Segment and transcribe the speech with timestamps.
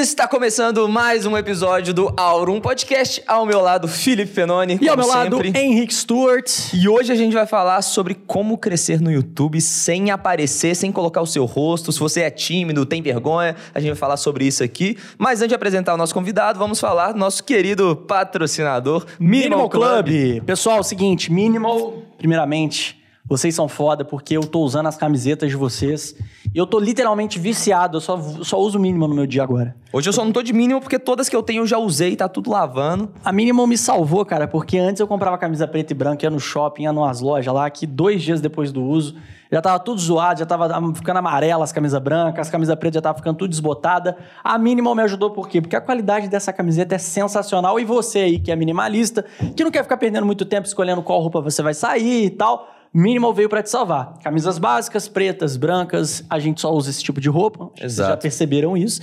[0.00, 3.20] Está começando mais um episódio do Aurum Podcast.
[3.26, 4.78] Ao meu lado, Felipe Fenoni.
[4.80, 5.60] E ao meu lado, sempre.
[5.60, 6.48] Henrique Stewart.
[6.72, 11.20] E hoje a gente vai falar sobre como crescer no YouTube sem aparecer, sem colocar
[11.20, 11.90] o seu rosto.
[11.90, 14.96] Se você é tímido, tem vergonha, a gente vai falar sobre isso aqui.
[15.18, 19.68] Mas antes de apresentar o nosso convidado, vamos falar do nosso querido patrocinador, Minimal, Minimal
[19.68, 20.44] Club.
[20.46, 22.97] Pessoal, é o seguinte, Minimal, primeiramente,
[23.28, 26.14] vocês são foda porque eu tô usando as camisetas de vocês.
[26.54, 29.76] E eu tô literalmente viciado, eu só, só uso o Minimal no meu dia agora.
[29.92, 32.16] Hoje eu só não tô de mínimo porque todas que eu tenho eu já usei,
[32.16, 33.10] tá tudo lavando.
[33.22, 36.40] A Minimal me salvou, cara, porque antes eu comprava camisa preta e branca, ia no
[36.40, 39.14] shopping, ia numas lojas lá, que dois dias depois do uso,
[39.52, 43.02] já tava tudo zoado, já tava ficando amarela as camisas brancas, as camisas pretas já
[43.02, 44.16] tava ficando tudo desbotada.
[44.42, 45.60] A Minimal me ajudou por quê?
[45.60, 49.24] Porque a qualidade dessa camiseta é sensacional e você aí que é minimalista,
[49.54, 52.68] que não quer ficar perdendo muito tempo escolhendo qual roupa você vai sair e tal,
[52.92, 54.14] Minimal veio pra te salvar.
[54.22, 57.70] Camisas básicas, pretas, brancas, a gente só usa esse tipo de roupa.
[57.74, 58.22] Que Vocês já Exato.
[58.22, 59.00] perceberam isso.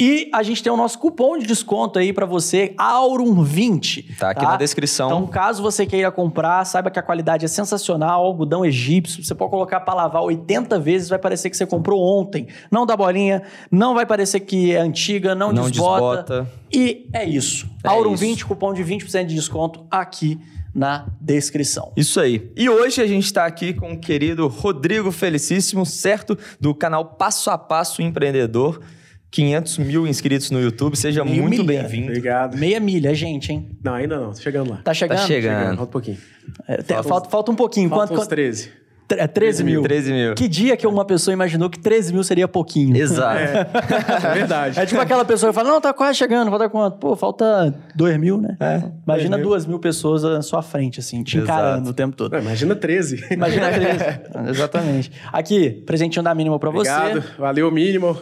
[0.00, 4.16] E a gente tem o nosso cupom de desconto aí pra você, Aurum20.
[4.18, 5.06] Tá aqui na descrição.
[5.08, 9.50] Então, caso você queira comprar, saiba que a qualidade é sensacional, algodão egípcio, você pode
[9.52, 12.48] colocar pra lavar 80 vezes, vai parecer que você comprou ontem.
[12.70, 16.22] Não dá bolinha, não vai parecer que é antiga, não, Não desbota.
[16.40, 16.52] desbota.
[16.72, 17.68] E é isso.
[17.84, 18.46] É Aurum20, isso.
[18.48, 20.40] cupom de 20% de desconto aqui
[20.74, 21.92] na descrição.
[21.96, 22.50] Isso aí.
[22.56, 26.36] E hoje a gente está aqui com o querido Rodrigo Felicíssimo, certo?
[26.60, 28.80] Do canal Passo a Passo Empreendedor.
[29.30, 30.96] 500 mil inscritos no YouTube.
[30.96, 31.82] Seja Meio muito milha.
[31.82, 32.06] bem-vindo.
[32.06, 32.56] Obrigado.
[32.56, 33.68] Meia milha, gente, hein?
[33.82, 34.32] Não, ainda não.
[34.32, 34.76] Tô chegando lá.
[34.76, 35.18] Tá chegando?
[35.18, 35.66] Tá chegando.
[35.76, 36.18] Falta um pouquinho.
[36.68, 37.88] É, falta, falta um pouquinho.
[37.88, 38.70] Falta Quanto, uns quanto, 13.
[39.10, 39.82] É 13 mil.
[39.82, 40.34] 13 mil.
[40.34, 42.96] Que dia que uma pessoa imaginou que 13 mil seria pouquinho?
[42.96, 43.38] Exato.
[44.24, 44.80] É verdade.
[44.80, 46.98] É tipo aquela pessoa que fala, não, tá quase chegando, falta quanto?
[46.98, 48.56] Pô, falta 2 mil, né?
[49.06, 49.48] Imagina dois mil.
[49.48, 51.52] duas mil pessoas na sua frente, assim, te Exato.
[51.52, 52.32] encarando o tempo todo.
[52.32, 53.26] Não, imagina 13.
[53.30, 53.98] Imagina 13.
[54.50, 55.12] Exatamente.
[55.32, 57.20] Aqui, presentinho da mínima pra Obrigado.
[57.20, 57.28] você.
[57.38, 58.16] Valeu, mínimo.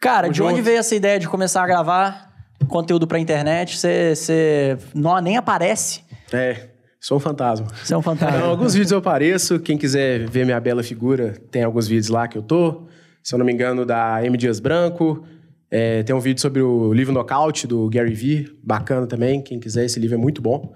[0.00, 2.32] Cara, Tamo de onde veio essa ideia de começar a gravar
[2.68, 3.76] conteúdo pra internet?
[3.78, 6.02] Você, você não, nem aparece.
[6.32, 6.68] É,
[7.02, 7.66] sou um fantasma.
[7.82, 8.38] Você é um fantasma.
[8.38, 9.58] Não, alguns vídeos eu apareço.
[9.58, 12.86] Quem quiser ver minha bela figura, tem alguns vídeos lá que eu tô.
[13.22, 14.36] Se eu não me engano, da M.
[14.38, 15.26] Dias Branco.
[15.68, 18.56] É, tem um vídeo sobre o livro Knockout, do Gary Vee.
[18.62, 19.42] Bacana também.
[19.42, 20.72] Quem quiser, esse livro é muito bom.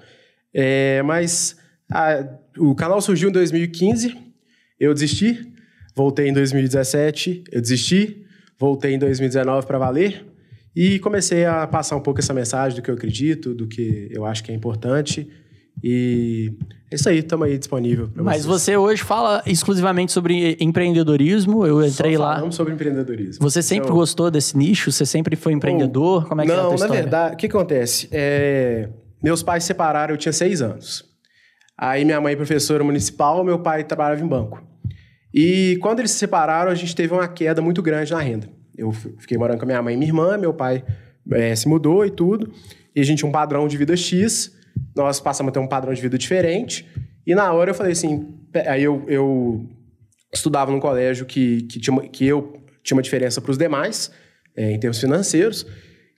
[0.52, 1.56] É, mas
[1.92, 2.26] ah,
[2.58, 4.16] o canal surgiu em 2015.
[4.80, 5.52] Eu desisti.
[5.94, 7.44] Voltei em 2017.
[7.52, 8.24] Eu desisti.
[8.58, 10.26] Voltei em 2019 para valer.
[10.74, 14.26] E comecei a passar um pouco essa mensagem do que eu acredito, do que eu
[14.26, 15.30] acho que é importante.
[15.82, 16.52] E
[16.90, 21.66] é isso aí, estamos aí disponível para Mas você hoje fala exclusivamente sobre empreendedorismo.
[21.66, 22.34] Eu entrei lá.
[22.34, 23.42] Falamos sobre empreendedorismo.
[23.42, 24.90] Você sempre Então, gostou desse nicho?
[24.90, 26.26] Você sempre foi empreendedor?
[26.26, 27.02] Como é que é a Não, tua na história?
[27.02, 28.08] verdade, o que acontece?
[28.10, 28.88] É,
[29.22, 31.04] meus pais se separaram, eu tinha seis anos.
[31.78, 34.62] Aí minha mãe é professora municipal, meu pai trabalhava em banco.
[35.34, 38.48] E quando eles se separaram, a gente teve uma queda muito grande na renda.
[38.76, 40.82] Eu fiquei morando com a minha mãe e minha irmã, meu pai
[41.32, 42.50] eh, se mudou e tudo.
[42.94, 44.55] E a gente tinha um padrão de vida X,
[44.94, 46.86] nós passamos a ter um padrão de vida diferente.
[47.26, 48.34] E na hora eu falei assim,
[48.66, 49.68] aí eu, eu
[50.32, 54.10] estudava num colégio que, que, tinha que eu tinha uma diferença para os demais,
[54.56, 55.66] eh, em termos financeiros.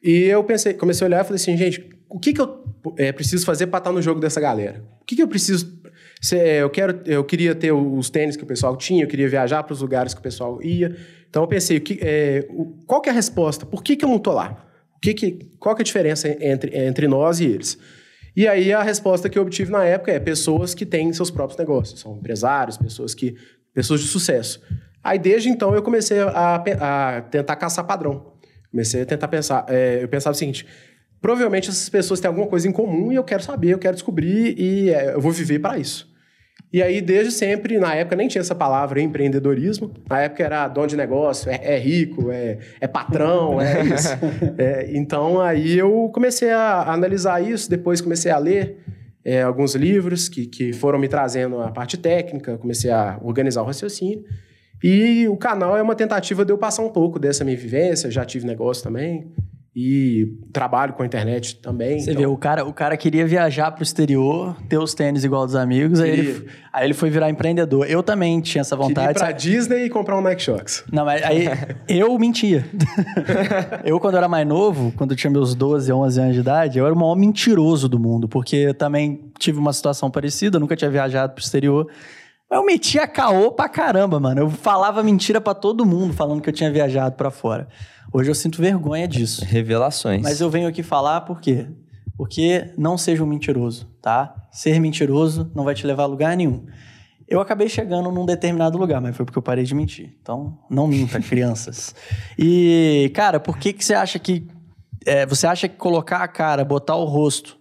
[0.02, 2.62] E eu pensei, comecei a olhar e falei assim, gente, o que, que eu
[2.98, 4.84] eh, preciso fazer para estar no jogo dessa galera?
[5.00, 5.78] O que, que eu preciso
[6.20, 9.28] se, é, eu, quero, eu queria ter os tênis que o pessoal tinha, eu queria
[9.28, 10.96] viajar para os lugares que o pessoal ia.
[11.28, 12.46] Então eu pensei, que, é,
[12.86, 13.64] qual que é a resposta?
[13.64, 14.64] Por que, que eu não tô lá?
[14.96, 17.78] O que que, qual que é a diferença entre, entre nós e eles?
[18.38, 21.58] E aí a resposta que eu obtive na época é pessoas que têm seus próprios
[21.58, 23.34] negócios, são empresários, pessoas que
[23.74, 24.62] pessoas de sucesso.
[25.02, 28.34] Aí desde então eu comecei a, a tentar caçar padrão.
[28.70, 29.66] Comecei a tentar pensar.
[29.68, 30.64] é, eu pensava o seguinte:
[31.20, 34.54] provavelmente essas pessoas têm alguma coisa em comum e eu quero saber, eu quero descobrir
[34.56, 36.07] e é, eu vou viver para isso.
[36.70, 39.90] E aí, desde sempre, na época nem tinha essa palavra empreendedorismo.
[40.08, 44.08] Na época era dono de negócio, é, é rico, é, é patrão, é isso.
[44.58, 48.76] É, então, aí eu comecei a analisar isso, depois comecei a ler
[49.24, 53.66] é, alguns livros que, que foram me trazendo a parte técnica, comecei a organizar o
[53.66, 54.24] raciocínio.
[54.82, 58.24] E o canal é uma tentativa de eu passar um pouco dessa minha vivência, já
[58.24, 59.32] tive negócio também.
[59.80, 62.00] E trabalho com a internet também.
[62.00, 65.46] Você então- vê, o cara, o cara queria viajar pro exterior, ter os tênis igual
[65.46, 67.86] dos amigos, aí ele, aí ele foi virar empreendedor.
[67.88, 69.18] Eu também tinha essa Queria ir vontade.
[69.20, 69.30] pra?
[69.30, 70.82] Disney e comprar um Nike Shox.
[70.92, 71.46] Não, mas aí
[71.88, 72.66] eu mentia.
[73.84, 76.84] eu, quando era mais novo, quando eu tinha meus 12, 11 anos de idade, eu
[76.84, 80.90] era o maior mentiroso do mundo, porque eu também tive uma situação parecida, nunca tinha
[80.90, 81.88] viajado pro exterior.
[82.50, 84.40] Mas eu metia caô pra caramba, mano.
[84.40, 87.68] Eu falava mentira pra todo mundo, falando que eu tinha viajado pra fora.
[88.12, 89.44] Hoje eu sinto vergonha disso.
[89.44, 90.22] Revelações.
[90.22, 91.66] Mas eu venho aqui falar por quê?
[92.16, 94.34] Porque não seja um mentiroso, tá?
[94.50, 96.64] Ser mentiroso não vai te levar a lugar nenhum.
[97.28, 100.16] Eu acabei chegando num determinado lugar, mas foi porque eu parei de mentir.
[100.22, 101.94] Então, não minta, crianças.
[102.38, 104.48] E, cara, por que, que você acha que.
[105.04, 107.58] é, você acha que colocar a cara, botar o rosto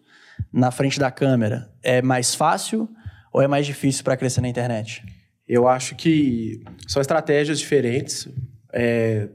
[0.51, 2.89] na frente da câmera é mais fácil
[3.37, 5.03] ou é mais difícil para crescer na internet?
[5.47, 8.27] Eu acho que são estratégias diferentes.
[8.73, 9.27] É,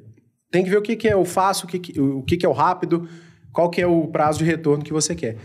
[0.51, 2.45] tem que ver o que, que é o fácil, o, que, que- o que, que
[2.45, 3.09] é o rápido,
[3.53, 5.37] qual que é o prazo de retorno que você quer.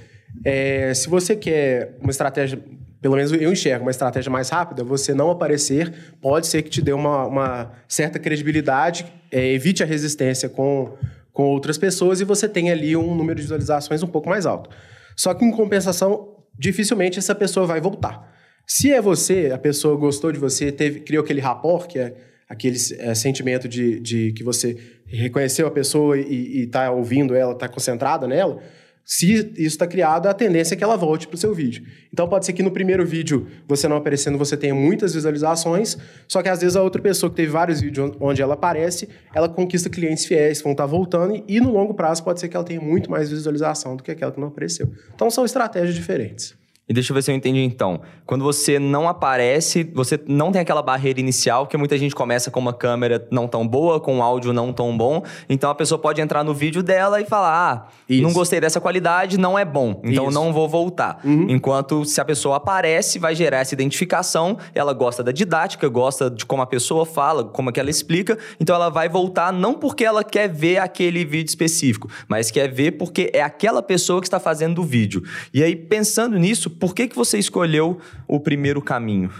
[0.43, 2.59] É, se você quer uma estratégia,
[2.99, 6.81] pelo menos eu enxergo, uma estratégia mais rápida, você não aparecer pode ser que te
[6.81, 10.97] dê uma, uma certa credibilidade, é, evite a resistência com,
[11.31, 14.69] com outras pessoas e você tenha ali um número de visualizações um pouco mais alto.
[15.15, 18.35] Só que, em compensação, dificilmente essa pessoa vai voltar.
[18.69, 22.13] Se é você, a pessoa gostou de você, teve, criou aquele rapport, que é
[22.49, 24.77] aquele é, sentimento de, de que você
[25.07, 28.61] reconheceu a pessoa e está ouvindo ela, está concentrada nela,
[29.05, 31.85] se isso está criado, a tendência é que ela volte para o seu vídeo.
[32.11, 35.97] Então pode ser que no primeiro vídeo, você não aparecendo, você tenha muitas visualizações,
[36.27, 39.47] só que às vezes a outra pessoa que teve vários vídeos onde ela aparece, ela
[39.47, 42.81] conquista clientes fiéis vão estar voltando e no longo prazo pode ser que ela tenha
[42.81, 44.91] muito mais visualização do que aquela que não apareceu.
[45.15, 46.53] Então são estratégias diferentes.
[46.89, 47.99] E deixa eu ver se eu entendi então.
[48.25, 52.59] Quando você não aparece, você não tem aquela barreira inicial, porque muita gente começa com
[52.61, 55.21] uma câmera não tão boa, com um áudio não tão bom.
[55.49, 58.23] Então a pessoa pode entrar no vídeo dela e falar: Ah, Isso.
[58.23, 59.99] não gostei dessa qualidade, não é bom.
[60.03, 60.33] Então Isso.
[60.33, 61.19] não vou voltar.
[61.25, 64.57] Enquanto se a pessoa aparece, vai gerar essa identificação.
[64.73, 68.37] Ela gosta da didática, gosta de como a pessoa fala, como é que ela explica.
[68.59, 72.91] Então ela vai voltar não porque ela quer ver aquele vídeo específico, mas quer ver
[72.91, 75.21] porque é aquela pessoa que está fazendo o vídeo.
[75.53, 79.31] E aí, pensando nisso, por que, que você escolheu o primeiro caminho?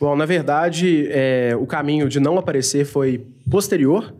[0.00, 4.14] Bom, na verdade, é, o caminho de não aparecer foi posterior.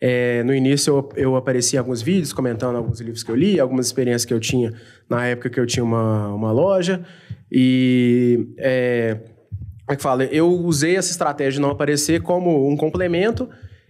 [0.00, 3.60] É, no início, eu, eu apareci em alguns vídeos, comentando alguns livros que eu li,
[3.60, 4.72] algumas experiências que eu tinha
[5.10, 7.04] na época que eu tinha uma, uma loja.
[7.52, 9.18] E, é,
[9.84, 10.24] como é que fala?
[10.24, 13.48] Eu usei essa estratégia de não aparecer como um complemento.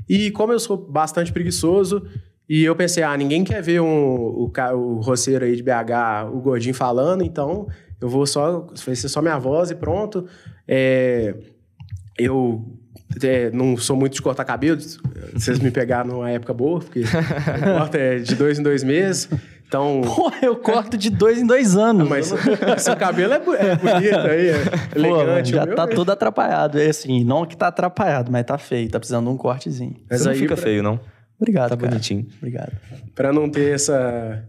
[0.09, 2.05] E como eu sou bastante preguiçoso,
[2.49, 6.41] e eu pensei, ah, ninguém quer ver um, o, o roceiro aí de BH, o
[6.41, 7.69] gordinho falando, então
[8.01, 10.27] eu vou só, vai ser só minha voz e pronto.
[10.67, 11.35] É,
[12.19, 12.65] eu
[13.23, 14.81] é, não sou muito de cortar cabelo,
[15.35, 19.29] vocês me pegaram numa época boa, porque eu corto é de dois em dois meses,
[19.67, 20.01] então...
[20.05, 22.09] Pô, eu corto de dois em dois anos.
[22.09, 22.33] Mas
[22.79, 25.51] seu cabelo é, é bonito aí, é Pô, elegante.
[25.53, 26.79] já o meu tá é- todo atrapalhado.
[26.79, 28.89] É assim, não que tá atrapalhado, mas tá feio.
[28.91, 29.95] Tá precisando de um cortezinho.
[30.11, 30.99] Mas Você não aí fica pra- feio, não.
[31.39, 31.89] Obrigado, Tá cara.
[31.89, 32.27] bonitinho.
[32.39, 32.73] Obrigado.
[33.15, 34.45] Para não ter essa,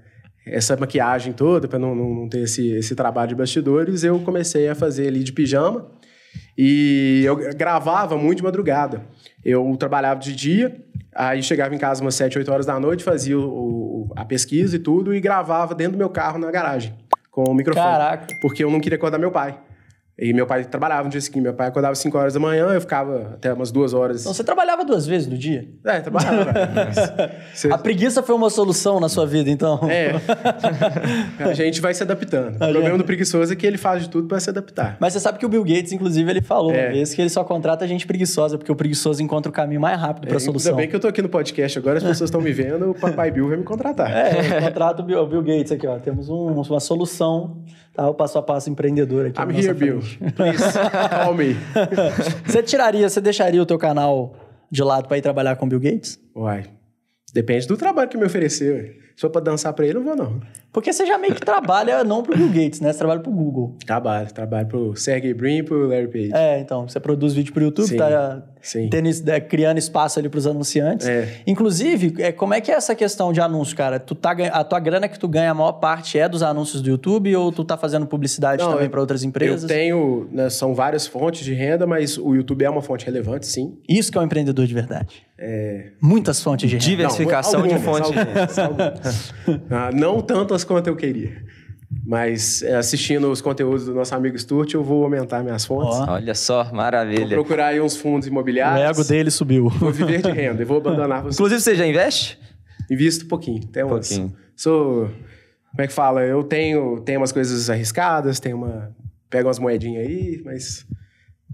[0.45, 4.75] essa maquiagem toda, para não, não, ter esse, esse trabalho de bastidores, eu comecei a
[4.75, 5.87] fazer ali de pijama
[6.57, 9.05] e eu gravava muito de madrugada.
[9.43, 10.75] Eu trabalhava de dia,
[11.15, 14.75] aí chegava em casa umas 7, 8 horas da noite, fazia o, o- a pesquisa
[14.75, 16.93] e tudo e gravava dentro do meu carro na garagem,
[17.29, 17.85] com o microfone.
[17.85, 18.27] Caraca.
[18.41, 19.59] Porque eu não queria acordar meu pai.
[20.21, 21.41] E meu pai trabalhava no dia seguinte.
[21.41, 24.21] Meu pai acordava às 5 horas da manhã, eu ficava até umas 2 horas.
[24.21, 25.67] Então você trabalhava duas vezes no dia?
[25.83, 26.53] É, trabalhava.
[26.75, 26.95] mas
[27.59, 29.79] você- A preguiça foi uma solução na sua vida, então?
[29.89, 30.11] É.
[31.43, 32.55] A gente vai se adaptando.
[32.55, 34.97] O problema do preguiçoso é que ele faz de tudo para se adaptar.
[34.99, 36.85] Mas você sabe que o Bill Gates, inclusive, ele falou É.
[36.85, 39.99] uma vez que ele só contrata gente preguiçosa, porque o preguiçoso encontra o caminho mais
[39.99, 40.71] rápido pra É, solução.
[40.73, 42.93] Ainda bem que eu tô aqui no podcast agora, as pessoas estão me vendo, o
[42.93, 44.11] Papai Bill vai me contratar.
[44.11, 45.97] É, eu contrato o Bill, o Bill Gates aqui, ó.
[45.97, 48.09] Temos um- uma solução, tá?
[48.09, 49.39] O passo a passo empreendedor aqui.
[49.41, 49.99] I'm here, Bill.
[50.35, 50.63] Please,
[51.23, 51.55] call me.
[52.45, 54.35] Você tiraria, você deixaria o teu canal
[54.69, 56.19] de lado pra ir trabalhar com o Bill Gates?
[56.35, 56.65] Uai,
[57.33, 59.01] depende do trabalho que me ofereceu.
[59.21, 60.41] Se for pra dançar pra ele, não vou não.
[60.73, 62.91] Porque você já meio que trabalha não pro Bill Gates, né?
[62.91, 63.75] Você trabalha pro Google.
[63.85, 66.31] Trabalho, trabalho pro Sergey Brin e pro Larry Page.
[66.33, 68.89] É, então, você produz vídeo pro YouTube, Sim, tá sim.
[68.89, 71.07] tendo é, criando espaço ali pros anunciantes.
[71.07, 71.41] É.
[71.45, 73.99] Inclusive, é, como é que é essa questão de anúncio, cara?
[73.99, 76.89] Tu tá, a tua grana que tu ganha, a maior parte é dos anúncios do
[76.89, 79.63] YouTube ou tu tá fazendo publicidade Não, também pra outras empresas?
[79.63, 83.45] Eu tenho, né, são várias fontes de renda, mas o YouTube é uma fonte relevante,
[83.45, 83.77] sim.
[83.87, 85.27] Isso que é um empreendedor de verdade.
[86.01, 86.85] Muitas fontes de renda.
[86.85, 88.19] Diversificação de algumas, fonte.
[88.19, 89.01] algumas, algumas.
[89.69, 91.43] Ah, não tantas quanto eu queria.
[92.05, 95.97] Mas é, assistindo os conteúdos do nosso amigo Sturt, eu vou aumentar minhas fontes.
[95.97, 96.11] Ó.
[96.13, 97.35] Olha só, Vou maravilha.
[97.35, 98.89] procurar aí uns fundos O imobiliários.
[98.97, 99.67] ego dele subiu.
[99.69, 101.35] Vou viver de renda e vou abandonar você.
[101.35, 102.39] Inclusive, você já investe?
[102.89, 103.65] Invisto um pouquinho.
[103.67, 104.33] Tem umas, Pouquinho.
[104.55, 105.09] Sou.
[105.71, 106.21] Como é que fala?
[106.23, 108.95] Eu tenho, tenho umas coisas arriscadas, tenho uma.
[109.29, 110.85] Pego umas moedinhas aí, mas.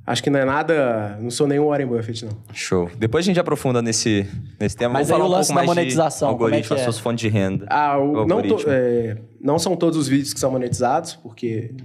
[0.07, 1.17] Acho que não é nada.
[1.21, 2.31] Não sou nenhum Warren Buffett, não.
[2.53, 2.89] Show.
[2.97, 4.25] Depois a gente aprofunda nesse,
[4.59, 4.93] nesse tema.
[4.93, 6.79] Mas Vamos aí falar o um pouco da mais monetização, de é algoritmo, que as
[6.79, 6.83] é?
[6.85, 7.65] suas fontes de renda.
[7.69, 8.71] Ah, o- O não, to- algoritmo.
[8.71, 11.75] é, não são todos os vídeos que são monetizados, porque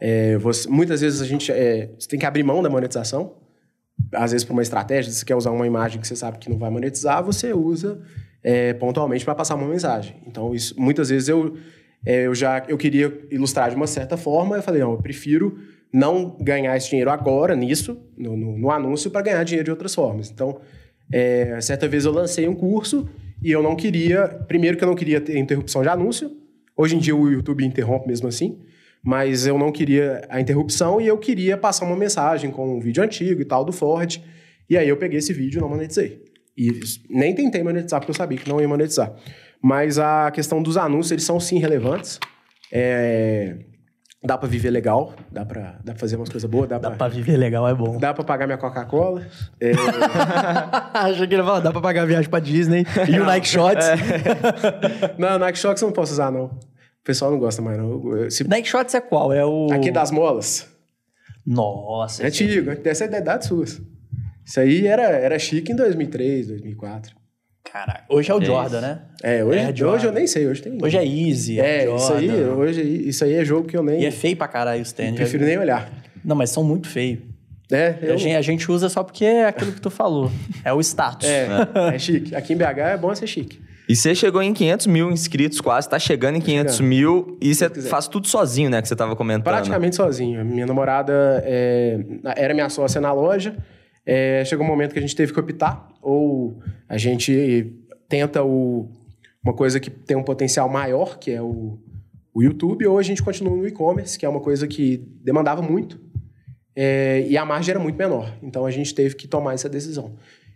[0.00, 3.34] é, você- muitas vezes a gente é, você tem que abrir mão da monetização.
[4.14, 6.48] Às vezes, por uma estratégia, se você quer usar uma imagem que você sabe que
[6.48, 8.00] não vai monetizar, você usa
[8.42, 10.16] é, pontualmente para passar uma mensagem.
[10.26, 11.56] Então, isso, muitas vezes eu,
[12.06, 15.58] é, eu já eu queria ilustrar de uma certa forma, eu falei, não, eu prefiro
[15.92, 19.94] não ganhar esse dinheiro agora nisso, no, no, no anúncio, para ganhar dinheiro de outras
[19.94, 20.30] formas.
[20.30, 20.60] Então,
[21.12, 23.08] é, certa vez eu lancei um curso
[23.42, 24.26] e eu não queria.
[24.48, 26.30] Primeiro, que eu não queria ter interrupção de anúncio.
[26.76, 28.58] Hoje em dia o YouTube interrompe mesmo assim.
[29.02, 33.02] Mas eu não queria a interrupção e eu queria passar uma mensagem com um vídeo
[33.04, 34.20] antigo e tal do Ford.
[34.68, 36.24] E aí eu peguei esse vídeo e não monetizei.
[36.58, 36.72] E
[37.08, 39.14] nem tentei monetizar, porque eu sabia que não ia monetizar.
[39.62, 42.18] Mas a questão dos anúncios, eles são sim relevantes.
[42.72, 43.56] É,
[44.26, 46.98] dá para viver legal, dá para dá pra fazer umas coisas boas, dá, Dá pra,
[46.98, 47.96] pra viver legal, é bom.
[47.98, 49.26] dá pra pagar minha Coca-Cola.
[49.60, 49.72] É,
[50.92, 53.48] Achei que ele ia falar, dá pra pagar a viagem pra Disney e o Nike
[53.48, 53.86] Shots.
[55.18, 56.44] não, Nike Shox eu não posso usar, não.
[56.46, 58.16] O pessoal não gosta mais, não.
[58.16, 59.32] Eu- Se, Nike Shots é qual?
[59.32, 59.68] É o...
[59.72, 60.66] aqui das molas.
[61.46, 62.22] Nossa.
[62.24, 63.64] É antigo, dessa é da idade sua.
[63.64, 67.14] Isso aí era, era chique em 2003, 2004.
[67.76, 68.04] Caraca.
[68.08, 68.98] Hoje é o É Jordan, né?
[69.22, 70.04] É, hoje, É, hoje Jordan.
[70.06, 70.78] eu nem sei, hoje tem.
[70.82, 72.52] Hoje é Easy, É, é, isso aí, Jordan.
[72.54, 75.16] hoje, isso aí é jogo que eu nem E é feio pra caralho os tênis.
[75.16, 75.90] prefiro nem olhar.
[76.24, 77.18] Não, mas são muito feios.
[77.70, 80.30] É, eu, A, gente, a gente usa só porque é aquilo que tu falou.
[80.64, 81.28] É o status.
[81.28, 81.48] é,
[81.94, 82.34] é chique.
[82.34, 83.60] Aqui em BH é bom ser chique.
[83.88, 86.88] E você chegou em 500 mil inscritos quase, tá chegando em 500 chegando.
[86.88, 88.80] mil e você faz tudo sozinho, né?
[88.80, 89.44] Que você tava comentando.
[89.44, 90.44] Praticamente sozinho.
[90.44, 91.98] Minha namorada é,
[92.36, 93.54] era minha sócia na loja.
[94.08, 95.88] É, chegou um momento que a gente teve que optar.
[96.08, 97.74] Ou a gente
[98.08, 98.88] tenta o-
[99.42, 101.78] uma coisa que tem um potencial maior, que é o,
[102.32, 106.00] o YouTube, ou a gente continua no e-commerce, que é uma coisa que demandava muito.
[106.76, 108.32] É, e a margem era muito menor.
[108.42, 110.14] Então a gente teve que tomar essa decisão.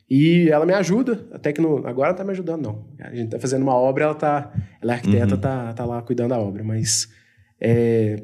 [0.08, 2.84] E ela me ajuda, até que no, agora ela tá me ajudando, não.
[3.00, 4.52] A gente tá fazendo uma obra, ela tá.
[4.82, 6.62] Ela é arquiteta, tá, tá lá cuidando da obra.
[6.62, 7.08] Mas
[7.60, 8.22] é,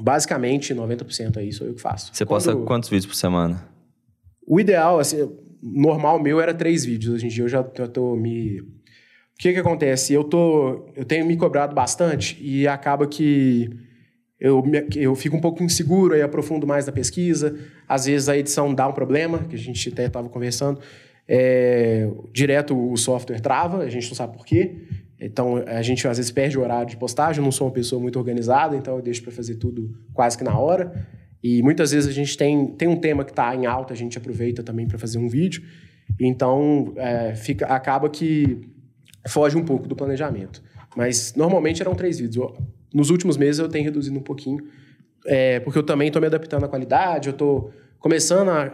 [0.00, 2.14] basicamente 90% aí sou eu que faço.
[2.14, 3.66] Você posta Quando- quantos vídeos por semana?
[4.48, 5.28] o ideal, assim,
[5.74, 7.14] normal meu era três vídeos.
[7.14, 8.60] Hoje em dia eu já eu tô me.
[8.60, 10.12] O que que acontece?
[10.12, 10.88] Eu tô.
[10.94, 13.70] Eu tenho me cobrado bastante e acaba que
[14.38, 14.62] eu,
[14.94, 17.56] eu fico um pouco inseguro e aprofundo mais na pesquisa.
[17.88, 20.80] Às vezes a edição dá um problema, que a gente até estava conversando.
[21.28, 24.76] É, direto o software trava, a gente não sabe por quê.
[25.18, 27.40] Então a gente às vezes perde o horário de postagem.
[27.40, 30.44] Eu não sou uma pessoa muito organizada, então eu deixo para fazer tudo quase que
[30.44, 30.92] na hora.
[31.42, 34.18] E muitas vezes a gente tem, tem um tema que está em alta, a gente
[34.18, 35.62] aproveita também para fazer um vídeo.
[36.18, 38.60] Então, é, fica, acaba que
[39.28, 40.62] foge um pouco do planejamento.
[40.96, 42.52] Mas normalmente eram três vídeos.
[42.92, 44.64] Nos últimos meses eu tenho reduzido um pouquinho,
[45.26, 48.70] é, porque eu também estou me adaptando à qualidade, eu estou começando a,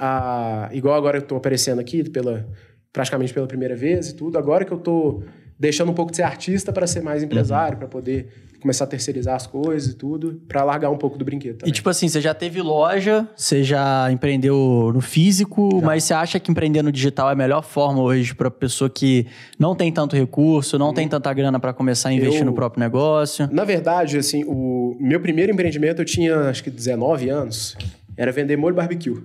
[0.68, 2.46] a- Igual agora eu estou aparecendo aqui, pela,
[2.92, 4.38] praticamente pela primeira vez e tudo.
[4.38, 5.24] Agora que eu estou
[5.58, 8.28] deixando um pouco de ser artista para ser mais empresário, para poder
[8.62, 11.72] começar a terceirizar as coisas e tudo, para largar um pouco do brinquedo E também.
[11.72, 16.50] tipo assim, você já teve loja, você já empreendeu no físico, mas você acha que
[16.50, 19.26] empreender no digital é a melhor forma hoje pra pessoa que
[19.58, 22.80] não tem tanto recurso, não tem tanta grana pra começar a investir Eu- no próprio
[22.80, 23.48] negócio?
[23.52, 27.76] Na verdade, assim, o meu primeiro empreendimento eu tinha acho que 19 anos.
[28.16, 29.22] Era vender molho barbecue.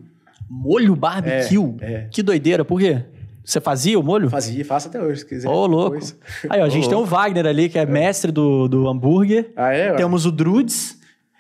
[0.49, 1.75] Molho barbecue?
[1.81, 2.07] é.
[2.09, 3.03] Que doideira, por quê?
[3.47, 4.29] Você fazia o molho?
[4.29, 5.47] Fazia, faço até hoje, se quiser.
[5.47, 5.91] Ô, louco.
[5.91, 6.19] depois.
[6.49, 9.51] Aí, ó, a gente Ô, tem o Wagner ali, que é, mestre do, do hambúrguer.
[9.55, 9.93] Ah, é?
[9.93, 10.97] Temos o Drudes.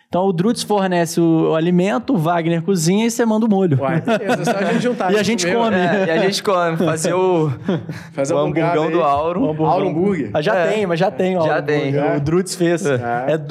[0.07, 3.77] Então, o Drudes fornece o, o alimento, o Wagner cozinha e você manda o molho.
[3.81, 5.11] Uai, beleza, só a gente juntar.
[5.11, 5.75] E a isso gente come.
[5.75, 7.51] É, e a gente come, fazer o,
[8.13, 8.91] Fazer o um bugado hamburgão aí.
[8.93, 9.65] do Auro.
[9.65, 10.29] Auro Hambúrguer.
[10.33, 10.71] Ah, já É.
[10.71, 11.35] tem, mas já tem.
[11.37, 11.89] ó, Já o tem.
[11.89, 12.15] hambúrguer.
[12.15, 12.85] O Drudes fez.
[12.85, 12.97] É,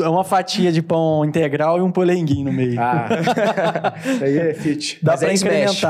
[0.02, 2.80] é uma fatia de pão integral e um polenguinho no meio.
[2.80, 3.06] Ah,
[4.02, 4.98] isso aí é fit.
[5.02, 5.80] Dá mas pra é smash.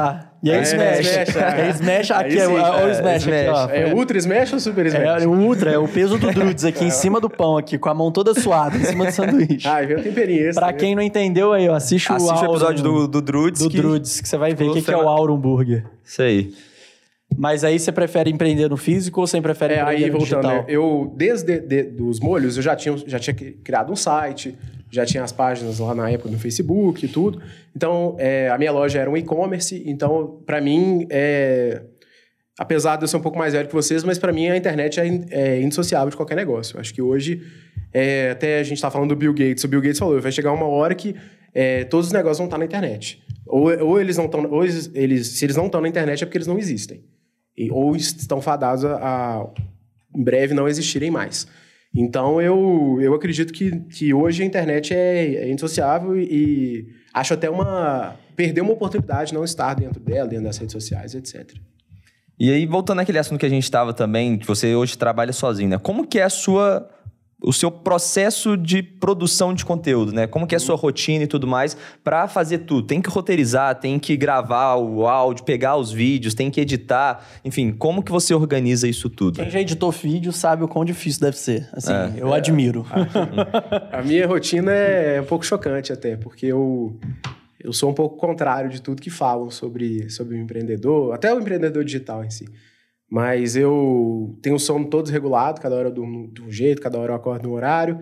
[0.42, 0.98] E aí É, smash.
[1.00, 1.60] smash, é.
[1.60, 3.68] É smash aqui, é, o- é o É, smash aqui, ó.
[3.70, 5.22] É Ultra Smash ou Super Smash?
[5.22, 7.88] É, o ultra, é o peso do Drudes aqui em cima do pão, aqui, com
[7.88, 9.66] a mão toda suada, em cima do sanduíche.
[9.66, 10.58] Ah, e vem o temperinho esse.
[10.58, 10.72] pra né?
[10.74, 13.62] quem não entendeu aí, ó, assiste, Assiste o Auro- episódio do, do Drudes.
[13.62, 15.84] do que- Drudes, que você vai ver o que, que é o Auro Hambúrguer.
[16.04, 16.52] Isso aí.
[17.36, 20.42] Mas aí você prefere empreender no físico ou você prefere É, empreender aí no voltando,
[20.42, 20.58] digital?
[20.62, 24.56] né, eu desde de, dos molhos eu já tinha, já tinha criado um site,
[24.96, 27.40] já tinha as páginas lá na época no Facebook e tudo.
[27.74, 31.82] Então, é, a minha loja era um e-commerce, então para mim é
[32.58, 34.98] apesar de eu ser um pouco mais velho que vocês, mas para mim a internet
[34.98, 36.80] é, in- é indissociável de qualquer negócio.
[36.80, 37.42] Acho que hoje
[37.92, 40.52] é, até a gente tá falando do Bill Gates, o Bill Gates falou, vai chegar
[40.52, 41.14] uma hora que
[41.54, 43.22] é, todos os negócios vão estar na internet.
[43.46, 46.26] Ou, ou eles não estão, ou eles, eles- se eles não estão na internet é
[46.26, 47.04] porque eles não existem.
[47.56, 49.46] E- ou estão fadados a, a,
[50.14, 51.46] em breve não existirem mais.
[51.96, 57.32] Então eu, eu acredito que, que hoje a internet é, é indissociável e, e acho
[57.32, 58.14] até uma.
[58.36, 61.54] perder uma oportunidade de não estar dentro dela, dentro das redes sociais, etc.
[62.38, 65.70] E aí, voltando àquele assunto que a gente estava também, que você hoje trabalha sozinho,
[65.70, 65.78] né?
[65.78, 66.86] Como que é a sua...
[67.42, 70.26] O seu processo de produção de conteúdo, né?
[70.26, 72.86] Como que é a sua rotina e tudo mais para fazer tudo?
[72.86, 77.22] Tem que roteirizar, tem que gravar o áudio, pegar os vídeos, tem que editar.
[77.44, 79.36] Enfim, como que você organiza isso tudo?
[79.36, 81.68] Quem já editou vídeo sabe o quão difícil deve ser.
[81.74, 82.12] Assim, É.
[82.16, 82.86] eu admiro.
[83.92, 86.98] A minha rotina é um pouco chocante até, porque eu.
[87.62, 91.38] eu sou um pouco contrário de tudo que falam sobre, sobre o empreendedor, até o
[91.38, 92.46] empreendedor digital em si.
[93.10, 96.98] Mas eu tenho o sono todo desregulado, cada hora eu durmo de um jeito, cada
[96.98, 98.00] hora eu acordo no horário.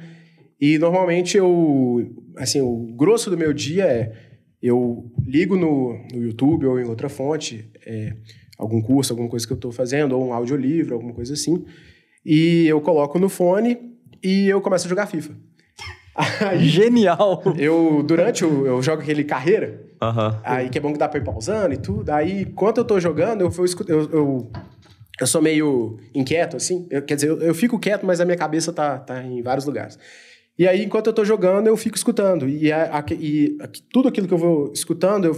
[0.61, 4.13] E normalmente eu, assim, o grosso do meu dia é
[4.63, 8.17] eu ligo no, no YouTube ou em outra fonte, é,
[8.57, 11.67] algum curso, alguma coisa que eu estou fazendo, ou um audiolivro, alguma coisa assim,
[12.25, 13.77] e eu coloco no fone
[14.23, 15.35] e eu começo a jogar FIFA.
[16.49, 17.43] Aí, Genial!
[17.59, 18.67] Eu, durante o.
[18.67, 19.85] Eu jogo aquele carreira.
[20.01, 20.41] Aham.
[20.43, 22.09] Aí que é bom que dá pra ir pausando e tudo.
[22.11, 23.53] Aí, enquanto eu tô jogando, eu,
[23.89, 24.51] eu, eu,
[25.21, 26.87] eu, sou meio inquieto, assim.
[26.91, 29.65] Eu- quer dizer, eu, eu fico quieto, mas a minha cabeça tá, tá em vários
[29.67, 29.99] lugares.
[30.59, 32.49] E aí, enquanto eu tô jogando, eu fico escutando.
[32.49, 35.35] E, a- a- e a- tudo aquilo que eu vou escutando, eu,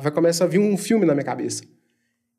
[0.00, 1.62] vai começar a vir um filme na minha cabeça.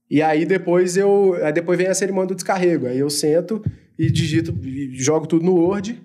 [0.10, 1.36] E aí depois eu.
[1.44, 2.88] Aí depois vem a cerimônia do descarrego.
[2.88, 3.64] Aí eu sento
[3.98, 6.02] e digito, e jogo tudo no Word.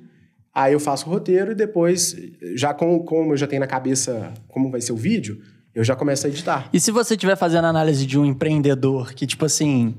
[0.55, 2.15] Aí eu faço o roteiro e depois,
[2.55, 5.41] já com, como eu já tenho na cabeça como vai ser o vídeo,
[5.75, 6.69] eu já começo a editar.
[6.73, 9.95] E se você estiver fazendo análise de um empreendedor que, tipo assim.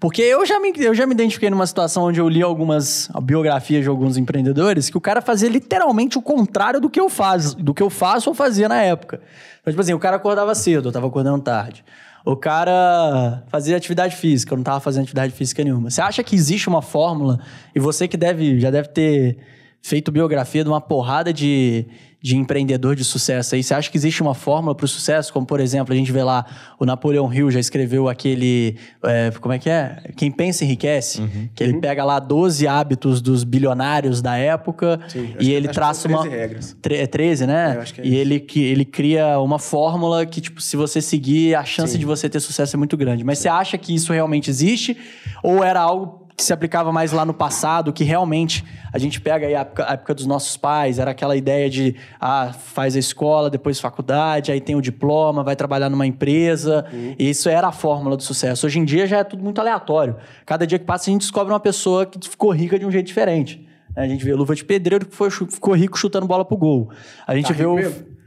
[0.00, 3.82] Porque eu já, me, eu já me identifiquei numa situação onde eu li algumas biografias
[3.82, 7.74] de alguns empreendedores que o cara fazia literalmente o contrário do que eu faço, do
[7.74, 9.20] que eu faço ou fazia na época.
[9.60, 11.84] Então, tipo assim, o cara acordava cedo, eu tava acordando tarde.
[12.24, 15.90] O cara fazia atividade física, eu não tava fazendo atividade física nenhuma.
[15.90, 17.38] Você acha que existe uma fórmula,
[17.74, 19.36] e você que deve, já deve ter
[19.82, 21.86] feito biografia de uma porrada de,
[22.22, 23.62] de empreendedor de sucesso aí.
[23.62, 25.32] Você acha que existe uma fórmula para o sucesso?
[25.32, 26.44] Como, por exemplo, a gente vê lá,
[26.78, 28.76] o Napoleão Hill já escreveu aquele.
[29.02, 30.02] é, como é que é?
[30.16, 31.22] Quem pensa enriquece.
[31.54, 35.74] Que ele pega lá 12 hábitos dos bilionários da época Sim, e que- ele que
[35.74, 36.20] traça uma.
[36.22, 36.76] 13 regras.
[36.82, 37.72] Tre- É 13, né?
[37.72, 38.16] É, eu acho que é e isso.
[38.18, 41.98] ele, que, ele cria uma fórmula que, tipo, se você seguir, a chance Sim.
[41.98, 43.24] de você ter sucesso é muito grande.
[43.24, 44.96] Mas você acha que isso realmente existe?
[45.42, 49.46] Ou era algo que se aplicava mais lá no passado, que realmente a gente pega
[49.46, 53.78] aí a época, dos nossos pais, era aquela ideia de, ah, faz a escola, depois
[53.78, 56.86] faculdade, aí tem o diploma, vai trabalhar numa empresa.
[56.90, 57.14] Uhum.
[57.18, 58.66] E isso era a fórmula do sucesso.
[58.66, 60.16] Hoje em dia já é tudo muito aleatório.
[60.46, 63.06] Cada dia que passa a gente descobre uma pessoa que ficou rica de um jeito
[63.06, 63.68] diferente.
[63.94, 66.90] A gente vê Luva de Pedreiro que foi, ficou rico chutando bola pro gol.
[67.26, 67.76] A gente Tá vê o.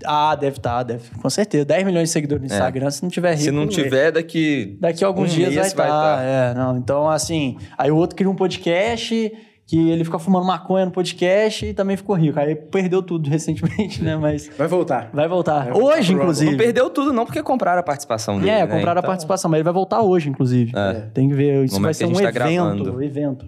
[0.05, 1.09] Ah, deve estar, deve.
[1.21, 1.65] Com certeza.
[1.65, 3.43] 10 milhões de seguidores no Instagram, se não tiver rico.
[3.43, 3.67] Se não é.
[3.67, 4.77] tiver, daqui.
[4.79, 5.87] Daqui a alguns um dias vai estar.
[5.87, 6.21] tá.
[6.23, 6.77] É, não.
[6.77, 7.57] Então, assim.
[7.77, 9.31] Aí o outro cria um podcast
[9.65, 12.37] que ele fica fumando maconha no podcast e também ficou rico.
[12.37, 14.15] Aí perdeu tudo recentemente, né?
[14.17, 15.09] Mas Vai voltar.
[15.13, 15.63] vai voltar.
[15.65, 16.51] Vai voltar hoje, inclusive.
[16.51, 18.49] Não perdeu tudo, não, porque compraram a participação dele.
[18.51, 18.67] É, né?
[18.67, 20.73] compraram a Então, participação, mas ele vai voltar hoje, inclusive.
[20.75, 20.93] É.
[21.13, 21.63] Tem que ver.
[21.63, 23.03] Isso vai ser um a tá evento, gravando.
[23.03, 23.45] evento.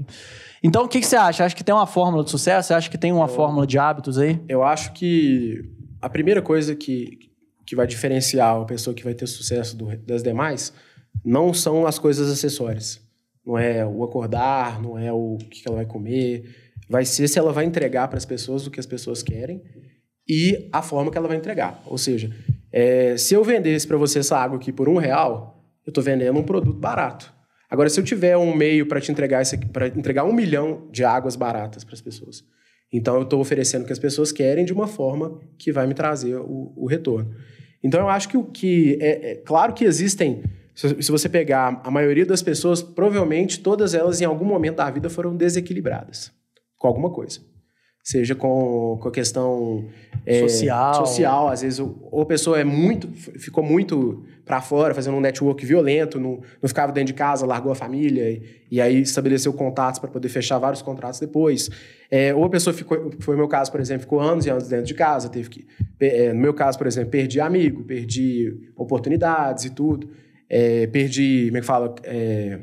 [0.63, 1.45] Então, o que, que você acha?
[1.45, 2.69] Acha que tem uma fórmula de sucesso?
[2.69, 4.39] Você acha que tem uma fórmula de hábitos aí?
[4.49, 5.63] Eu acho que
[6.05, 7.17] a primeira coisa que,
[7.65, 10.71] que vai diferenciar a pessoa que vai ter sucesso do- das demais
[11.23, 13.01] não são as coisas acessórias.
[13.45, 16.55] Não é o acordar, não é o que ela vai comer.
[16.89, 19.61] Vai ser se ela vai entregar para as pessoas o que as pessoas querem
[20.27, 21.81] e a forma que ela vai entregar.
[21.85, 22.29] Ou seja,
[22.71, 26.37] é, se eu vendesse para você essa água aqui por um real, eu estou vendendo
[26.37, 27.33] um produto barato.
[27.69, 31.35] Agora, se eu tiver um meio para te entregar para entregar um milhão de águas
[31.35, 32.43] baratas para as pessoas,
[32.95, 35.93] então eu estou oferecendo o que as pessoas querem de uma forma que vai me
[35.93, 37.33] trazer o, o retorno.
[37.83, 40.43] Então eu acho que o que é, é claro que existem.
[40.73, 44.89] Se, se você pegar a maioria das pessoas, provavelmente todas elas em algum momento da
[44.89, 46.31] vida foram desequilibradas
[46.77, 47.39] com alguma coisa.
[48.05, 49.83] Seja com, com a questão
[50.27, 50.93] é, Social.
[50.93, 53.07] social, às vezes ou a pessoa é muito,
[53.39, 57.71] ficou muito para fora, fazendo um network violento, não, não ficava dentro de casa, largou
[57.71, 61.67] a família e, e aí estabeleceu contatos para poder fechar vários contratos depois.
[62.11, 64.67] É, ou a pessoa ficou, foi o meu caso, por exemplo, ficou anos e anos
[64.67, 65.67] dentro de casa, teve que,
[65.99, 70.11] é, no meu caso, por exemplo, perdi amigo, perdi oportunidades e tudo,
[70.47, 72.59] é, perdi, como é que fala, é,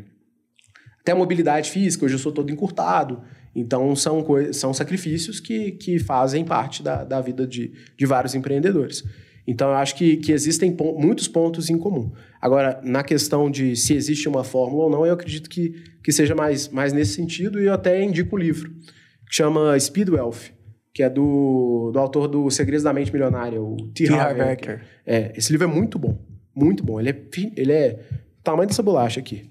[1.00, 3.22] até a mobilidade física, hoje eu sou todo encurtado.
[3.54, 9.04] Então, são, são sacrifícios que, que fazem parte da, da vida de, de vários empreendedores.
[9.46, 12.12] Então, eu acho que, que existem pon- muitos pontos em comum.
[12.40, 16.34] Agora, na questão de se existe uma fórmula ou não, eu acredito que, que seja
[16.34, 18.70] mais, mais nesse sentido, e eu até indico um livro,
[19.28, 20.52] que chama Speed Wealth,
[20.94, 24.04] que é do, do autor do Segredos da Mente Milionária, o T.
[24.04, 24.14] T.
[24.14, 24.82] Harv Eker.
[25.04, 26.18] É, esse livro é muito bom,
[26.54, 27.00] muito bom.
[27.00, 27.22] Ele é,
[27.56, 28.00] ele é
[28.38, 29.50] o tamanho dessa bolacha aqui.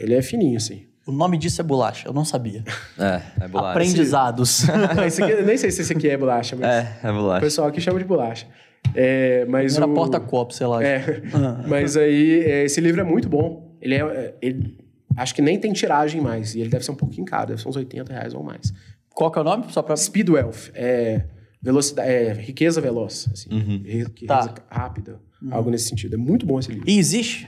[0.00, 0.86] Ele é fininho, assim.
[1.06, 2.62] O nome disso é bolacha, eu não sabia.
[2.98, 3.70] É, é bolacha.
[3.70, 4.64] Aprendizados.
[5.06, 7.40] esse aqui, eu nem sei se esse aqui é bolacha, mas É, é o bolacha.
[7.40, 8.46] pessoal aqui chama de bolacha.
[8.94, 9.94] É, mas Era o...
[9.94, 10.82] porta-copo, sei lá.
[10.84, 11.22] É,
[11.66, 13.76] mas aí é, esse livro é muito bom.
[13.80, 14.78] Ele é, é, ele-
[15.16, 17.68] acho que nem tem tiragem mais e ele deve ser um pouquinho caro, deve ser
[17.68, 18.72] uns 80 reais ou mais.
[19.14, 19.64] Qual que é o nome?
[19.70, 19.96] Só pra...
[19.96, 21.24] Speed Wealth é
[21.60, 23.82] velocidade, é riqueza veloz, assim, Uhum.
[23.84, 24.54] riqueza Tá.
[24.70, 26.14] rápida, algo nesse sentido.
[26.14, 26.88] É muito bom esse livro.
[26.88, 27.46] E existe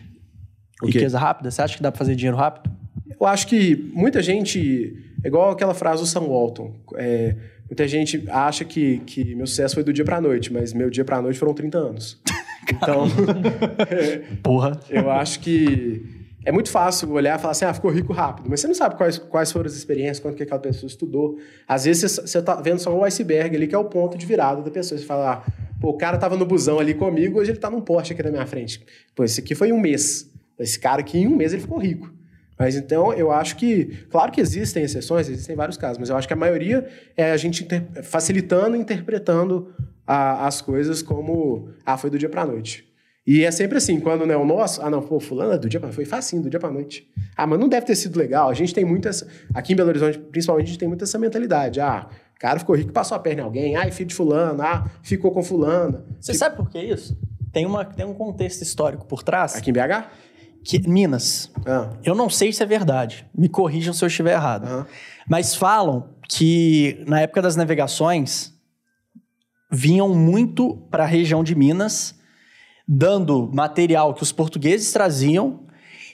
[0.83, 0.99] O quê?
[0.99, 1.51] riqueza rápida?
[1.51, 2.75] Você acha que dá pra fazer dinheiro rápido?
[3.25, 4.95] Eu acho que muita gente.
[5.25, 6.75] É igual aquela frase do Sam Walton.
[6.97, 7.35] é,
[7.67, 11.03] muita gente acha que, que meu sucesso foi do dia pra noite, mas meu dia
[11.05, 12.21] pra noite foram 30 anos.
[12.67, 13.05] Então,
[14.43, 14.81] Porra.
[14.89, 16.03] eu acho que
[16.47, 18.47] é muito fácil olhar e falar assim, ah, ficou rico rápido.
[18.49, 21.37] Mas você não sabe quais, quais foram as experiências, quanto que aquela pessoa estudou.
[21.69, 24.25] Às vezes você, você tá vendo só um iceberg ali, que é o ponto de
[24.25, 24.99] virada da pessoa.
[24.99, 27.83] Você fala, ah, pô, o cara tava no busão ali comigo, hoje ele tá num
[27.83, 28.83] Porsche aqui na minha frente.
[29.15, 30.31] Pô, esse aqui foi um mês.
[30.59, 32.11] Esse cara aqui, em um mês, ele ficou rico.
[32.59, 34.07] Mas então, eu acho que...
[34.11, 36.87] Claro que existem exceções, existem vários casos, mas eu acho que a maioria
[37.17, 39.73] é a gente inter- facilitando e interpretando
[40.07, 41.69] a- as coisas como...
[41.85, 42.87] Ah, foi do dia pra noite.
[43.27, 45.67] E é sempre assim, quando não é o nosso, ah, não, pô, fulano é do
[45.69, 47.09] dia pra foi facinho, do dia pra noite.
[47.35, 48.51] Ah, mas não deve ter sido legal.
[48.51, 49.27] A gente tem muitas.
[49.55, 51.81] Aqui em Belo Horizonte, principalmente, a gente tem muito essa mentalidade.
[51.81, 53.77] Ah, o cara ficou rico, passou a perna em alguém.
[53.77, 54.63] Ah, filho de fulano.
[54.63, 56.05] Ah, ficou com fulana.
[56.21, 57.17] Você sabe por que isso?
[57.51, 59.57] Tem, uma, tem um contexto histórico por trás.
[59.57, 60.05] Aqui em BH?
[60.65, 61.53] Que, Minas.
[61.67, 63.27] Ah, Eu não sei se é verdade.
[63.37, 64.87] Me corrijam se eu estiver errado.
[65.29, 68.53] Mas falam que na época das navegações
[69.71, 72.15] vinham muito para a região de Minas,
[72.87, 75.61] dando material que os portugueses traziam.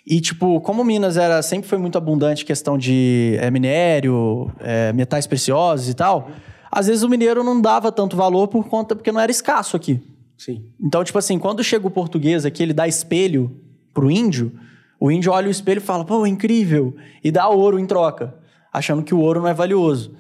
[0.07, 5.27] E, tipo, como Minas era, sempre foi muito abundante questão de é, minério, é, metais
[5.27, 6.31] preciosos e tal,
[6.73, 10.01] às vezes o mineiro não dava tanto valor por conta, porque não era escasso aqui.
[10.39, 10.65] Sim.
[10.81, 13.61] Então, tipo assim, quando chega o português aqui, ele dá espelho
[13.93, 14.53] pro índio,
[14.99, 18.35] o índio olha o espelho e fala, pô, incrível, e dá ouro em troca,
[18.73, 20.13] achando que o ouro não é valioso.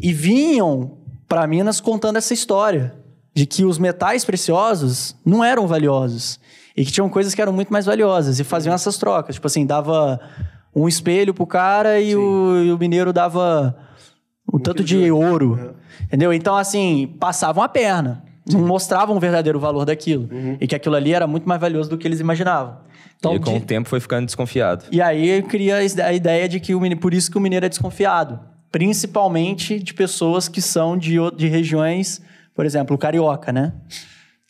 [0.00, 2.94] E vinham para Minas contando essa história
[3.34, 6.38] de que os metais preciosos não eram valiosos
[6.76, 9.36] e que tinham coisas que eram muito mais valiosas e faziam essas trocas.
[9.36, 10.20] Tipo assim, dava
[10.74, 13.76] um espelho pro cara e, o, e o mineiro dava
[14.46, 15.52] o tanto quilo de ouro.
[15.52, 15.74] Uhum.
[16.04, 16.32] Entendeu?
[16.32, 18.22] Então, assim, passavam a perna.
[18.50, 20.28] Não mostravam o verdadeiro valor daquilo.
[20.60, 22.76] E que aquilo ali era muito mais valioso do que eles imaginavam.
[23.18, 24.84] Então, e com de- o tempo foi ficando desconfiado.
[24.92, 27.68] e aí cria a ideia de que o mineiro, por isso que o mineiro é
[27.68, 28.38] desconfiado.
[28.70, 32.20] Principalmente de pessoas que são de, o- de regiões,
[32.54, 33.72] por exemplo, o carioca, né?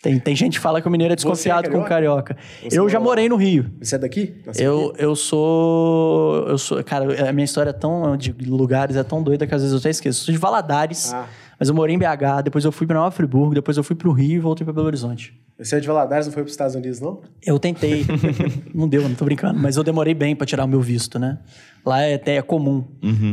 [0.03, 2.37] Tem, tem gente que fala que o mineiro é desconfiado com o carioca.
[2.63, 3.05] Você eu já mora lá?
[3.05, 3.71] morei no Rio.
[3.81, 4.35] Você é daqui?
[4.47, 5.03] Nasceu Eu, aqui?
[5.03, 6.47] eu sou.
[6.49, 6.85] Eu sou.
[6.85, 8.17] Cara, a minha história é tão.
[8.17, 10.21] de lugares é tão doida que às vezes eu até esqueço.
[10.21, 11.27] Eu sou de Valadares, Ah.
[11.59, 14.13] mas eu morei em BH, depois eu fui pra Nova Friburgo, depois eu fui pro
[14.13, 15.35] Rio e voltei pra Belo Horizonte.
[15.59, 17.23] Você é de Valadares, não foi para os Estados Unidos, não?
[17.45, 18.05] Eu tentei.
[18.75, 19.59] não deu, não tô brincando.
[19.59, 21.39] Mas eu demorei bem pra tirar o meu visto, né?
[21.85, 22.85] Lá é até é comum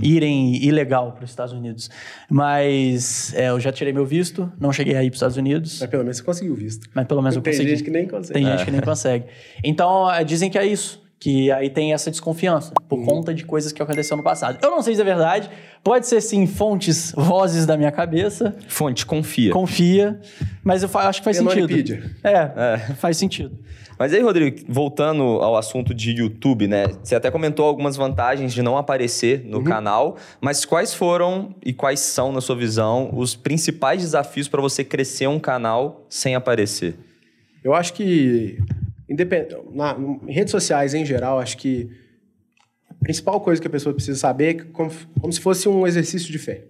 [0.02, 1.90] irem ilegal para os Estados Unidos.
[2.30, 5.80] Mas é, eu já tirei meu visto, não cheguei aí para os Estados Unidos.
[5.82, 6.88] Mas pelo menos você conseguiu visto.
[6.94, 7.70] Mas pelo menos eu Tem consegui.
[7.72, 8.34] gente que nem consegue.
[8.34, 9.26] Tem gente que nem consegue.
[9.62, 11.03] Então, eh, dizem que é isso.
[11.24, 13.06] Que aí tem essa desconfiança, por Uhum.
[13.06, 14.58] conta de coisas que aconteceram no passado.
[14.62, 15.50] Eu não sei se é verdade.
[15.82, 18.54] Pode ser, sim, fontes, vozes da minha cabeça.
[18.68, 19.50] Fonte, confia.
[19.54, 20.20] Confia.
[20.62, 21.64] Mas eu acho que faz Tem sentido.
[21.72, 22.12] Wikipedia.
[22.26, 23.58] É, faz sentido.
[23.98, 26.88] Mas aí, Rodrigo, voltando ao assunto de YouTube, né?
[27.02, 32.02] Você até comentou algumas vantagens de não aparecer no canal, mas quais foram e quais
[32.02, 36.96] são, na sua visão, os principais desafios para você crescer um canal sem aparecer?
[37.64, 38.58] Eu acho que,
[39.14, 39.48] independ...
[39.72, 39.98] na,
[40.28, 41.90] em redes sociais em geral, acho que
[42.90, 46.32] a principal coisa que a pessoa precisa saber é como, como se fosse um exercício
[46.32, 46.66] de fé.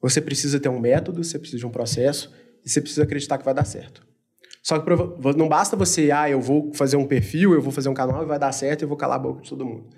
[0.00, 2.32] Você precisa ter um método, você precisa de um processo
[2.64, 4.04] e você precisa acreditar que vai dar certo.
[4.62, 4.88] Só que
[5.36, 8.26] não basta você, ah, eu vou fazer um perfil, eu vou fazer um canal e
[8.26, 9.88] vai dar certo eu vou calar a boca de todo mundo.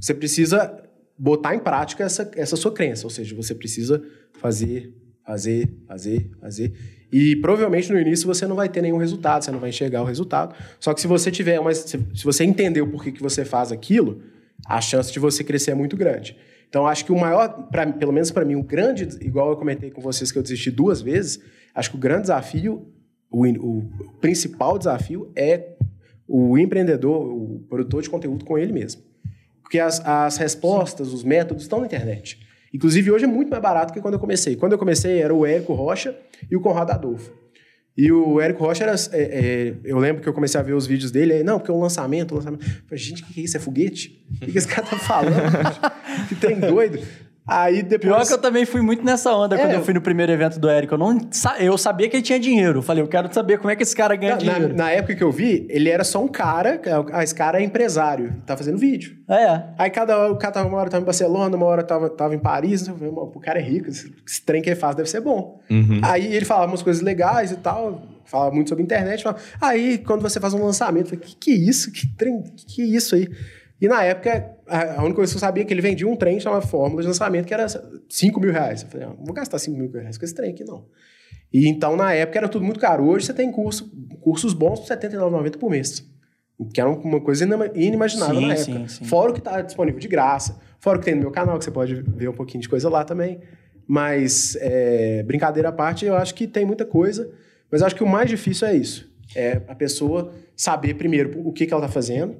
[0.00, 0.82] Você precisa
[1.18, 4.02] botar em prática essa, essa sua crença, ou seja, você precisa
[4.34, 6.72] fazer, fazer, fazer, fazer.
[7.12, 10.04] E provavelmente no início você não vai ter nenhum resultado, você não vai enxergar o
[10.04, 10.54] resultado.
[10.80, 14.22] Só que se você tiver uma, se, você entender o porquê que você faz aquilo,
[14.66, 16.36] a chance de você crescer é muito grande.
[16.68, 19.90] Então acho que o maior, pra, pelo menos para mim, o grande, igual eu comentei
[19.90, 21.40] com vocês que eu desisti duas vezes,
[21.74, 22.92] acho que o grande desafio,
[23.30, 25.76] o, o principal desafio é
[26.26, 29.02] o empreendedor, o produtor de conteúdo com ele mesmo.
[29.62, 32.45] Porque as, as respostas, os métodos estão na internet.
[32.72, 34.56] Inclusive, hoje é muito mais barato que quando eu comecei.
[34.56, 36.16] Quando eu comecei, era o Érico Rocha
[36.50, 37.32] e o Conrado Adolfo.
[37.96, 38.94] E o Érico Rocha era.
[39.12, 41.70] é, é, eu lembro que eu comecei a ver os vídeos dele, aí, não, porque
[41.70, 42.66] é um lançamento, um lançamento.
[42.66, 43.56] Eu falei, gente, o que, que é isso?
[43.56, 44.22] É foguete?
[44.36, 45.32] O que, que esse cara tá falando?
[46.28, 46.98] que trem doido.
[47.48, 48.00] Aí depois.
[48.12, 49.58] Pior que eu também fui muito nessa onda É.
[49.58, 50.94] quando eu fui no primeiro evento do Érico.
[50.94, 52.78] Eu, não, sa- eu sabia que ele tinha dinheiro.
[52.78, 54.74] Eu falei, eu quero saber como é que esse cara ganha Na, na- dinheiro.
[54.74, 56.80] na época que eu vi, ele era só um cara.
[57.12, 59.16] Ah, esse cara é empresário, tá fazendo vídeo.
[59.28, 59.62] É.
[59.78, 62.34] Aí cada hora, o cara tava uma hora tava em Barcelona, uma hora tava, tava
[62.34, 62.88] em Paris.
[62.88, 65.20] Eu falei, "Mano, o cara é rico, esse, esse trem que ele faz deve ser
[65.20, 65.60] bom.
[66.02, 69.22] Aí ele falava umas coisas legais e tal, falava muito sobre internet.
[69.22, 71.92] Falava, aí quando você faz um lançamento, eu falei, que que é isso?
[71.92, 73.28] Que trem, que que é isso aí?
[73.80, 76.38] E na época, a única coisa que eu sabia é que ele vendia um trem
[76.40, 77.66] chamado Fórmula de lançamento, que era
[78.08, 78.82] 5 mil reais.
[78.82, 80.86] Eu falei, ah, não vou gastar 5 mil reais com esse trem aqui, não.
[81.52, 83.04] E então, na época, era tudo muito caro.
[83.04, 86.04] Hoje você tem curso, cursos bons por R$ 79,90 por mês.
[86.72, 88.88] Que era uma coisa inima- inimaginável Sim, na sim, época.
[88.88, 89.04] sim.
[89.04, 90.58] Fora o que está disponível de graça.
[90.80, 92.88] Fora o que tem no meu canal, que você pode ver um pouquinho de coisa
[92.88, 93.40] lá também.
[93.86, 97.30] Mas, é, brincadeira à parte, eu acho que tem muita coisa.
[97.70, 99.08] Mas acho que o mais difícil é isso.
[99.34, 102.36] É a pessoa saber primeiro o que, que ela está fazendo,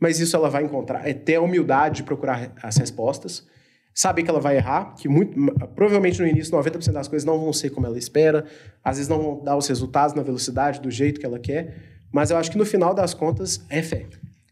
[0.00, 3.46] mas isso ela vai encontrar, é ter a humildade de procurar as respostas,
[3.94, 5.38] saber que ela vai errar, que muito,
[5.74, 8.44] provavelmente no início 90% das coisas não vão ser como ela espera,
[8.82, 11.76] às vezes não vão dar os resultados na velocidade, do jeito que ela quer,
[12.12, 14.06] mas eu acho que no final das contas é fé.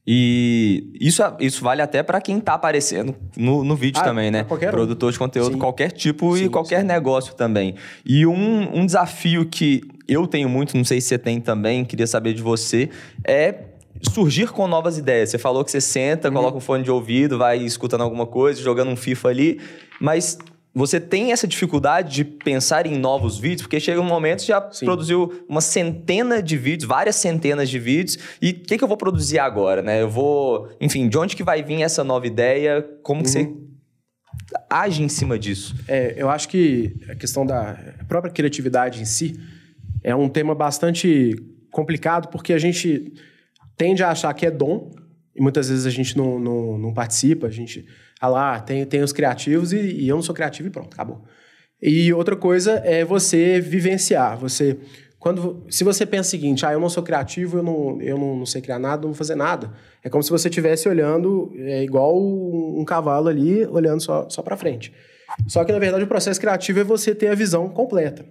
[0.04, 4.42] E isso, isso vale até para quem tá aparecendo no, no vídeo Ah, também, né?
[4.42, 4.72] qualquer um.
[4.72, 5.58] Produtor de conteúdo, Sim.
[5.58, 7.76] qualquer tipo Sim, e qualquer negócio também.
[8.04, 12.06] E um, um desafio que eu tenho muito, não sei se você tem também, queria
[12.06, 12.90] saber de você,
[13.24, 13.52] é
[14.00, 15.30] surgir com novas ideias.
[15.30, 16.34] Você falou que você senta, Uhum.
[16.34, 19.60] coloca um fone de ouvido, vai escutando alguma coisa, jogando um FIFA ali,
[20.00, 20.38] mas
[20.74, 24.70] você tem essa dificuldade de pensar em novos vídeos, porque chega um momento que já
[24.72, 24.86] Sim.
[24.86, 28.96] produziu uma centena de vídeos, várias centenas de vídeos, e o que, que eu vou
[28.96, 30.00] produzir agora, né?
[30.00, 32.82] Eu vou, enfim, de onde que vai vir essa nova ideia?
[33.02, 33.52] Como que você
[34.70, 35.74] age em cima disso?
[35.86, 37.76] É, eu acho que a questão da
[38.08, 39.38] própria criatividade em si
[40.02, 41.34] é um tema bastante
[41.70, 43.12] complicado, porque a gente
[43.76, 44.90] tende a achar que é dom,
[45.34, 47.86] e muitas vezes a gente não, não, não participa, a gente,
[48.20, 51.22] ah lá, tem, tem os criativos e, e eu não sou criativo e pronto, acabou.
[51.80, 54.78] E outra coisa é você vivenciar, você...
[55.18, 58.38] Quando, se você pensa o seguinte, ah, eu não sou criativo, eu não, eu não,
[58.38, 59.72] não sei criar nada, não vou fazer nada.
[60.02, 64.42] É como se você estivesse olhando, é igual um, um cavalo ali, olhando só, só
[64.42, 64.92] para frente.
[65.46, 68.26] Só que, na verdade, o processo criativo é você ter a visão completa.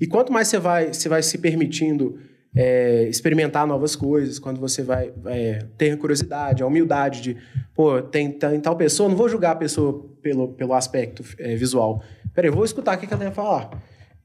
[0.00, 2.18] E quanto mais você vai, você vai se permitindo
[2.54, 7.36] é, experimentar novas coisas, quando você vai é, ter curiosidade, a humildade de,
[7.74, 12.02] pô, tem, tem tal pessoa, não vou julgar a pessoa pelo, pelo aspecto é, visual.
[12.34, 13.70] Peraí, vou escutar o que que ela tem a falar.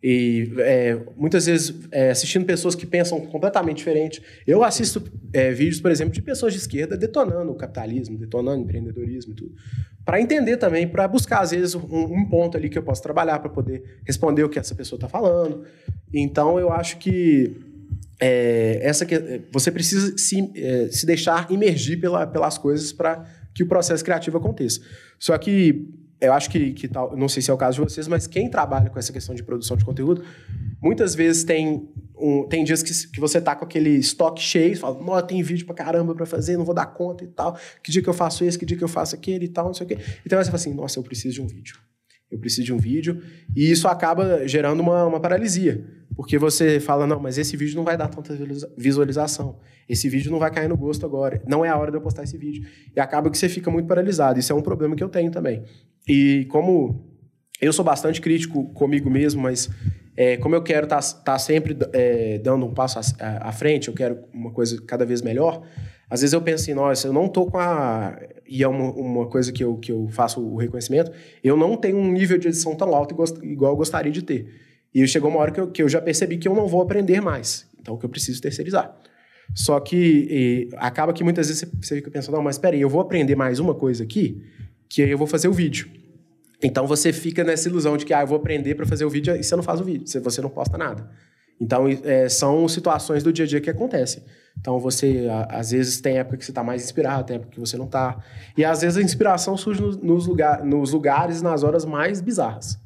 [0.08, 4.22] E é, muitas vezes é, assistindo pessoas que pensam completamente diferente.
[4.46, 5.02] Eu assisto
[5.34, 9.36] é, vídeos, por exemplo, de pessoas de esquerda detonando o capitalismo, detonando o empreendedorismo e
[9.36, 9.56] tudo.
[10.04, 13.40] Para entender também, para buscar, às vezes, um, um ponto ali que eu posso trabalhar
[13.40, 15.64] para poder responder o que essa pessoa está falando.
[16.14, 17.75] Então, eu acho que
[18.20, 23.64] é, essa que, você precisa se, é, se deixar imergir pela, pelas coisas para que
[23.64, 24.82] o processo criativo aconteça.
[25.20, 25.88] Só que
[26.20, 28.50] eu acho que, que tal, não sei se é o caso de vocês, mas quem
[28.50, 30.24] trabalha com essa questão de produção de conteúdo,
[30.82, 35.02] muitas vezes tem, um, tem dias que, que você tá com aquele estoque cheio, fala,
[35.02, 37.58] "Nó, tem vídeo pra caramba pra fazer, não vou dar conta e tal.
[37.84, 39.74] Que dia que eu faço esse, que dia que eu faço aquele e tal, não
[39.74, 39.98] sei o quê.
[40.26, 41.78] Então você fala assim, nossa, eu preciso de um vídeo.
[42.32, 43.22] Eu preciso de um vídeo.
[43.56, 45.86] E isso acaba gerando uma, uma paralisia.
[46.16, 49.60] Porque você fala, não, mas esse vídeo não vai dar tanta visualiza- visualização.
[49.88, 51.42] Esse vídeo não vai cair no gosto agora.
[51.48, 52.66] Não é a hora de eu postar esse vídeo.
[52.96, 54.40] E acaba que você fica muito paralisado.
[54.40, 55.64] Isso é um problema que eu tenho também.
[56.08, 57.06] E como
[57.62, 59.70] eu sou bastante crítico comigo mesmo, mas
[60.18, 64.20] é, como eu quero estar sempre é, dando um passo à, à frente, eu quero
[64.34, 65.62] uma coisa cada vez melhor,
[66.10, 68.20] às vezes eu penso assim, nossa, eu não tô com a...
[68.48, 71.12] E é uma, uma coisa que eu, que eu faço o reconhecimento,
[71.44, 73.14] eu não tenho um nível de edição tão alto
[73.44, 74.48] igual- eu gostaria de ter.
[74.94, 77.22] E chegou uma hora que eu, que eu já percebi que eu não vou aprender
[77.22, 77.68] mais.
[77.80, 78.96] Então, que eu preciso terceirizar.
[79.54, 83.36] Só que acaba que muitas vezes você, fica pensando, não, mas peraí, eu vou aprender
[83.36, 84.42] mais uma coisa aqui,
[84.90, 85.88] que aí eu vou fazer o vídeo.
[86.64, 89.36] Então você fica nessa ilusão de que ah, eu vou aprender para fazer o vídeo
[89.36, 91.10] e você não faz o vídeo, você não posta nada.
[91.60, 94.24] Então é, são situações do dia a dia que acontecem.
[94.60, 97.60] Então você, a- às vezes, tem época que você está mais inspirado, tem época que
[97.60, 98.18] você não está.
[98.58, 102.78] E às vezes a inspiração surge nos, nos, lugar, nos lugares, nas horas mais bizarras.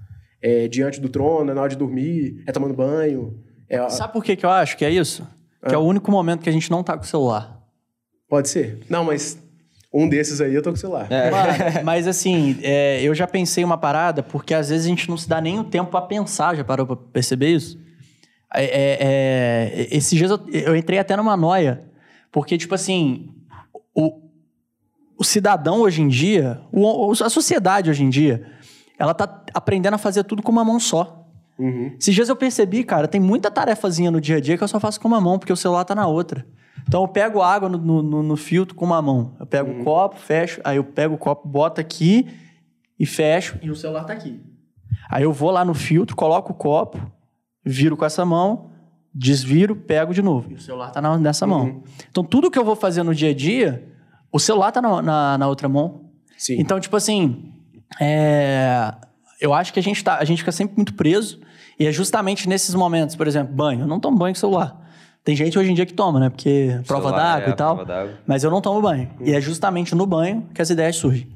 [0.42, 3.38] É, diante do trono, é na hora de dormir, é tomando banho.
[3.68, 5.28] é- Sabe por que, que eu acho que é isso?
[5.68, 7.60] Que é o único momento que a gente não tá com o celular.
[8.30, 8.80] pode ser.
[8.90, 9.38] Não, mas
[9.94, 11.10] um desses aí eu tô com o celular.
[11.10, 15.18] Mano, mas assim, é, eu já pensei uma parada, porque às vezes a gente não
[15.18, 17.78] se dá nem o tempo pra pensar, já parou pra perceber isso?
[18.54, 21.88] É, é, é, esses dias eu, eu entrei até numa noia,
[22.32, 23.30] porque, tipo assim,
[23.94, 24.22] o,
[25.18, 28.46] o cidadão hoje em dia, o- a sociedade hoje em dia,
[28.98, 31.28] ela tá aprendendo a fazer tudo com uma mão só.
[31.60, 31.96] Uhum.
[32.00, 34.80] Esses dias eu percebi, cara, tem muita tarefazinha no dia a dia que eu só
[34.80, 36.46] faço com uma mão, porque o celular tá na outra.
[36.88, 39.36] Então eu pego água no, no- no- no filtro com uma mão.
[39.40, 42.28] Eu pego o copo, fecho, aí eu pego o copo, boto aqui
[42.98, 44.40] e fecho, e o celular tá aqui.
[45.10, 46.98] Aí eu vou lá no filtro, coloco o copo,
[47.65, 48.69] viro com essa mão,
[49.13, 50.52] desviro, pego de novo.
[50.52, 51.84] E o celular tá na- nessa mão.
[52.10, 53.88] Então tudo que eu vou fazer no dia a dia,
[54.32, 56.06] o celular tá na, na- na outra mão.
[56.38, 56.56] Sim.
[56.60, 57.52] Então, tipo assim,
[58.00, 58.93] é,
[59.41, 61.39] eu acho que a gente, tá, a gente fica sempre muito preso.
[61.80, 63.82] E é justamente nesses momentos, por exemplo, banho.
[63.82, 64.78] Eu não tomo banho com celular.
[65.24, 66.30] Tem gente hoje em dia que toma, né?
[66.30, 67.86] Porque prova Celular, d'água é, e tal.
[68.26, 69.10] Mas eu não tomo banho.
[69.22, 71.28] E é justamente no banho que as ideias surgem.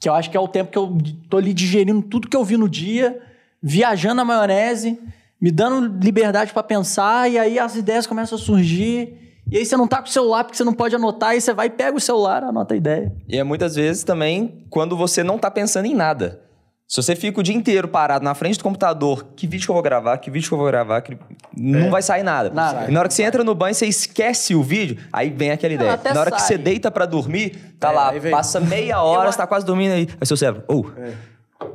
[0.00, 0.96] Que eu acho que é o tempo que eu
[1.28, 3.18] tô ali digerindo tudo que eu vi no dia,
[3.62, 4.98] viajando na maionese,
[5.44, 9.42] me dando liberdade pra pensar, e aí as ideias começam a surgir.
[9.50, 11.52] E aí você não tá com o celular porque você não pode anotar, aí você
[11.52, 13.12] vai e pega o celular, anota a ideia.
[13.28, 16.40] E é muitas vezes também quando você não tá pensando em nada.
[16.88, 19.74] Se você fica o dia inteiro parado na frente do computador, que vídeo que eu
[19.74, 21.18] vou gravar, que vídeo que eu vou gravar, que-
[21.54, 22.48] não vai sair nada.
[22.48, 22.86] Nada.
[22.88, 25.72] E na hora que você entra no banho, você esquece o vídeo, aí vem aquela
[25.74, 26.00] ideia.
[26.14, 26.48] Na hora que sai.
[26.48, 30.08] você deita pra dormir, tá É, lá, passa meia hora, você tá quase dormindo aí.
[30.18, 30.86] Aí seu cérebro, ou,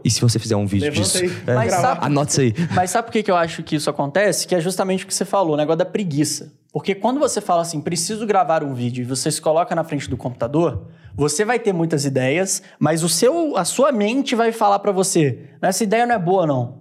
[0.04, 1.18] e se você fizer um vídeo Levanta disso?
[1.24, 1.56] aí, É.
[1.56, 2.54] Mas sabe- Anota isso aí.
[2.76, 4.48] Mas sabe por que, que eu acho que isso acontece?
[4.48, 6.54] Que é justamente o que você falou, o negócio da preguiça.
[6.72, 10.10] Porque quando você fala assim, preciso gravar um vídeo, e você se coloca na frente
[10.10, 14.80] do computador, você vai ter muitas ideias, mas o seu, a sua mente vai falar
[14.80, 16.80] pra você, essa ideia não é boa não.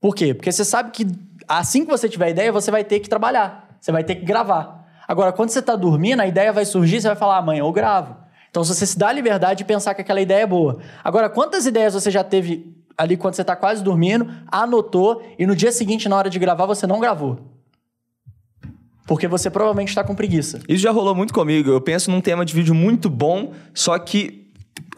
[0.00, 0.32] Por quê?
[0.32, 1.06] Porque você sabe que
[1.48, 4.86] assim que você tiver ideia, você vai ter que trabalhar, você vai ter que gravar.
[5.08, 8.16] Agora, quando você tá dormindo, a ideia vai surgir, você vai falar, amanhã eu gravo.
[8.56, 10.78] Então, se você se dá a liberdade de pensar que aquela ideia é boa.
[11.04, 15.54] Agora, quantas ideias você já teve ali quando você tá quase dormindo, anotou, e no
[15.54, 17.38] dia seguinte, na hora de gravar, você não gravou?
[19.06, 20.60] Porque você provavelmente está com preguiça.
[20.66, 21.68] Isso já rolou muito comigo.
[21.68, 24.45] Eu penso num tema de vídeo muito bom, só que.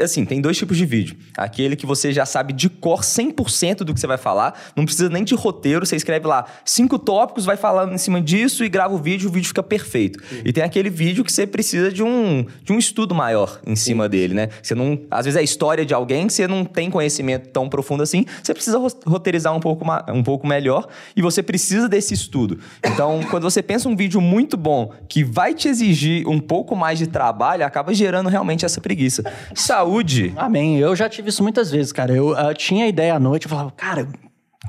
[0.01, 1.17] Assim, tem dois tipos de vídeo.
[1.37, 5.09] Aquele que você já sabe de cor 100% do que você vai falar, não precisa
[5.09, 8.95] nem de roteiro, você escreve lá cinco tópicos, vai falando em cima disso e grava
[8.95, 10.23] o vídeo, o vídeo fica perfeito.
[10.45, 14.09] E tem aquele vídeo que você precisa de um, de um estudo maior em cima
[14.09, 14.49] dele, né?
[14.63, 17.69] Você não, às vezes é a história de alguém que você não tem conhecimento tão
[17.69, 22.15] profundo assim, você precisa ro- roteirizar um pouco, um pouco melhor e você precisa desse
[22.15, 22.59] estudo.
[22.85, 26.99] Então, quando você pensa um vídeo muito bom que vai te exigir um pouco mais
[26.99, 29.25] de trabalho, acaba gerando realmente essa preguiça.
[29.55, 29.88] Saúde.
[30.37, 30.79] Amém.
[30.79, 32.13] Eu já tive isso muitas vezes, cara.
[32.13, 34.09] Eu, ah, tinha ideia à noite, eu falava, cara,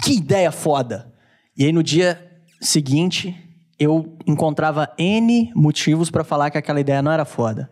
[0.04, 1.12] que ideia foda.
[1.58, 2.20] E aí no dia
[2.62, 3.36] seguinte,
[3.80, 7.70] eu encontrava N motivos pra falar que aquela ideia não era foda.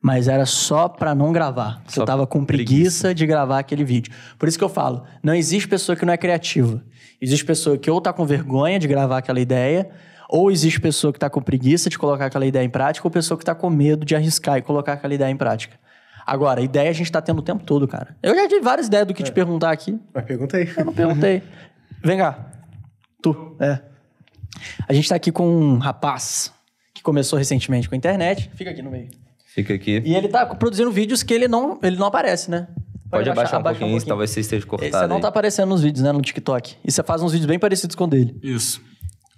[0.00, 1.82] Mas era só pra não gravar.
[1.88, 4.12] Só eu tava com preguiça, de gravar aquele vídeo.
[4.38, 6.84] Por isso que eu falo, não existe pessoa que não é criativa.
[7.20, 9.90] Existe pessoa que ou tá com vergonha de gravar aquela ideia,
[10.28, 13.36] ou existe pessoa que tá com preguiça de colocar aquela ideia em prática, ou pessoa
[13.36, 15.76] que tá com medo de arriscar e colocar aquela ideia em prática.
[16.28, 18.14] Agora, ideia a gente tá tendo o tempo todo, cara.
[18.22, 19.98] Eu já tive várias ideias do que te perguntar aqui.
[20.12, 20.68] Mas pergunta aí.
[20.76, 21.42] Eu não perguntei.
[22.04, 22.52] Vem cá.
[23.22, 23.80] Tu, é.
[24.86, 26.52] A gente tá aqui com um rapaz
[26.92, 28.50] que começou recentemente com a internet.
[28.54, 29.08] Fica aqui no meio.
[29.46, 30.02] Fica aqui.
[30.04, 32.68] E ele tá produzindo vídeos que ele não, ele não aparece, né?
[33.10, 34.92] Pode abaixar, um pouquinho, talvez você esteja cortado.
[34.92, 35.22] Você não aí.
[35.22, 36.12] tá aparecendo nos vídeos, né?
[36.12, 36.76] No TikTok.
[36.84, 38.38] E você faz uns vídeos bem parecidos com o dele.
[38.42, 38.82] Isso.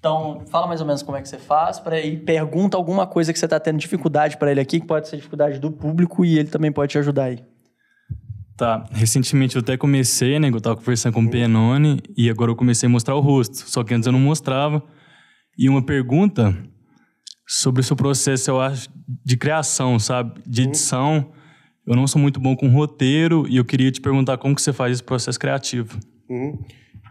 [0.01, 3.33] Então, fala mais ou menos como é que você faz pra, e pergunta alguma coisa
[3.33, 6.39] que você tá tendo dificuldade pra ele aqui, que pode ser dificuldade do público e
[6.39, 7.45] ele também pode te ajudar aí.
[8.57, 10.49] Tá, recentemente eu até comecei, né?
[10.49, 13.57] Eu tava conversando com o Penone e agora eu comecei a mostrar o rosto.
[13.57, 14.83] Só que antes eu não mostrava.
[15.57, 16.57] E uma pergunta
[17.47, 18.89] sobre o seu processo, eu acho,
[19.25, 20.41] de criação, sabe?
[20.47, 21.33] De edição.
[21.87, 24.73] Eu não sou muito bom com roteiro e eu queria te perguntar como que você
[24.73, 25.99] faz esse processo criativo.
[26.29, 26.63] Uhum.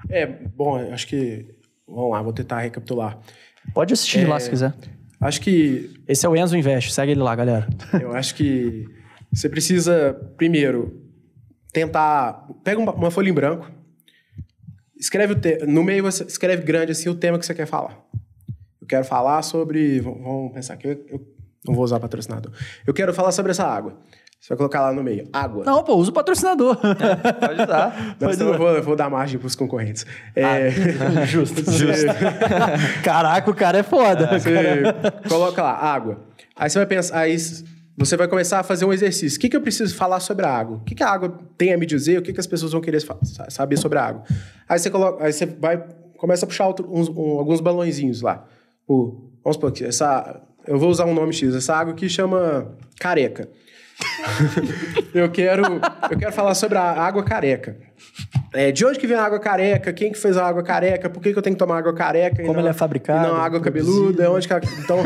[0.10, 1.45] É, bom, acho que.
[1.89, 3.19] Vamos lá, vou tentar recapitular.
[3.73, 4.73] Pode assistir lá se quiser.
[5.19, 5.93] Acho que.
[6.08, 7.67] Esse é o Enzo Invest, segue ele lá, galera.
[7.99, 8.86] Eu acho que
[9.32, 11.02] você precisa, primeiro,
[11.73, 12.47] tentar.
[12.63, 13.69] Pega uma, uma folha em branco.
[14.97, 15.65] Escreve o te...
[15.65, 17.97] No meio você escreve grande assim o tema que você quer falar.
[18.82, 19.99] Eu quero falar sobre.
[19.99, 20.88] Vamos pensar aqui.
[20.88, 21.28] Eu, eu
[21.65, 22.52] não vou usar patrocinador.
[22.86, 23.97] Eu quero falar sobre essa água.
[24.39, 25.28] Você vai colocar lá no meio.
[25.34, 25.65] Água.
[25.65, 26.78] Não, pô, usa o patrocinador.
[26.78, 28.15] Pode usar.
[28.19, 30.06] Não, senão eu vou, eu vou dar margem para os concorrentes.
[30.36, 30.69] É,
[31.28, 31.60] Justo.
[31.69, 32.06] Justo.
[33.04, 34.39] Caraca, o cara é foda.
[34.39, 34.49] Você
[35.28, 36.21] coloca lá, água.
[36.56, 37.36] Aí você vai pensar, aí
[37.97, 39.38] você vai começar a fazer um exercício.
[39.38, 40.78] O que, que eu preciso falar sobre a água?
[40.78, 42.17] O que, que a água tem a me dizer?
[42.19, 43.02] O que, que as pessoas vão querer
[43.49, 44.23] saber sobre a água?
[44.69, 45.84] Aí você coloca, aí você vai,
[46.17, 48.45] começa a puxar outro- uns- um- alguns balãozinhos lá.
[48.88, 51.54] O, vamos supor que essa, eu vou usar um nome X.
[51.54, 53.49] Essa água aqui chama careca.
[55.14, 55.64] eu quero,
[56.10, 57.78] eu quero falar sobre a água careca.
[58.54, 59.92] É, de onde que vem a água careca?
[59.94, 61.10] Quem que fez a água careca?
[61.10, 62.38] Por que, que eu tenho que tomar água careca?
[62.42, 64.32] Como não- ela é fabricada, E não água cabeluda?
[64.32, 64.62] Onde que ela...
[64.80, 65.00] Então,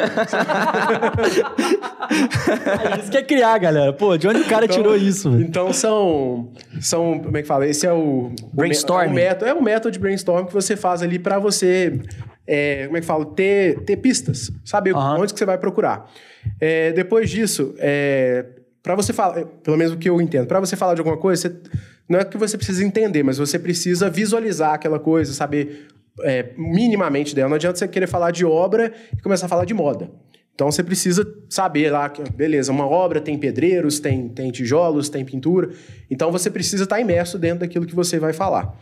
[2.96, 3.94] É isso que é criar, galera.
[3.94, 7.20] Pô, de onde o cara tirou isso, então são, são...
[7.20, 7.68] Como é que fala?
[7.68, 8.32] Esse é o...
[8.54, 9.12] Brainstorming.
[9.12, 12.00] O método, é o método de brainstorm que você faz ali para você...
[12.48, 13.26] é, como é que fala?
[13.26, 14.52] Ter, ter pistas.
[14.64, 15.20] Saber Aham.
[15.20, 16.10] onde que você vai procurar.
[16.60, 18.46] É, depois disso, é,
[18.84, 19.46] para você falar...
[19.64, 20.46] Pelo menos o que eu entendo.
[20.46, 21.56] Para você falar de alguma coisa, você,
[22.08, 25.88] não é que você precisa entender, mas você precisa visualizar aquela coisa, saber
[26.22, 27.50] é, minimamente dela.
[27.50, 30.12] Não adianta você querer falar de obra e começar a falar de moda.
[30.54, 35.72] Então você precisa saber lá, beleza, uma obra tem pedreiros, tem, tem tijolos, tem pintura.
[36.12, 38.78] Então você precisa estar imerso dentro daquilo que você vai falar.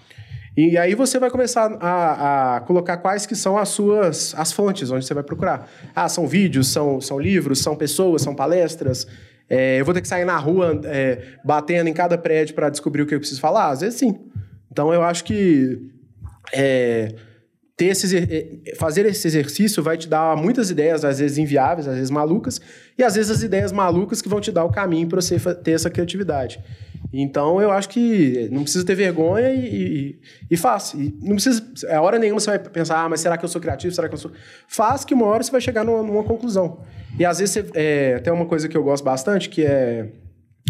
[0.57, 4.91] E aí você vai começar a, a colocar quais que são as suas as fontes
[4.91, 5.69] onde você vai procurar.
[5.95, 9.07] Ah, são vídeos, são, são livros, são pessoas, são palestras.
[9.53, 13.01] É, eu vou ter que sair na rua é, batendo em cada prédio para descobrir
[13.01, 13.69] o que eu preciso falar?
[13.69, 14.17] Às vezes sim.
[14.71, 15.77] Então eu acho que
[16.53, 17.13] é,
[17.75, 21.95] ter esse, eh, fazer esse exercício vai te dar muitas ideias, às vezes inviáveis, às
[21.95, 22.61] vezes malucas,
[22.97, 25.71] e às vezes as ideias malucas que vão te dar o caminho para você ter
[25.71, 26.63] essa criatividade.
[27.13, 30.19] Então eu acho que não precisa ter vergonha e, e,
[30.51, 30.93] e faz.
[30.93, 31.61] E não precisa.
[31.89, 33.93] A hora nenhuma você vai pensar, ah, mas será que eu sou criativo?
[33.93, 34.31] Será que eu sou.
[34.67, 36.79] Faz que uma hora você vai chegar numa, numa conclusão.
[37.19, 40.07] E às vezes você, é, tem uma coisa que eu gosto bastante, que é.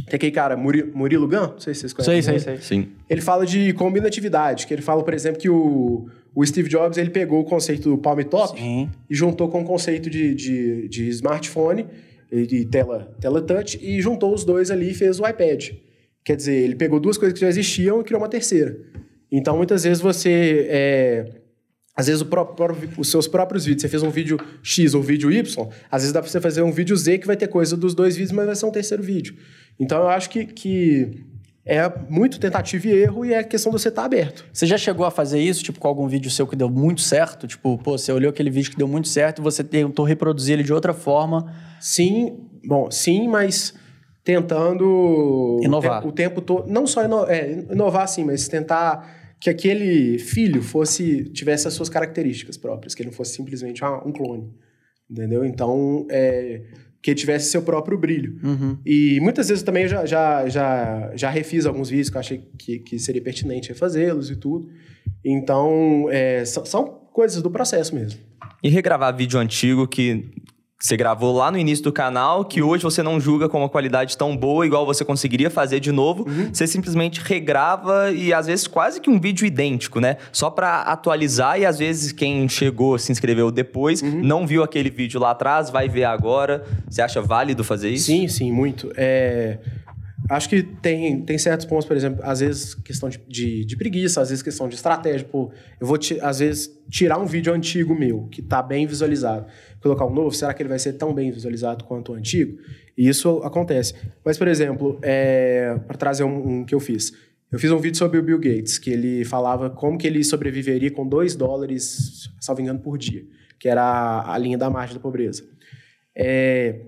[0.07, 2.21] Tem aquele cara, Muri- Murilo Gun, não sei se vocês conhecem.
[2.23, 2.57] Sei, sei, sei.
[2.57, 2.87] Sim.
[3.07, 7.11] Ele fala de combinatividade, que ele fala, por exemplo, que o, o Steve Jobs ele
[7.11, 8.89] pegou o conceito do Palm Top Sim.
[9.09, 11.85] e juntou com o conceito de, de, de smartphone
[12.31, 15.69] e de tela, tela touch e juntou os dois ali e fez o iPad.
[16.23, 18.77] Quer dizer, ele pegou duas coisas que já existiam e criou uma terceira.
[19.31, 20.67] Então, muitas vezes você...
[20.69, 21.41] é,
[21.95, 25.69] às vezes próprio- os seus próprios vídeos, você fez um vídeo X ou vídeo Y,
[25.91, 28.15] às vezes dá pra você fazer um vídeo Z que vai ter coisa dos dois
[28.15, 29.35] vídeos, mas vai ser um terceiro vídeo.
[29.79, 31.25] Então eu acho que, que
[31.65, 34.45] é muito tentativa e erro e é questão de você estar aberto.
[34.53, 37.45] Você já chegou a fazer isso, tipo, com algum vídeo seu que deu muito certo?
[37.45, 40.63] Tipo, pô, você olhou aquele vídeo que deu muito certo e você tentou reproduzir ele
[40.63, 41.53] de outra forma.
[41.79, 43.73] Sim, bom, sim, mas
[44.23, 46.05] tentando Inovar.
[46.05, 51.23] o tempo, todo, não só ino- é, inovar sim, mas tentar que aquele filho fosse
[51.31, 54.53] tivesse as suas características próprias, que ele não fosse simplesmente ah, um clone,
[55.09, 55.43] entendeu?
[55.43, 56.61] Então, é,
[57.01, 58.39] que ele tivesse seu próprio brilho.
[58.43, 58.77] Uhum.
[58.85, 62.37] E muitas vezes também eu já, já, já, já refiz alguns vídeos que eu achei
[62.59, 64.69] que, que seria pertinente refazê-los e tudo.
[65.25, 68.19] Então, é, são, são coisas do processo mesmo.
[68.63, 70.29] E regravar vídeo antigo que
[70.81, 74.17] você gravou lá no início do canal, que hoje você não julga com uma qualidade
[74.17, 76.25] tão boa, igual você conseguiria fazer de novo.
[76.51, 80.17] Você simplesmente regrava e às vezes quase que um vídeo idêntico, né?
[80.31, 85.19] Só pra atualizar e às vezes quem chegou, se inscreveu depois, não viu aquele vídeo
[85.19, 86.65] lá atrás, vai ver agora.
[86.89, 88.07] Você acha válido fazer isso?
[88.07, 88.91] Sim, sim, muito.
[88.95, 89.59] É,
[90.31, 94.21] acho que tem, tem certos pontos, por exemplo, às vezes questão de, de, de preguiça,
[94.21, 95.27] às vezes questão de estratégia.
[95.29, 99.45] Pô, eu vou, às vezes, tirar um vídeo antigo meu, que tá bem visualizado,
[99.81, 102.57] colocar um novo, será que ele vai ser tão bem visualizado quanto o antigo?
[102.97, 103.93] E isso acontece.
[104.23, 107.11] Mas, por exemplo, é, para trazer um, um que eu fiz.
[107.51, 110.89] Eu fiz um vídeo sobre o Bill Gates, que ele falava como que ele sobreviveria
[110.89, 113.25] com 2 dólares, salvo engano, por dia,
[113.59, 115.43] que era a linha da margem da pobreza.
[116.15, 116.79] É,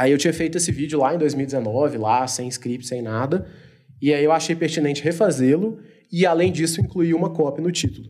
[0.00, 3.46] Aí eu tinha feito esse vídeo lá em 2019, lá, sem script, sem nada.
[4.00, 5.78] E aí eu achei pertinente refazê-lo
[6.10, 8.08] e, além disso, incluir uma copy no título,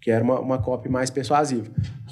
[0.00, 1.66] que era uma, uma copy mais persuasiva.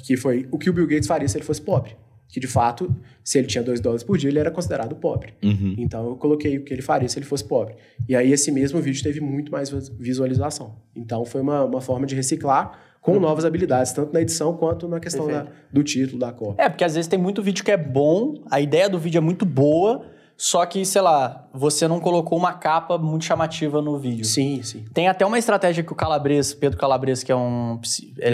[0.05, 1.95] Que foi o que o Bill Gates faria se ele fosse pobre.
[2.27, 2.93] Que, de fato,
[3.23, 5.33] se ele tinha 2 dólares por dia, ele era considerado pobre.
[5.43, 5.75] Uhum.
[5.77, 7.75] Então eu coloquei o que ele faria se ele fosse pobre.
[8.09, 10.75] E aí esse mesmo vídeo teve muito mais vis- visualização.
[10.95, 14.99] Então foi uma, uma forma de reciclar com novas habilidades, tanto na edição quanto na
[14.99, 16.59] questão da- do título, da copy.
[16.59, 19.21] É, porque às vezes tem muito vídeo que é bom, a ideia do vídeo é
[19.21, 20.05] muito boa,
[20.37, 24.25] só que, sei lá, você não colocou uma capa muito chamativa no vídeo.
[24.25, 24.85] Sim, sim.
[24.93, 27.79] Tem até uma estratégia que o Calabres, Pedro Calabres, que é um
[28.19, 28.31] é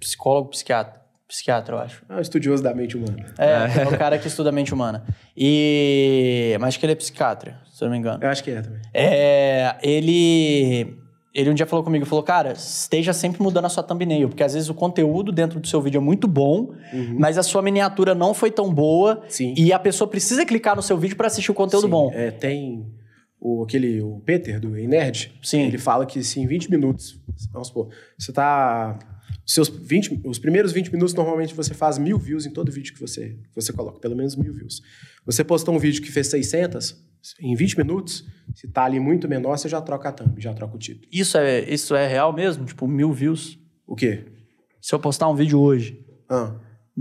[0.00, 2.04] psicólogo, psiquiatra, psiquiatra, eu acho.
[2.08, 3.26] É um estudioso da mente humana.
[3.36, 5.04] É, é o cara que estuda a mente humana.
[5.36, 8.22] E mas acho que ele é psiquiatra, se eu não me engano.
[8.22, 8.80] Eu acho que é também.
[8.94, 10.96] É, ele
[11.34, 14.52] ele um dia falou comigo, falou, cara, esteja sempre mudando a sua thumbnail, porque às
[14.54, 16.72] vezes o conteúdo dentro do seu vídeo é muito bom,
[17.18, 19.22] mas a sua miniatura não foi tão boa Uhum.
[19.28, 19.54] Sim.
[19.56, 22.10] e a pessoa precisa clicar no seu vídeo para assistir o conteúdo Sim, bom.
[22.12, 22.86] É, tem
[23.40, 25.32] o, aquele, o Peter, do Nerd.
[25.42, 25.62] Sim.
[25.62, 27.18] Ele fala que se em 20 minutos,
[27.52, 28.98] vamos supor, você tá...
[29.44, 33.00] Seus 20, os primeiros 20 minutos, normalmente você faz mil views em todo vídeo que
[33.00, 34.80] você, que você coloca, pelo menos mil views.
[35.26, 36.96] Você postou um vídeo que fez 600,
[37.40, 38.24] em 20 minutos,
[38.54, 41.06] se tá ali muito menor, você já troca a thumb, já troca o título.
[41.12, 43.58] Isso é isso é real mesmo, tipo mil views.
[43.86, 44.24] O quê?
[44.80, 46.54] Se eu postar um vídeo hoje, Ah.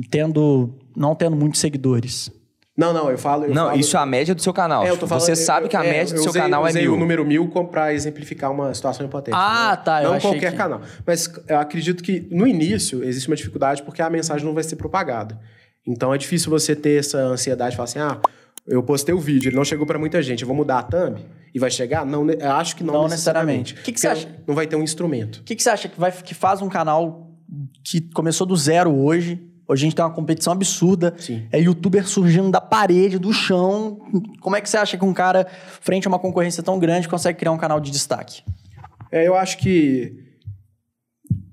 [0.09, 2.29] tendo não tendo muitos seguidores,
[2.77, 3.45] Não, não, eu falo...
[3.45, 4.83] Eu Não, falo, isso é a média do seu canal.
[4.85, 6.41] É, eu tô falando, você eu- sabe que a é, média do eu seu usei-
[6.41, 6.93] canal é usei mil.
[6.93, 9.37] o número mil pra exemplificar uma situação hipotética.
[9.37, 10.81] Ah, não, tá, eu Não qualquer que- canal.
[11.05, 14.77] Mas eu acredito que no início existe uma dificuldade porque a mensagem não vai ser
[14.77, 15.37] propagada.
[15.85, 18.17] Então é difícil você ter essa ansiedade de falar assim: ah,
[18.65, 21.19] eu postei o vídeo, ele não chegou pra muita gente, eu vou mudar a thumb
[21.53, 22.05] e vai chegar?
[22.05, 23.73] Não, eu acho que não, Não necessariamente.
[23.73, 24.29] O que que você acha?
[24.47, 25.37] Não vai ter um instrumento.
[25.39, 27.27] O que, que você acha que, vai, que faz um canal
[27.83, 29.41] que começou do zero hoje?
[29.71, 31.15] Hoje a gente tem uma competição absurda.
[31.17, 31.47] Sim.
[31.49, 34.01] É youtuber surgindo da parede, do chão.
[34.41, 35.47] Como é que você acha que um cara,
[35.79, 38.43] frente a uma concorrência tão grande, consegue criar um canal de destaque?
[39.09, 40.25] É, eu acho que.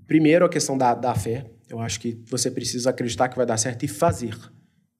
[0.04, 1.48] Primeiro, a questão da, da fé.
[1.70, 4.36] Eu acho que você precisa acreditar que vai dar certo e fazer.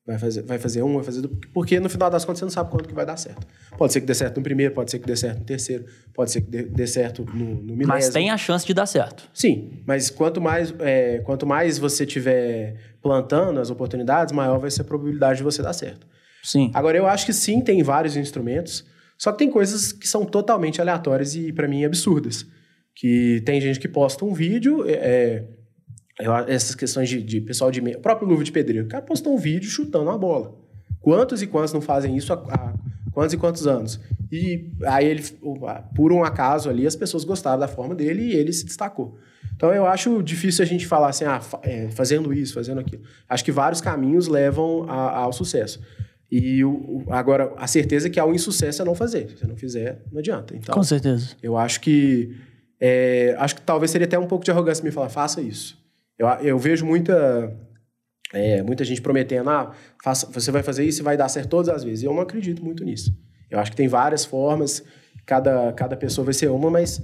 [0.09, 1.21] Vai fazer, vai fazer um, vai fazer.
[1.21, 3.47] do- Porque no final das contas você não sabe quanto que vai dar certo.
[3.77, 5.85] Pode ser que dê certo no primeiro, pode ser que dê certo no terceiro,
[6.15, 7.87] pode ser que dê, dê certo no, no milésimo.
[7.89, 9.29] Mas tem a chance de dar certo.
[9.35, 14.81] Sim, mas quanto mais, é, quanto mais você tiver plantando as oportunidades, maior vai ser
[14.81, 16.07] a probabilidade de você dar certo.
[16.43, 16.71] Sim.
[16.73, 18.87] Agora, eu acho que sim, tem vários instrumentos,
[19.19, 22.47] só que tem coisas que são totalmente aleatórias e, pra mim, absurdas.
[22.95, 25.45] Que tem gente que posta um vídeo, é, é,
[26.21, 27.81] eu- essas questões de, de pessoal de...
[27.81, 30.55] O próprio Luva de Pedreiro, o cara postou um vídeo chutando uma bola.
[31.01, 32.75] Quantos e quantos não fazem isso há, há
[33.13, 33.99] Quantos e quantos anos?
[34.31, 35.25] E aí ele,
[35.97, 39.17] por um acaso ali, as pessoas gostaram da forma dele e ele se destacou.
[39.57, 43.03] Então eu acho difícil a gente falar assim, ah, é, fazendo isso, fazendo aquilo.
[43.29, 45.81] Acho que vários caminhos levam a, ao sucesso.
[46.31, 49.31] E o, agora, a certeza é que há um insucesso é não fazer.
[49.31, 50.55] Se você não fizer, não adianta.
[50.55, 51.31] Então, Com certeza.
[51.43, 52.37] Eu acho que.
[52.81, 55.77] É, acho que talvez seria até um pouco de arrogância me falar, faça isso.
[56.19, 57.57] Eu, eu vejo muita.
[58.35, 59.73] É, muita gente prometendo, ah,
[60.05, 62.05] faça, você vai fazer isso e vai dar certo todas as vezes.
[62.05, 63.11] Eu não acredito muito nisso.
[63.51, 64.85] Eu acho que tem várias formas,
[65.25, 67.03] cada, cada pessoa vai ser uma, mas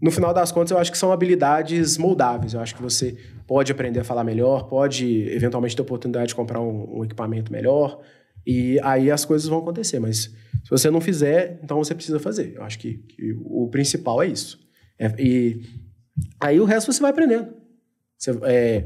[0.00, 2.54] no final das contas, eu acho que são habilidades moldáveis.
[2.54, 6.60] Eu acho que você pode aprender a falar melhor, pode eventualmente ter oportunidade de comprar
[6.60, 8.00] um, um, equipamento melhor,
[8.46, 9.98] e aí as coisas vão acontecer.
[9.98, 10.24] Mas
[10.62, 12.54] se você não fizer, então você precisa fazer.
[12.54, 14.60] Eu acho que, que o principal é isso.
[14.98, 15.62] É, e
[16.40, 17.48] aí o resto você vai aprendendo.
[18.18, 18.84] Você é,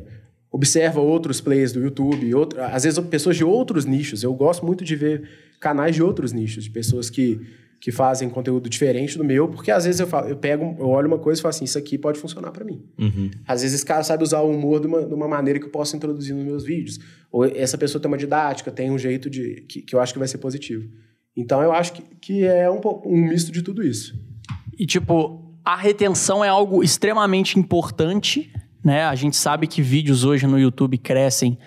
[0.51, 4.23] observa outros players do YouTube, outro, às vezes pessoas de outros nichos.
[4.23, 5.29] Eu gosto muito de ver
[5.59, 7.41] canais de outros nichos, de pessoas que
[7.83, 11.09] que fazem conteúdo diferente do meu, porque às vezes eu, falo, eu pego, eu olho
[11.09, 12.81] uma coisa e falo assim, isso aqui pode funcionar para mim.
[12.97, 13.29] Uhum.
[13.45, 15.71] Às vezes esse cara sabe usar o humor de uma, de uma, maneira que eu
[15.71, 17.01] posso introduzir nos meus vídeos.
[17.29, 20.19] Ou essa pessoa tem uma didática, tem um jeito de que, que eu acho que
[20.21, 20.89] vai ser positivo.
[21.37, 24.15] Então eu acho que, que é um, um misto de tudo isso.
[24.79, 28.53] E tipo, a retenção é algo extremamente importante,
[28.85, 29.05] né?
[29.05, 31.59] A gente sabe que vídeos hoje no YouTube crescem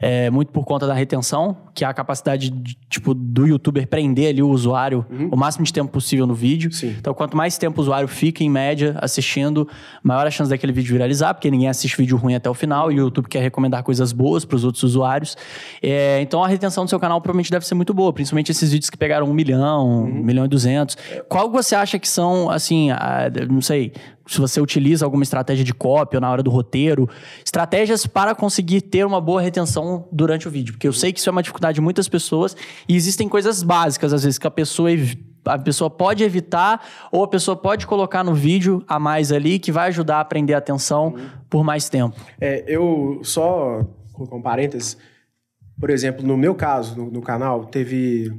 [0.00, 4.28] é, muito por conta da retenção, que é a capacidade de, tipo, do youtuber prender
[4.28, 5.30] ali o usuário uhum.
[5.32, 6.70] o máximo de tempo possível no vídeo.
[6.72, 6.94] Sim.
[6.98, 9.66] Então, quanto mais tempo o usuário fica, em média, assistindo,
[10.02, 12.96] maior a chance daquele vídeo viralizar, porque ninguém assiste vídeo ruim até o final e
[12.96, 15.36] o YouTube quer recomendar coisas boas para os outros usuários.
[15.82, 18.90] É, então, a retenção do seu canal provavelmente deve ser muito boa, principalmente esses vídeos
[18.90, 20.20] que pegaram um milhão, uhum.
[20.20, 20.98] um milhão e duzentos.
[21.30, 23.92] Qual você acha que são, assim, a, não sei,
[24.26, 27.08] se você utiliza alguma estratégia de cópia na hora do roteiro,
[27.44, 31.28] estratégias para conseguir ter uma boa retenção durante o vídeo, porque eu sei que isso
[31.28, 32.56] é uma dificuldade de muitas pessoas
[32.88, 34.90] e existem coisas básicas às vezes que a pessoa
[35.44, 39.70] a pessoa pode evitar ou a pessoa pode colocar no vídeo a mais ali que
[39.70, 41.28] vai ajudar a prender a atenção uhum.
[41.50, 42.16] por mais tempo.
[42.40, 44.96] É, eu só colocar um parênteses,
[45.78, 48.32] por exemplo, no meu caso, no, no canal, teve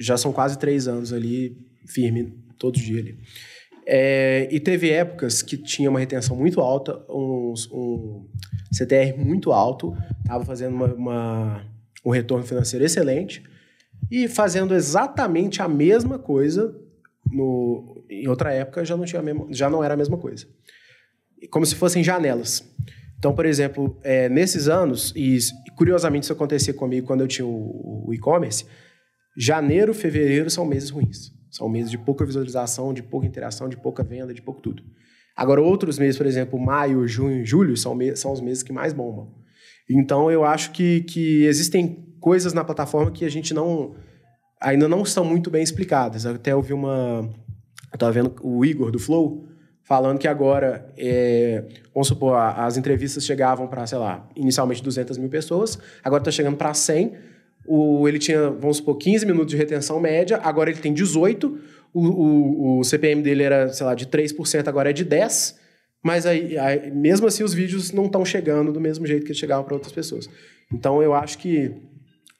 [0.00, 1.56] já são quase três anos ali
[1.86, 3.18] firme todo dia ali.
[3.86, 8.28] É, e teve épocas que tinha uma retenção muito alta, um, um
[8.72, 11.66] CTR muito alto, estava fazendo uma, uma,
[12.04, 13.42] um retorno financeiro excelente
[14.10, 16.76] e fazendo exatamente a mesma coisa
[17.30, 20.46] no, em outra época já não, tinha já não era a mesma coisa.
[21.50, 22.64] Como se fossem janelas.
[23.18, 25.38] Então, por exemplo, é, nesses anos, e
[25.76, 28.64] curiosamente isso acontecia comigo quando eu tinha o, o e-commerce,
[29.36, 31.32] janeiro, fevereiro são meses ruins.
[31.52, 34.82] São meses de pouca visualização, de pouca interação, de pouca venda, de pouco tudo.
[35.36, 39.34] Agora, outros meses, por exemplo, maio, junho, julho, são, são os meses que mais bombam.
[39.88, 43.94] Então, eu acho que, que existem coisas na plataforma que a gente não
[44.58, 46.24] ainda não estão muito bem explicadas.
[46.24, 47.28] Eu até ouvi uma...
[48.00, 49.46] Eu vendo o Igor, do Flow,
[49.82, 55.28] falando que agora, é, vamos supor, as entrevistas chegavam para, sei lá, inicialmente 200 mil
[55.28, 57.12] pessoas, agora está chegando para 100,
[57.66, 61.58] o, ele tinha, vamos supor, 15 minutos de retenção média, agora ele tem 18.
[61.94, 65.54] O, o, o CPM dele era, sei lá, de 3%, agora é de 10%.
[66.02, 69.64] Mas aí, aí mesmo assim, os vídeos não estão chegando do mesmo jeito que chegavam
[69.64, 70.28] para outras pessoas.
[70.72, 71.72] Então, eu acho que,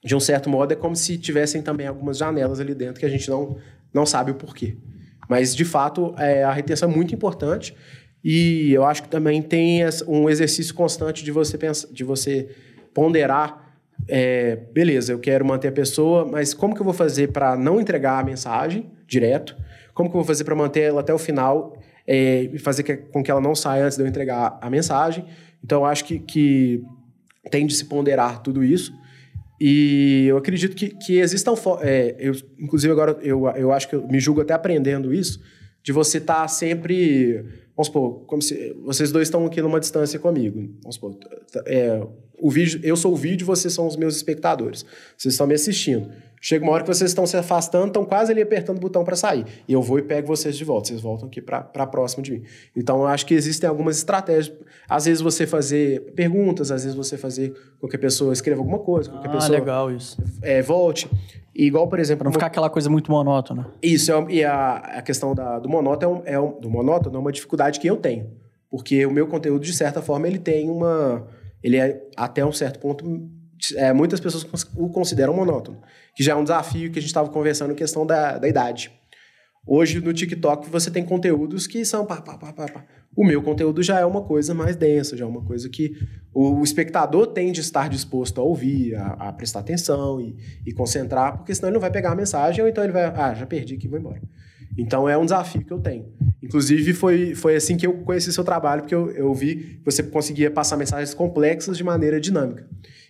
[0.03, 3.09] de um certo modo, é como se tivessem também algumas janelas ali dentro que a
[3.09, 3.57] gente não,
[3.95, 4.77] não sabe o porquê.
[5.29, 7.73] Mas, de fato, é, a retenção é muito importante.
[8.25, 12.49] E eu acho que também tem um exercício constante de você, pensar, de você
[12.93, 13.62] ponderar
[14.09, 17.81] é, beleza, eu quero manter a pessoa, mas como que eu vou fazer para não
[17.81, 19.57] entregar a mensagem direto?
[19.95, 23.23] Como que eu vou fazer para manter ela até o final é, e fazer com
[23.23, 25.25] que ela não saia antes de eu entregar a mensagem?
[25.65, 26.83] Então, acho que, que
[27.51, 28.93] tem de se ponderar tudo isso.
[29.61, 31.55] E eu acredito que, que existam...
[31.81, 35.41] É, eu, inclusive, agora eu, eu acho que eu me julgo até aprendendo isso,
[35.83, 37.45] de você estar tá sempre...
[37.77, 40.69] Vamos supor, como se vocês dois estão aqui numa distância comigo.
[40.83, 41.17] Vamos supor,
[41.67, 42.03] é,
[42.39, 44.85] o vídeo, eu sou o vídeo, vocês são os meus espectadores.
[45.17, 46.11] Vocês estão me assistindo.
[46.45, 49.15] Chega uma hora que vocês estão se afastando, estão quase ali apertando o botão para
[49.15, 49.47] sair.
[49.69, 50.89] E eu vou e pego vocês de volta.
[50.89, 52.43] Vocês voltam aqui para próximo de mim.
[52.75, 54.53] Então, eu acho que existem algumas estratégias.
[54.89, 58.81] Às vezes você fazer perguntas, às vezes você fazer com que a pessoa escreva alguma
[58.81, 60.21] coisa, com que a ah, pessoa legal isso.
[60.43, 61.09] É, volte.
[61.55, 62.25] E igual, por exemplo...
[62.25, 63.71] Pra não ficar aquela coisa muito monótona.
[63.81, 64.11] Isso.
[64.11, 67.21] É, e a, a questão da, do monótono é, um, é um, do monótono é
[67.21, 68.29] uma dificuldade que eu tenho.
[68.69, 71.25] Porque o meu conteúdo, de certa forma, ele tem uma
[71.63, 73.05] ele é, até um certo ponto,
[73.77, 74.45] é, muitas pessoas
[74.77, 75.81] o consideram monótono,
[76.15, 78.91] que já é um desafio que a gente estava conversando em questão da, da idade.
[79.67, 82.85] Hoje no TikTok você tem conteúdos que são pá, pá, pá, pá, pá.
[83.15, 85.97] O meu conteúdo já é uma coisa mais densa, já é uma coisa que
[86.35, 90.35] o espectador tem de estar disposto a ouvir, a, a prestar atenção e,
[90.67, 93.35] e, concentrar, porque senão ele não vai pegar a mensagem ou então ele vai, ah,
[93.35, 94.21] já perdi aqui, vou embora.
[94.77, 96.07] Então é um desafio que eu tenho.
[96.43, 100.03] Inclusive foi, foi assim que eu conheci seu trabalho, porque eu, eu vi que você
[100.03, 102.67] conseguia passar mensagens complexas de maneira dinâmica.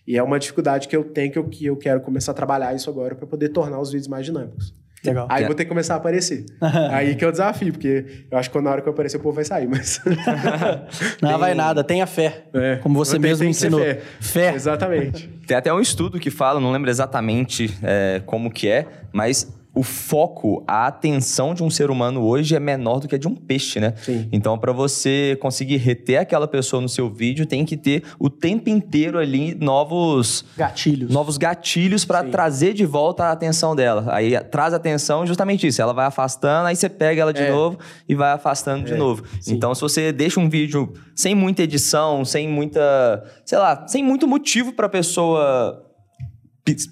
[0.06, 2.74] E é uma dificuldade que eu tenho que eu, que eu quero começar a trabalhar
[2.74, 4.74] isso agora para poder tornar os vídeos mais dinâmicos.
[5.04, 5.26] Legal.
[5.28, 6.46] Aí vou ter que começar a aparecer.
[6.92, 9.20] Aí que é o desafio, porque eu acho que na hora que eu aparecer o
[9.20, 10.00] povo vai sair, mas.
[11.20, 11.38] Não tem...
[11.38, 12.44] vai nada, tenha fé.
[12.54, 13.80] É, como você mesmo tem ensinou.
[13.80, 14.00] Fé.
[14.20, 14.54] fé.
[14.54, 15.28] Exatamente.
[15.46, 19.82] Tem até um estudo que fala, não lembro exatamente é, como que é, mas o
[19.82, 23.34] foco, a atenção de um ser humano hoje é menor do que a de um
[23.34, 23.94] peixe, né?
[23.96, 24.28] Sim.
[24.30, 28.68] Então, para você conseguir reter aquela pessoa no seu vídeo, tem que ter o tempo
[28.68, 34.04] inteiro ali novos gatilhos, novos gatilhos para trazer de volta a atenção dela.
[34.08, 37.50] Aí traz a atenção justamente isso, ela vai afastando, aí você pega ela de é.
[37.50, 38.92] novo e vai afastando é.
[38.92, 39.24] de novo.
[39.40, 39.54] Sim.
[39.54, 44.28] Então, se você deixa um vídeo sem muita edição, sem muita, sei lá, sem muito
[44.28, 45.82] motivo para a pessoa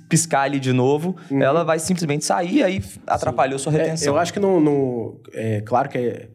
[0.08, 1.42] piscar ali de novo, uhum.
[1.42, 3.64] ela vai simplesmente sair, aí atrapalhou Sim.
[3.64, 4.08] sua retenção.
[4.08, 6.28] É, eu acho que não, não, É claro que é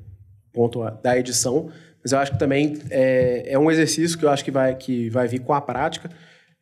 [0.54, 1.70] ponto da edição,
[2.02, 5.10] mas eu acho que também é, é um exercício que eu acho que vai, que
[5.10, 6.10] vai vir com a prática.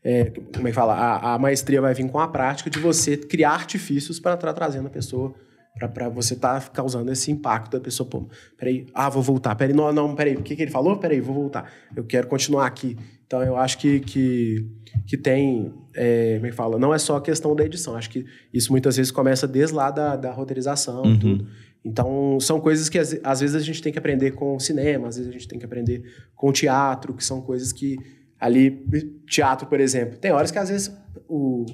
[0.03, 0.95] É, como é que fala?
[0.95, 4.53] A, a, maestria vai vir com a prática de você criar artifícios para estar tá
[4.53, 5.34] trazendo a pessoa
[5.93, 9.76] para você estar tá causando esse impacto da pessoa, pô, peraí, ah, vou voltar, peraí,
[9.76, 10.97] não, não, peraí, o que, que ele falou?
[10.97, 12.97] Peraí, vou voltar, eu quero continuar aqui.
[13.34, 14.63] Então, eu acho que, que,
[15.07, 18.11] que tem, é, como é que fala, não é só a questão da edição, acho
[18.11, 18.23] que
[18.53, 21.17] isso muitas vezes começa desde lá da, da roteirização uhum.
[21.17, 21.47] tudo.
[21.84, 25.07] Então, são coisas que às, às vezes a gente tem que aprender com o cinema,
[25.07, 26.03] às vezes a gente tem que aprender
[26.36, 27.97] com o teatro, que são coisas que
[28.39, 28.86] ali,
[29.27, 30.95] teatro, por exemplo, tem horas que às vezes
[31.27, 31.65] o,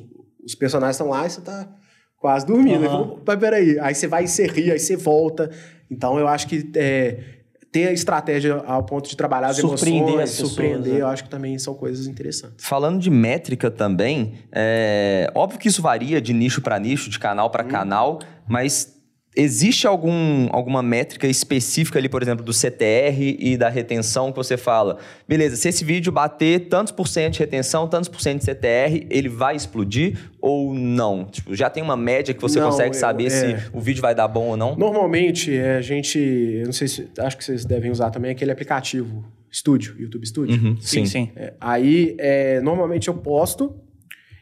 [0.41, 1.67] os personagens estão lá e você está
[2.15, 2.87] quase dormindo.
[2.87, 3.19] Uhum.
[3.27, 5.51] Mas peraí, aí você vai e você ri, aí você volta.
[5.91, 7.38] Então eu acho que é,
[7.71, 11.01] ter a estratégia ao ponto de trabalhar as surpreender emoções, as surpreender, pessoas, né?
[11.01, 12.65] eu acho que também são coisas interessantes.
[12.65, 17.49] Falando de métrica também, é óbvio que isso varia de nicho para nicho, de canal
[17.49, 17.67] para hum.
[17.67, 18.98] canal, mas
[19.41, 24.57] Existe algum, alguma métrica específica ali, por exemplo, do CTR e da retenção que você
[24.57, 24.97] fala?
[25.25, 29.07] Beleza, se esse vídeo bater tantos por cento de retenção, tantos por cento de CTR,
[29.09, 31.23] ele vai explodir ou não?
[31.23, 33.29] Tipo, já tem uma média que você não, consegue eu, saber é...
[33.29, 34.75] se o vídeo vai dar bom ou não?
[34.75, 38.51] Normalmente, é, a gente, eu não sei se, acho que vocês devem usar também aquele
[38.51, 40.61] aplicativo Studio, YouTube Studio.
[40.61, 41.31] Uhum, sim, sim.
[41.37, 43.73] É, aí, é, normalmente eu posto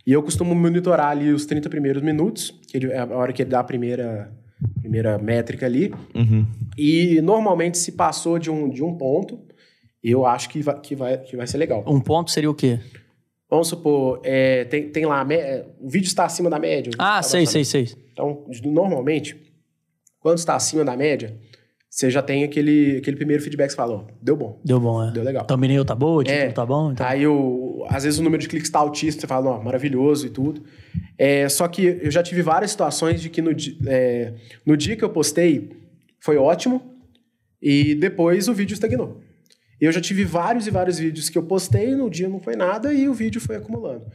[0.07, 3.43] e eu costumo monitorar ali os 30 primeiros minutos, que ele, é a hora que
[3.43, 4.31] ele dá a primeira
[4.79, 5.93] primeira métrica ali.
[6.15, 6.45] Uhum.
[6.77, 9.39] E normalmente se passou de um, de um ponto,
[10.03, 11.83] eu acho que vai, que, vai, que vai ser legal.
[11.87, 12.79] Um ponto seria o quê?
[13.49, 15.25] Vamos supor, é, tem, tem lá,
[15.79, 16.91] o vídeo está acima da média.
[16.97, 17.87] Ah, sei, sei, sei.
[18.11, 19.37] Então, normalmente,
[20.19, 21.39] quando está acima da média,
[21.97, 24.61] você já tem aquele, aquele primeiro feedback que você fala, deu bom.
[24.63, 25.11] Deu bom, é.
[25.11, 25.43] Deu legal.
[25.45, 26.91] Thumbnail tá boa, tipo, é, tá bom?
[26.91, 27.03] Então...
[27.03, 30.61] Aí, o, às vezes, o número de cliques tá altíssimo, você fala, maravilhoso e tudo.
[31.17, 33.49] É, só que eu já tive várias situações de que no,
[33.87, 34.31] é,
[34.63, 35.71] no dia que eu postei,
[36.19, 36.83] foi ótimo,
[37.59, 39.19] e depois o vídeo estagnou.
[39.81, 42.93] Eu já tive vários e vários vídeos que eu postei, no dia não foi nada,
[42.93, 44.05] e o vídeo foi acumulando.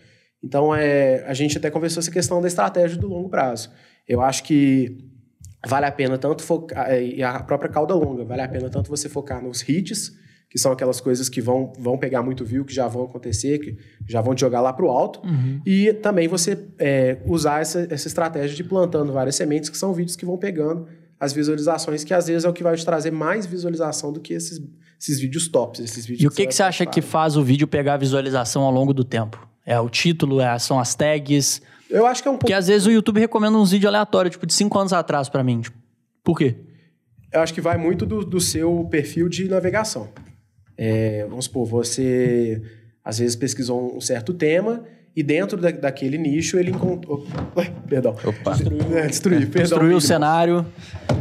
[0.40, 3.72] Então, é, a gente até conversou essa questão da estratégia do longo prazo.
[4.06, 5.10] Eu acho que
[5.66, 8.88] vale a pena tanto focar, é, e a própria cauda longa, vale a pena tanto
[8.88, 10.12] você focar nos hits,
[10.50, 13.78] que são aquelas coisas que vão, vão pegar muito view, que já vão acontecer, que
[14.06, 15.60] já vão te jogar lá para o alto, uhum.
[15.64, 20.14] e também você é, usar essa, essa estratégia de plantando várias sementes, que são vídeos
[20.14, 20.86] que vão pegando
[21.18, 24.34] as visualizações, que às vezes é o que vai te trazer mais visualização do que
[24.34, 24.60] esses,
[25.00, 27.68] esses vídeos tops, esses vídeos E o que, que você acha que faz o vídeo
[27.68, 29.48] pegar visualização ao longo do tempo?
[29.64, 32.40] É o título, é, são as tags, eu acho que é um pouco.
[32.40, 35.44] Porque às vezes o YouTube recomenda uns vídeos aleatórios, tipo, de 5 anos atrás para
[35.44, 35.60] mim.
[35.60, 35.76] Tipo,
[36.24, 36.56] por quê?
[37.32, 40.08] Eu acho que vai muito do, do seu perfil de navegação.
[40.76, 42.62] É, vamos supor, você
[43.04, 44.84] às vezes pesquisou um certo tema
[45.14, 47.26] e dentro da, daquele nicho ele encontrou.
[47.88, 48.16] Perdão.
[48.24, 48.52] Opa.
[48.52, 49.62] Destruir, é, destruir, perdão.
[49.62, 50.66] Destruiu o cenário.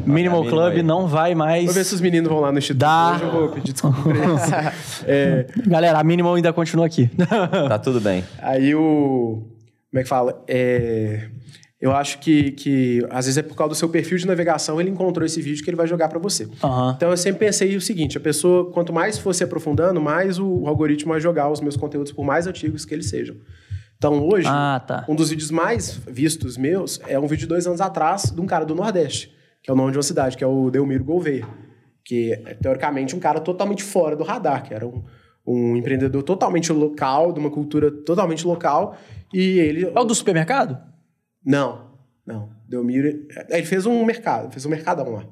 [0.05, 0.83] Minimal Club aí.
[0.83, 1.65] não vai mais.
[1.65, 2.79] Vou ver se os meninos vão lá no Instituto.
[2.79, 3.13] Dá.
[3.15, 3.97] Hoje eu vou pedir desculpa
[5.05, 5.45] é...
[5.67, 7.09] Galera, a Minimal ainda continua aqui.
[7.67, 8.23] tá tudo bem.
[8.39, 9.43] Aí o.
[9.91, 10.41] Como é que fala?
[10.47, 11.27] É,
[11.81, 14.91] eu acho que, que, às vezes, é por causa do seu perfil de navegação, ele
[14.91, 16.45] encontrou esse vídeo que ele vai jogar para você.
[16.45, 16.91] Uhum.
[16.95, 20.67] Então, eu sempre pensei o seguinte: a pessoa, quanto mais fosse aprofundando, mais o, o,
[20.67, 23.35] algoritmo vai jogar os meus conteúdos, por mais antigos que eles sejam.
[23.97, 25.05] Então, hoje, ah, tá.
[25.09, 28.45] um dos vídeos mais vistos meus é um vídeo de dois anos atrás de um
[28.45, 29.31] cara do Nordeste,
[29.61, 31.47] que é o nome de uma cidade, que é o Delmiro Gouveia.
[32.05, 35.03] Que é, teoricamente, um cara totalmente fora do radar, que era um,
[35.45, 38.95] um empreendedor totalmente local, de uma cultura totalmente local,
[39.33, 39.85] e ele...
[39.85, 40.77] É o do supermercado?
[41.45, 41.91] Não.
[42.25, 43.07] Não, Delmiro.
[43.31, 45.27] é, Ele fez um mercado, fez um mercadão lá.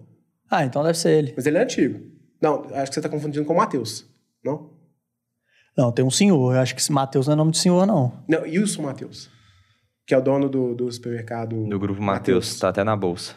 [0.49, 1.33] Ah, então deve ser ele.
[1.35, 1.99] Mas ele é antigo.
[2.41, 4.05] Não, acho que você tá confundindo com o Matheus.
[4.43, 4.71] Não?
[5.77, 6.55] Não, tem um senhor.
[6.55, 8.23] Eu acho que esse Matheus não é nome de senhor, não.
[8.27, 9.29] Não, Wilson Matheus.
[10.07, 11.67] Que é o dono do, do supermercado.
[11.67, 13.35] Do grupo Matheus, tá até na bolsa.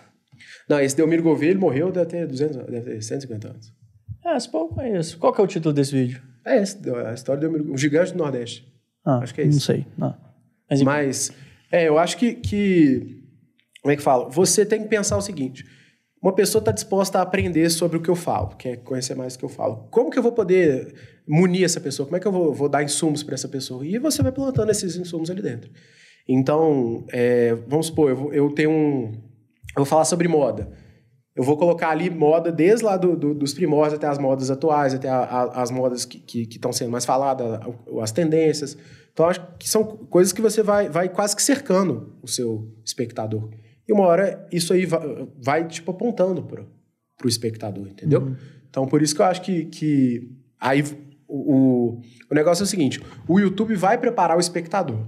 [0.68, 3.72] Não, esse Delmiro Gouveia, ele morreu, deve ter 200 anos, deve ter 150 anos.
[4.24, 5.18] É, esse pouco é isso.
[5.18, 6.22] Qual que é o título desse vídeo?
[6.46, 8.66] É esse, a história do Delmiro, o gigante do Nordeste.
[9.04, 9.60] Ah, Acho que é Não isso.
[9.66, 9.86] sei.
[9.98, 10.16] Não.
[10.70, 10.82] Mas.
[10.82, 11.32] Mas,
[11.70, 13.20] é, eu acho que, que.
[13.82, 14.28] Como é que fala?
[14.30, 15.64] Você tem que pensar o seguinte:
[16.22, 19.38] uma pessoa está disposta a aprender sobre o que eu falo, quer conhecer mais o
[19.38, 19.88] que eu falo.
[19.90, 20.94] Como que eu vou poder
[21.28, 22.06] munir essa pessoa?
[22.06, 23.84] Como é que eu vou, vou dar insumos para essa pessoa?
[23.86, 25.70] E você vai plantando esses insumos ali dentro.
[26.28, 29.12] Então, é, vamos supor, eu, vou- eu tenho um.
[29.74, 30.70] Eu vou falar sobre moda.
[31.34, 34.92] Eu vou colocar ali moda desde lá do- do- dos primórdios até as modas atuais,
[34.94, 37.58] até a- a- as modas que estão sendo mais faladas,
[38.00, 38.76] as tendências.
[39.12, 43.50] Então, acho que são coisas que você vai, vai quase que cercando o seu espectador.
[43.86, 46.64] E uma hora isso aí vai, vai tipo, apontando para
[47.24, 48.34] o espectador, entendeu?
[48.68, 50.82] Então, por isso que eu acho que, que aí
[51.28, 52.00] o,
[52.30, 55.04] o, negócio é o seguinte: o YouTube vai preparar o espectador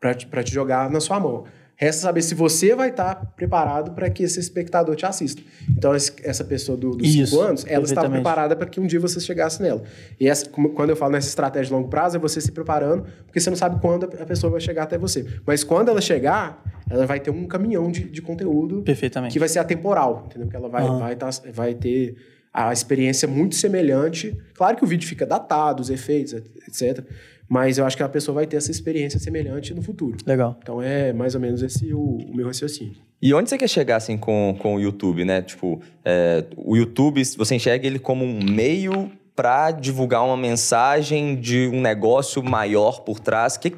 [0.00, 1.44] para te, te jogar na sua mão.
[1.80, 5.40] Resta saber se você vai estar preparado para que esse espectador te assista.
[5.70, 8.86] Então, esse- essa pessoa do- dos Isso, cinco anos, ela estava preparada para que um
[8.86, 9.82] dia você chegasse nela.
[10.20, 13.40] E essa, quando eu falo nessa estratégia de longo prazo, é você se preparando, porque
[13.40, 15.24] você não sabe quando a pessoa vai chegar até você.
[15.46, 19.32] Mas quando ela chegar, ela vai ter um caminhão de, de conteúdo Perfeitamente.
[19.32, 20.48] que vai ser atemporal, entendeu?
[20.48, 20.98] Que ela vai, Aham.
[20.98, 22.14] vai, tá- vai ter
[22.52, 24.36] a experiência muito semelhante.
[24.54, 26.34] Claro que o vídeo fica datado, os efeitos,
[26.68, 27.02] etc.
[27.50, 30.16] Mas eu acho que a pessoa vai ter essa experiência semelhante no futuro.
[30.24, 30.56] Legal.
[30.62, 32.94] Então é mais ou menos esse o, o meu raciocínio.
[33.20, 35.42] E onde você quer chegar, assim, com, com o YouTube, né?
[35.42, 41.66] Tipo, é, o YouTube, você enxerga ele como um meio para divulgar uma mensagem de
[41.72, 43.56] um negócio maior por trás.
[43.56, 43.72] Que,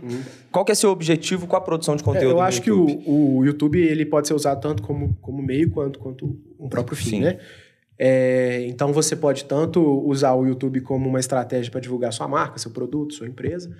[0.50, 2.10] Qual que é seu objetivo com a produção de Uhum.
[2.10, 5.16] É, conteúdo eu no acho que o, o YouTube ele pode ser usado tanto como,
[5.22, 7.20] como meio quanto, quanto um próprio fim, Sim.
[7.20, 7.38] né?
[8.04, 12.58] É, então você pode tanto usar o YouTube como uma estratégia para divulgar sua marca,
[12.58, 13.70] seu produto, sua empresa,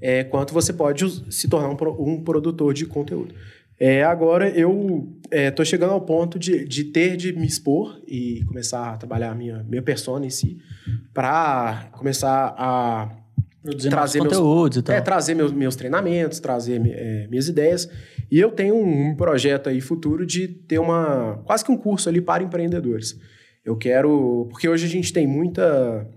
[0.00, 3.32] é, quanto você pode se tornar um, um produtor de conteúdo.
[3.78, 8.90] É, agora eu estou chegando ao ponto de, de ter de me expor e começar
[8.92, 10.58] a trabalhar a minha, minha persona em si,
[11.14, 13.08] para começar a
[13.62, 14.96] Produzindo trazer meus- conteúdos e tal.
[14.96, 17.88] é, trazer meus, meus treinamentos, trazer é, minhas ideias.
[18.28, 22.08] E eu tenho um, um projeto aí futuro de ter uma quase que um curso
[22.08, 23.16] ali para empreendedores.
[23.64, 24.46] Eu quero.
[24.50, 26.08] Porque hoje a gente tem muita,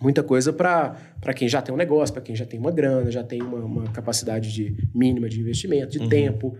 [0.00, 0.96] muita coisa para
[1.34, 3.84] quem já tem um negócio, para quem já tem uma grana, já tem uma, uma
[3.92, 6.56] capacidade de, mínima de investimento, de tempo.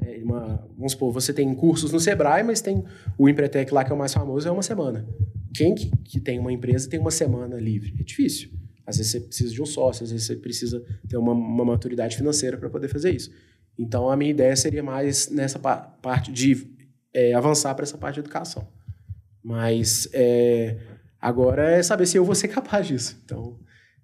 [0.00, 2.84] É, uma- vamos supor, você tem cursos no Sebrae, mas tem
[3.18, 5.06] o Empretec lá, que é o mais famoso, é uma semana.
[5.54, 7.94] Quem que, que tem uma empresa tem uma semana livre?
[7.98, 8.50] É difícil.
[8.86, 12.16] Às vezes você precisa de um sócio, às vezes você precisa ter uma, uma maturidade
[12.16, 13.30] financeira para poder fazer isso.
[13.78, 16.66] Então, a minha ideia seria mais nessa pa- parte de
[17.12, 18.66] é, avançar para essa parte de educação.
[19.44, 20.76] Mas é,
[21.20, 23.20] agora é saber se eu vou ser capaz disso.
[23.24, 23.58] Então,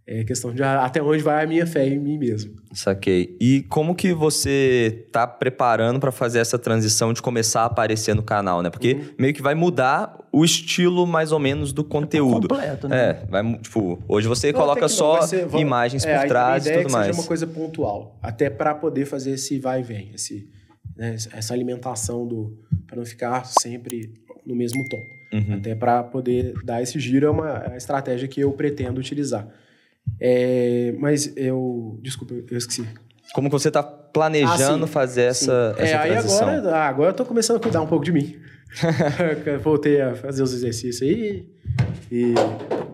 [0.07, 2.53] é questão de até onde vai a minha fé em mim mesmo.
[2.75, 3.37] Saquei.
[3.41, 8.23] E como que você tá preparando para fazer essa transição de começar a aparecer no
[8.23, 8.71] canal, né?
[8.71, 9.05] Porque Uhum.
[9.19, 12.49] meio que vai mudar o estilo mais ou menos do conteúdo.
[12.49, 13.11] completo, né?
[13.11, 16.57] É, vai, tipo, hoje você Não, coloca só ser- vamos- imagens é, por trás a
[16.57, 17.07] e ideia é tudo que mais.
[17.07, 20.49] seja uma coisa pontual, até para poder fazer esse vai e vem, esse,
[20.97, 24.13] né, essa alimentação do para não ficar sempre
[24.45, 24.99] no mesmo tom.
[25.33, 25.57] Uhum.
[25.57, 29.47] Até para poder dar esse giro é uma é estratégia que eu pretendo utilizar.
[30.21, 32.85] É, mas eu, desculpa, eu esqueci.
[33.33, 34.93] Como que você tá planejando Ah, sim.
[34.93, 35.83] fazer essa, Sim.
[35.83, 36.49] essa é, aí transição?
[36.49, 38.37] agora, ah, agora eu tô começando a cuidar um pouco de mim.
[39.63, 41.47] Voltei a fazer os exercícios aí.
[42.11, 42.35] E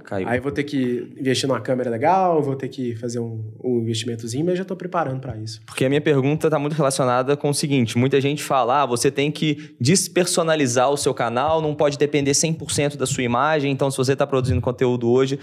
[0.06, 0.28] Caiu.
[0.28, 4.46] aí vou ter que investir numa câmera legal, vou ter que fazer um, um investimentozinho,
[4.46, 5.60] mas já tô preparando para isso.
[5.66, 9.10] Porque a minha pergunta está muito relacionada com o seguinte: muita gente fala, ah, você
[9.10, 13.72] tem que despersonalizar o seu canal, não pode depender 100% da sua imagem.
[13.72, 15.40] Então, se você está produzindo conteúdo hoje,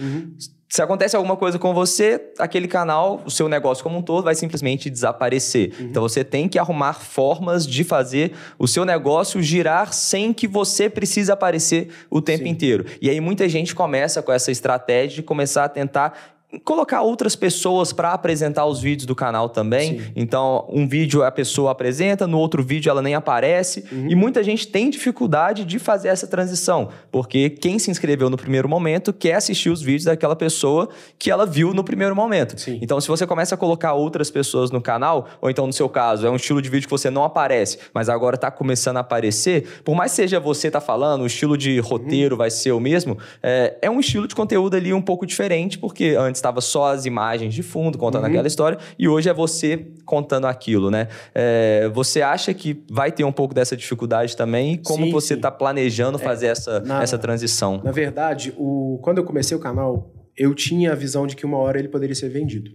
[0.69, 4.33] se acontece alguma coisa com você, aquele canal, o seu negócio como um todo, vai
[4.33, 5.71] simplesmente desaparecer.
[5.79, 10.89] Então, você tem que arrumar formas de fazer o seu negócio girar sem que você
[10.89, 12.49] precise aparecer o tempo Sim.
[12.49, 12.85] inteiro.
[12.99, 16.33] E aí, muita gente começa com essa estratégia de começar a tentar
[16.63, 19.99] colocar outras pessoas para apresentar os vídeos do canal também.
[19.99, 20.11] Sim.
[20.15, 23.83] Então, um vídeo a pessoa apresenta, no outro vídeo ela nem aparece.
[23.91, 24.07] Uhum.
[24.09, 28.69] E muita gente tem dificuldade de fazer essa transição, porque quem se inscreveu no primeiro
[28.69, 32.59] momento quer assistir os vídeos daquela pessoa que ela viu no primeiro momento.
[32.59, 32.79] Sim.
[32.81, 36.27] Então, se você começa a colocar outras pessoas no canal, ou então no seu caso,
[36.27, 39.81] é um estilo de vídeo que você não aparece, mas agora está começando a aparecer,
[39.83, 43.77] por mais seja você tá falando, o estilo de roteiro vai ser o mesmo, é,
[43.81, 47.53] é um estilo de conteúdo ali um pouco diferente, porque antes estava só as imagens
[47.53, 51.07] de fundo contando aquela história e hoje é você contando aquilo, né?
[51.33, 54.77] É, você acha que vai ter um pouco dessa dificuldade também?
[54.83, 57.81] Como Sim, você está planejando fazer essa, na- essa transição?
[57.83, 61.57] Na verdade, o, quando eu comecei o canal, eu tinha a visão de que uma
[61.57, 62.71] hora ele poderia ser vendido.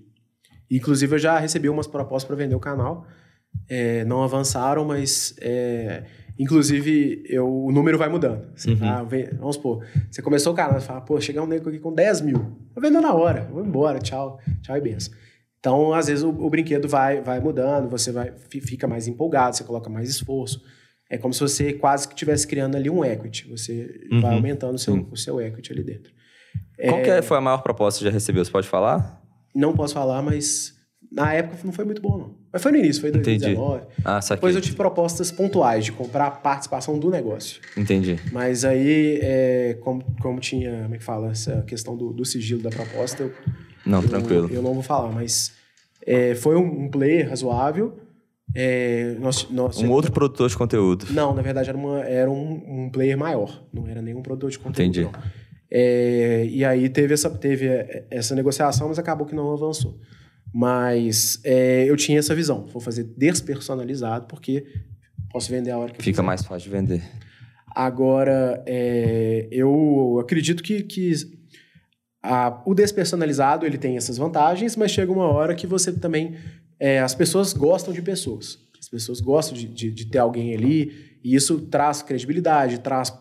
[0.70, 3.06] Inclusive, eu já recebi umas propostas para vender o canal.
[3.68, 6.04] É, não avançaram, mas é,
[6.38, 8.46] inclusive eu, o número vai mudando.
[8.54, 11.68] Você tá, vem- vamos supor, você começou o canal, você fala, pô, chegar um nego
[11.68, 12.56] aqui com 10 mil.
[12.78, 15.12] Vou vender na hora, vou embora, tchau, tchau e benção.
[15.58, 19.56] Então, às vezes, o, o brinquedo vai, vai mudando, você vai, fi- fica mais empolgado,
[19.56, 20.62] você coloca mais esforço.
[21.10, 23.48] É como se você quase que estivesse criando ali um equity.
[23.48, 26.12] Você vai aumentando o seu, o seu equity ali dentro.
[26.88, 28.44] Qual que é- foi a maior proposta que você já recebeu?
[28.44, 29.20] Você pode falar?
[29.52, 30.74] Não posso falar, mas
[31.10, 32.37] na época não foi muito bom, não.
[32.52, 33.54] Mas foi no início, foi em Entendi.
[33.54, 33.82] 2019.
[34.04, 34.36] Ah, saquei.
[34.36, 37.60] Depois eu tive propostas pontuais de comprar a participação do negócio.
[37.76, 38.18] Entendi.
[38.32, 42.62] Mas aí, é, como, como tinha, como é que fala, essa questão do, do sigilo
[42.62, 43.32] da proposta, eu,
[43.84, 44.50] Não, eu, tranquilo.
[44.52, 45.12] eu não vou falar.
[45.12, 45.52] Mas
[46.06, 47.98] é, foi um, um player razoável.
[48.54, 51.06] É, nós, nós Um outro produtor de conteúdo.
[51.10, 54.58] Não, na verdade era, uma, era um, um player maior, não era nenhum produtor de
[54.58, 54.98] conteúdo.
[55.00, 55.08] Entendi.
[55.70, 57.68] É, e aí teve essa, teve
[58.10, 59.98] essa negociação, mas acabou que não avançou.
[60.52, 64.64] Mas é, eu tinha essa visão, vou fazer despersonalizado, porque
[65.30, 66.22] posso vender a hora que Fica quiser.
[66.22, 67.02] mais fácil de vender.
[67.74, 71.12] Agora, é, eu acredito que, que
[72.22, 76.34] a- o despersonalizado ele tem essas vantagens, mas chega uma hora que você também.
[76.80, 78.56] é, as pessoas gostam de pessoas.
[78.80, 83.12] As pessoas gostam de, de- de ter alguém ali, e isso traz credibilidade, traz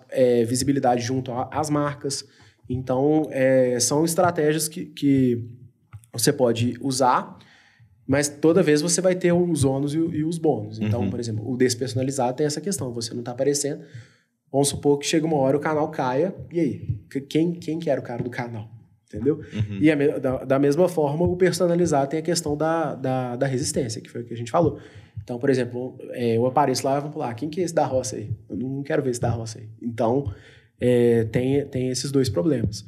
[0.47, 2.23] visibilidade junto às marcas.
[2.69, 3.27] Então,
[3.79, 5.43] são estratégias que, que
[6.17, 7.37] você pode usar,
[8.07, 10.79] mas toda vez você vai ter os ônus e, e os bônus.
[10.79, 13.83] Então, por exemplo, o despersonalizado tem essa questão: você não está aparecendo.
[14.51, 16.99] Vamos supor que chega uma hora o canal caia, e aí?
[17.11, 18.69] Que- Quem, quem que era o cara do canal?
[19.05, 19.41] Entendeu?
[19.81, 24.01] E a da, da mesma forma, o personalizado tem a questão da, da, da resistência,
[24.01, 24.79] que foi o que a gente falou.
[25.23, 27.85] Então, por exemplo, é, eu apareço lá e vamos falar, quem que é esse da
[27.85, 28.31] roça aí?
[28.49, 29.67] Eu não quero ver esse da roça aí.
[29.81, 30.31] Então,
[30.79, 32.85] é, tem, tem esses dois problemas.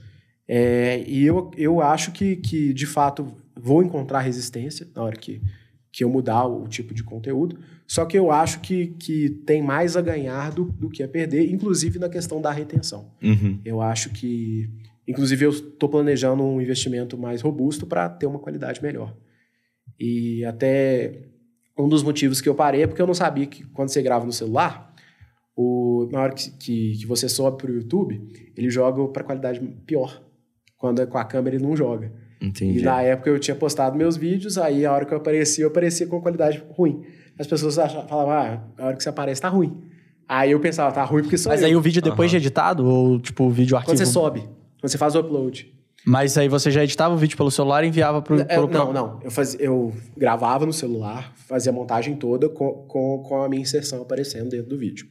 [0.51, 5.39] É, e eu, eu acho que, que, de fato, vou encontrar resistência na hora que,
[5.91, 7.59] que eu mudar o, tipo de conteúdo.
[7.85, 11.51] Só que eu acho que, que tem mais a ganhar do, do que a perder,
[11.51, 13.11] inclusive na questão da retenção.
[13.21, 13.59] Uhum.
[13.63, 14.67] Eu acho que,
[15.07, 19.15] inclusive, eu estou planejando um investimento mais robusto para ter uma qualidade melhor.
[19.99, 21.25] E até
[21.77, 24.25] um dos motivos que eu parei é porque eu não sabia que quando você grava
[24.25, 24.95] no celular,
[25.55, 29.59] o, na hora que, que, que você sobe para o YouTube, ele joga para qualidade
[29.85, 30.27] pior.
[30.79, 32.11] Quando é com a câmera ele não joga.
[32.41, 32.79] Entendi.
[32.79, 35.67] E na época eu tinha postado meus vídeos, aí a hora que eu aparecia, eu
[35.69, 37.03] aparecia com qualidade ruim.
[37.37, 39.77] As pessoas achavam, falavam, ah, a hora que você aparece tá ruim.
[40.27, 41.67] Aí eu pensava, tá ruim porque sou Mas eu.
[41.67, 43.91] aí o vídeo depois de editado, ou tipo, o vídeo arquivo...
[43.93, 45.73] Quando você sobe, quando você faz o upload.
[46.05, 48.39] Mas aí você já editava o vídeo pelo celular e enviava pro...
[48.39, 49.19] É, pro- não, não.
[49.21, 53.61] Eu, fazia, eu gravava no celular, fazia a montagem toda com, com, com a minha
[53.61, 55.07] inserção aparecendo dentro do vídeo.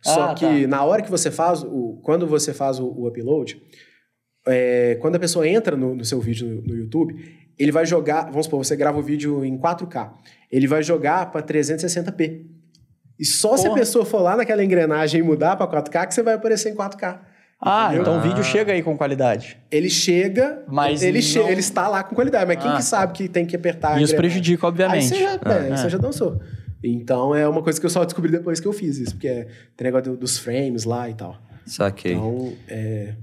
[0.00, 0.68] Só Ah, que tá.
[0.68, 3.60] na hora que você faz, o, quando você faz o, o upload,
[4.46, 7.14] é, quando a pessoa entra no, no seu vídeo no, no YouTube,
[7.58, 10.10] ele vai jogar, vamos supor, você grava o vídeo em 4K,
[10.50, 12.42] ele vai jogar para 360p.
[13.18, 13.80] E só se a Porra.
[13.80, 17.20] pessoa for lá naquela engrenagem e mudar para 4K que você vai aparecer em 4K.
[17.64, 18.02] Ah, Entendeu?
[18.02, 18.22] então o Ah.
[18.22, 19.56] vídeo chega aí com qualidade.
[19.70, 22.82] Ele chega, Mas ele, não- che- ele está lá com qualidade, mas quem Ah, que
[22.82, 25.02] sabe que tem que apertar E isso prejudica, obviamente.
[25.02, 25.76] Aí você já, é, É.
[25.76, 26.40] você já dançou.
[26.82, 29.46] Então é uma coisa que eu só descobri depois que eu fiz isso, porque é,
[29.76, 31.38] tem negócio do- dos frames lá e tal.
[31.64, 32.14] Saquei.
[32.14, 33.14] Então, é,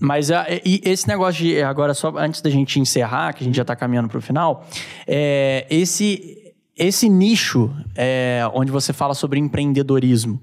[0.00, 1.60] Mas ah, e esse negócio de.
[1.62, 4.66] Agora, só antes da gente encerrar, que a gente já está caminhando para o final,
[5.06, 6.36] é, esse.
[6.80, 10.40] Esse nicho é, onde você fala sobre empreendedorismo,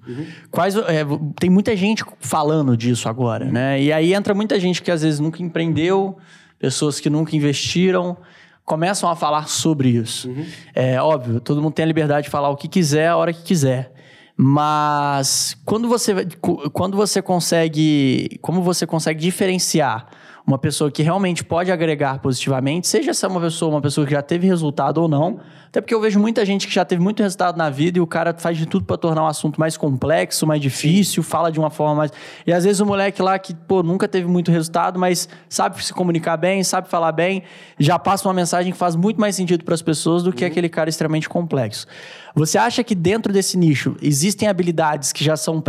[0.51, 1.05] quais é,
[1.39, 3.81] tem muita gente falando disso agora, né?
[3.81, 6.17] E aí entra muita gente que às vezes nunca empreendeu,
[6.59, 8.17] pessoas que nunca investiram,
[8.65, 10.29] começam a falar sobre isso.
[10.73, 13.41] É óbvio, todo mundo tem a liberdade de falar o que quiser, a hora que
[13.41, 13.94] quiser.
[14.37, 16.13] Mas quando você,
[16.73, 18.37] quando você consegue.
[18.41, 20.07] Como você consegue diferenciar
[20.45, 24.21] uma pessoa que realmente pode agregar positivamente, seja essa uma pessoa, uma pessoa que já
[24.21, 25.39] teve resultado ou não.
[25.67, 28.07] Até porque eu vejo muita gente que já teve muito resultado na vida e o
[28.07, 31.69] cara faz de tudo para tornar um assunto mais complexo, mais difícil, fala de uma
[31.69, 32.13] forma mais.
[32.45, 35.93] E às vezes o moleque lá que, pô, nunca teve muito resultado, mas sabe se
[35.93, 37.43] comunicar bem, sabe falar bem,
[37.77, 40.69] já passa uma mensagem que faz muito mais sentido para as pessoas do que aquele
[40.69, 41.87] cara extremamente complexo.
[42.35, 45.63] Você acha que dentro desse nicho existem habilidades que já são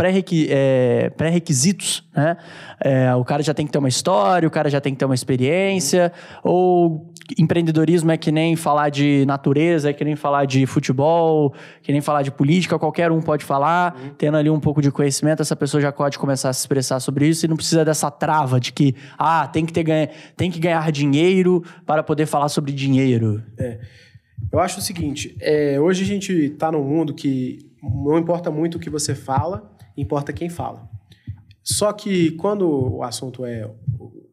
[0.49, 2.35] é, pré-requisitos, né?
[2.79, 5.05] É, o cara já tem que ter uma história, o cara já tem que ter
[5.05, 6.11] uma experiência,
[6.43, 11.91] ou empreendedorismo é que nem falar de natureza, é que nem falar de futebol, que
[11.91, 14.09] nem falar de política, qualquer um pode falar, Uhum.
[14.17, 17.27] tendo ali um pouco de conhecimento, essa pessoa já pode começar a se expressar sobre
[17.27, 20.91] isso e não precisa dessa trava de que, ah, tem que, ter tem que ganhar
[20.91, 23.41] dinheiro para poder falar sobre dinheiro.
[24.51, 28.75] Eu acho o seguinte, é, hoje a gente está num mundo que não importa muito
[28.75, 30.89] o que você fala, importa quem fala.
[31.63, 32.67] Só que quando
[32.97, 33.69] o assunto é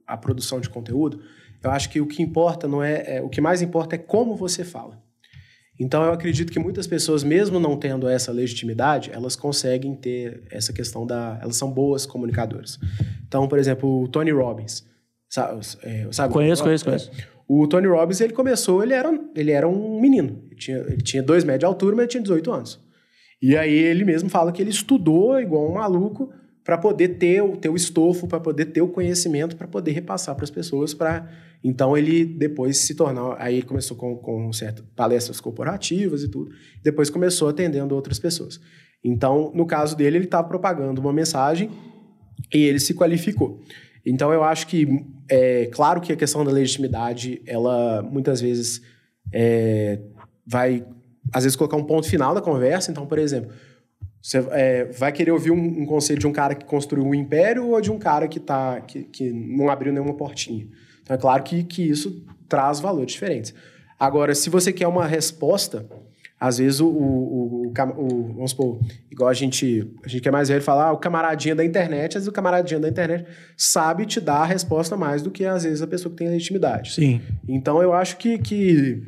[0.06, 1.20] a produção de conteúdo,
[1.62, 4.36] eu acho que o que importa não é, é- o que mais importa é como
[4.36, 5.02] você fala.
[5.80, 10.72] Então eu acredito que muitas pessoas, mesmo não tendo essa legitimidade, elas conseguem ter essa
[10.72, 12.78] questão da, elas são boas comunicadoras.
[13.26, 14.86] Então, por exemplo, o Tony Robbins,
[15.28, 15.60] sabe?
[15.82, 17.10] é, sabe o Conheço, conheço, conheço.
[17.46, 20.42] O Tony Robbins, ele começou, ele era, ele era um menino.
[20.46, 22.80] Ele tinha, ele tinha dois metros de altura, mas ele tinha 18 anos.
[23.42, 26.32] E aí ele mesmo fala que ele estudou igual um maluco
[26.64, 30.34] para poder ter o, ter o estofo, para poder ter o conhecimento, para poder repassar
[30.34, 30.94] para as pessoas.
[30.94, 31.28] Pra...
[31.62, 33.34] Então ele depois se tornou.
[33.38, 36.50] Aí ele começou com, com certas palestras corporativas e tudo.
[36.82, 38.58] Depois começou atendendo outras pessoas.
[39.04, 41.70] Então, no caso dele, ele estava propagando uma mensagem
[42.52, 43.60] e ele se qualificou.
[44.04, 48.82] Então eu acho que é claro que a questão da legitimidade, ela muitas vezes
[49.32, 50.00] é,
[50.46, 50.84] vai,
[51.32, 52.90] às vezes, colocar um ponto final da conversa.
[52.90, 53.50] Então, por exemplo,
[54.20, 57.68] você é, vai querer ouvir um, um conselho de um cara que construiu um império
[57.68, 60.66] ou de um cara que, tá, que, que não abriu nenhuma portinha.
[61.02, 63.54] Então é claro que, que isso traz valores diferentes.
[63.98, 65.86] Agora, se você quer uma resposta,
[66.46, 68.78] às vezes o, o, o, o- vamos supor,
[69.10, 72.08] igual a gente, a gente que é mais velho falar, ah, o camaradinha da internet,
[72.16, 73.26] às vezes o camaradinha da internet
[73.56, 76.92] sabe te dar a resposta mais do que às vezes a pessoa que tem legitimidade.
[76.92, 77.20] Sim.
[77.48, 79.02] Então eu acho que, que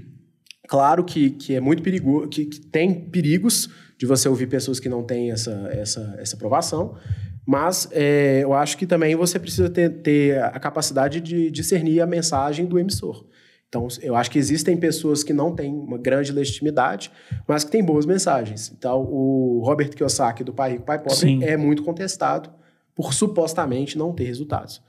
[0.68, 3.68] claro que, que é muito perigoso, que, que tem perigos
[3.98, 6.96] de você ouvir pessoas que não têm essa, essa, essa aprovação,
[7.46, 12.06] mas é, eu acho que também você precisa ter, ter a capacidade de discernir a
[12.06, 13.24] mensagem do emissor.
[13.68, 17.10] Então, eu acho que existem pessoas que não têm uma grande legitimidade,
[17.48, 18.72] mas que têm boas mensagens.
[18.76, 21.42] Então, o Robert Kiyosaki, do Pai Rico, Pai Pobre, Sim.
[21.44, 22.48] é muito contestado
[22.94, 24.80] por supostamente não ter resultados.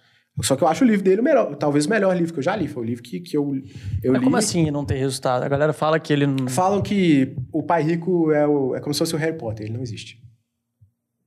[0.43, 2.43] Só que eu acho o livro dele o melhor, talvez o melhor livro que eu
[2.43, 2.67] já li.
[2.67, 3.55] Foi o livro que, que eu,
[4.03, 4.25] eu Mas li.
[4.25, 5.41] como assim não ter resultado?
[5.41, 6.47] A galera fala que ele não...
[6.47, 9.73] Falam que o pai rico é, o- é como se fosse o Harry Potter, ele
[9.75, 10.21] não existe.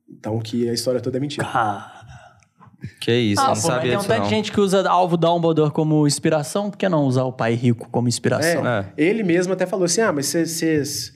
[0.09, 1.45] Então que a história toda é mentira.
[1.53, 2.00] Ah,
[3.01, 5.71] Que isso, ah não pô, sabia tem um tanto de gente que usa Alvo Dumbledore
[5.71, 8.67] como inspiração, por que não usar o pai rico como inspiração?
[8.67, 8.87] É.
[8.97, 11.13] Ele mesmo até falou assim: ah, mas vocês-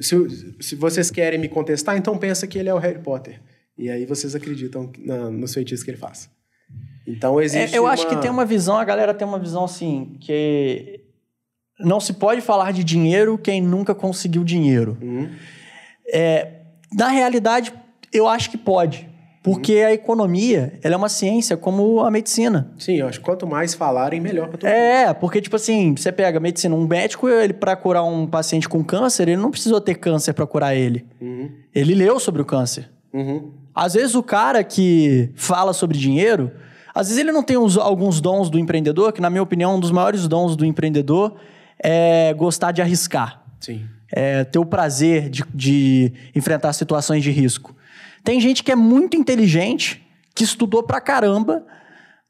[0.00, 3.40] se, se vocês querem me contestar, então pensa que ele é o Harry Potter.
[3.76, 6.30] E aí vocês acreditam na, nos feitiços que ele faz.
[7.06, 7.76] Então É, existe.
[7.76, 11.00] eu acho que tem uma visão, a galera tem uma visão assim, que
[11.80, 14.96] não se pode falar de dinheiro quem nunca conseguiu dinheiro.
[15.02, 15.28] Uhum.
[16.92, 17.72] Na realidade,
[18.12, 19.09] eu acho que pode.
[19.42, 22.70] Porque a economia, ela é uma ciência como a medicina.
[22.78, 24.76] Sim, eu acho que quanto mais falarem, melhor pra todo mundo.
[24.76, 28.68] É, porque, tipo assim, você pega a medicina, um médico, ele para curar um paciente
[28.68, 31.06] com câncer, ele não precisou ter câncer para curar ele.
[31.20, 31.50] Uhum.
[31.74, 32.90] Ele leu sobre o câncer.
[33.14, 33.50] Uhum.
[33.74, 36.50] Às vezes o cara que fala sobre dinheiro,
[36.94, 39.80] às vezes ele não tem os- alguns dons do empreendedor, que na minha opinião, um
[39.80, 41.34] dos maiores dons do empreendedor
[41.82, 43.42] é gostar de arriscar.
[43.58, 43.86] Sim.
[44.12, 47.74] É ter o prazer de, de enfrentar situações de risco.
[48.24, 51.64] Tem gente que é muito inteligente, que estudou pra caramba,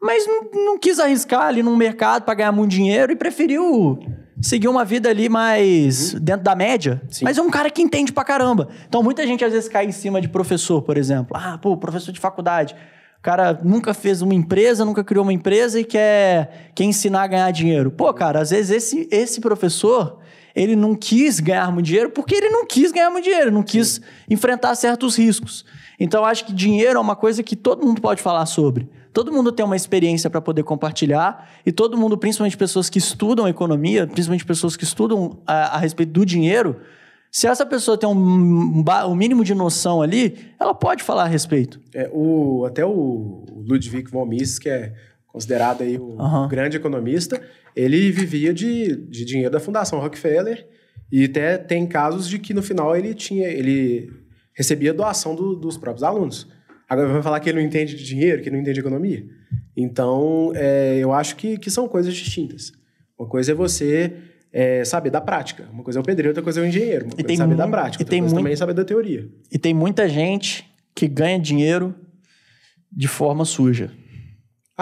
[0.01, 3.99] mas não, não quis arriscar ali no mercado pra ganhar muito dinheiro e preferiu
[4.41, 7.03] seguir uma vida ali mais dentro da média.
[7.11, 7.24] Sim.
[7.24, 8.68] Mas é um cara que entende pra caramba.
[8.88, 11.36] Então muita gente às vezes cai em cima de professor, por exemplo.
[11.36, 12.74] Ah, pô, professor de faculdade.
[13.18, 17.26] O cara nunca fez uma empresa, nunca criou uma empresa e quer, quer ensinar a
[17.26, 17.91] ganhar dinheiro.
[17.91, 20.20] Pô, cara, às vezes esse, esse professor,
[20.55, 24.01] ele não quis ganhar muito dinheiro porque ele não quis ganhar muito dinheiro, não quis
[24.28, 25.64] enfrentar certos riscos.
[25.98, 28.88] Então, eu acho que dinheiro é uma coisa que todo mundo pode falar sobre.
[29.12, 33.48] Todo mundo tem uma experiência para poder compartilhar e todo mundo, principalmente pessoas que estudam
[33.48, 36.76] economia, principalmente pessoas que estudam a, a respeito do dinheiro,
[37.30, 41.80] se essa pessoa tem um, um mínimo de noção ali, ela pode falar a respeito.
[41.94, 44.92] É, o, até o Ludwig von Mises, que é
[45.33, 46.49] considerado aí o Aham.
[46.49, 47.41] grande economista,
[47.74, 50.66] ele vivia de, de dinheiro da Fundação Rockefeller
[51.11, 54.11] e até tem casos de que no final ele tinha ele
[54.55, 56.49] recebia doação do- dos próprios alunos.
[56.89, 59.24] Agora vai falar que ele não entende de dinheiro, que não entende de economia.
[59.76, 62.72] Então, é, eu acho que, que são coisas distintas.
[63.18, 64.12] Uma coisa é você
[64.53, 65.68] é, saber da prática.
[65.72, 67.05] Uma coisa é o pedreiro, outra coisa é o engenheiro.
[67.05, 68.57] Uma E coisa tem é saber da prática, e outra tem coisa mu- também é
[68.57, 69.28] saber da teoria.
[69.53, 71.95] E tem muita gente que ganha dinheiro
[72.93, 73.93] de forma suja.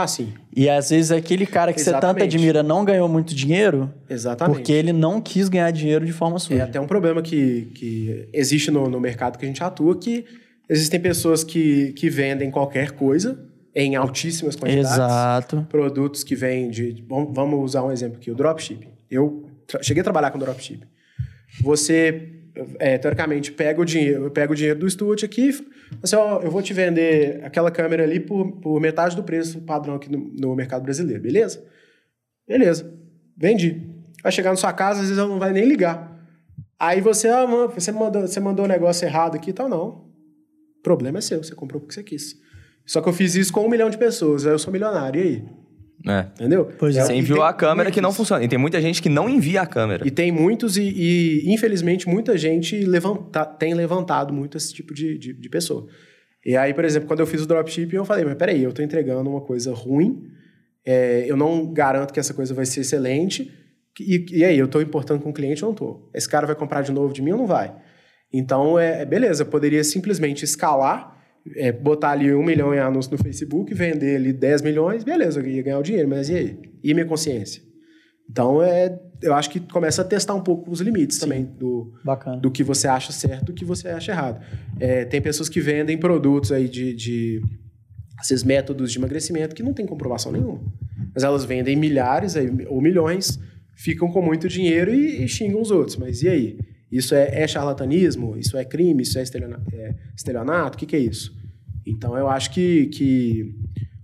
[0.00, 0.32] Ah, sim.
[0.54, 2.36] E às vezes aquele cara que você tanto Exatamente.
[2.36, 4.56] admira não ganhou muito dinheiro Exatamente.
[4.58, 6.62] porque ele não quis ganhar dinheiro de forma É suja.
[6.64, 10.24] até um problema que, que existe no, no mercado que a gente atua, que
[10.68, 13.44] existem pessoas que, que vendem qualquer coisa
[13.74, 14.92] em altíssimas quantidades.
[14.92, 15.66] Exato.
[15.68, 17.04] Produtos que vêm de.
[17.08, 18.90] Vamos usar um exemplo aqui, o dropshipping.
[19.10, 19.48] Eu
[19.82, 20.86] cheguei a trabalhar com dropshipping.
[21.60, 22.34] Você,
[22.78, 25.50] é, teoricamente, pega o dinheiro, eu pego o dinheiro do estúdio aqui,
[26.02, 29.94] assim, ó, eu vou te vender aquela câmera ali por, por metade do preço padrão
[29.94, 31.64] aqui no, no mercado brasileiro, beleza?
[32.46, 32.92] Beleza,
[33.36, 33.86] vendi.
[34.22, 36.16] Vai chegar na sua casa, às vezes ela não vai nem ligar.
[36.78, 40.06] Aí você, ah, mano, você mandou, você mandou um negócio errado aqui e tal, não.
[40.78, 42.36] O problema é seu, você comprou porque você quis.
[42.86, 45.22] Só que eu fiz isso com um milhão de pessoas, aí eu sou milionário, e
[45.22, 45.44] aí?
[46.06, 46.26] É.
[46.34, 46.70] Entendeu?
[46.78, 47.00] Pois é.
[47.00, 48.16] É, Você e enviou a câmera que não muitos.
[48.16, 48.44] funciona.
[48.44, 50.06] E tem muita gente que não envia a câmera.
[50.06, 55.18] E tem muitos, e, e, infelizmente muita gente levanta, tem levantado muito esse tipo de,
[55.18, 55.86] de, de pessoa.
[56.44, 58.80] E aí, por exemplo, quando eu fiz o dropshipping, eu falei, mas peraí, eu tô
[58.80, 60.22] entregando uma coisa ruim,
[60.86, 63.52] é, eu não garanto que essa coisa vai ser excelente,
[64.00, 66.08] e, e aí, eu tô importando com o cliente ou não tô?
[66.14, 67.74] Esse cara vai comprar de novo de mim ou não vai?
[68.32, 71.17] Então, é, é beleza, eu poderia simplesmente escalar,
[71.56, 75.46] é, botar ali um milhão em anúncio no Facebook, vender ali 10 milhões, beleza, eu
[75.46, 76.58] ia ganhar o dinheiro, mas e aí?
[76.82, 77.62] E minha consciência?
[78.30, 82.36] Então, é, eu acho que começa a testar um pouco os limites também do, Bacana.
[82.36, 84.44] do que você acha certo do que você acha errado.
[84.78, 87.40] É, tem pessoas que vendem produtos aí de, de
[88.20, 90.60] esses métodos de emagrecimento que não tem comprovação nenhuma.
[91.14, 93.38] Mas elas vendem milhares aí, ou milhões,
[93.76, 95.96] ficam com muito dinheiro e, e xingam os outros.
[95.96, 96.58] Mas e aí?
[96.90, 98.36] Isso é, é charlatanismo?
[98.36, 99.02] Isso é crime?
[99.02, 99.70] Isso é estelionato?
[99.74, 99.94] É?
[100.66, 101.36] O que, que é isso?
[101.86, 103.54] Então eu acho que, que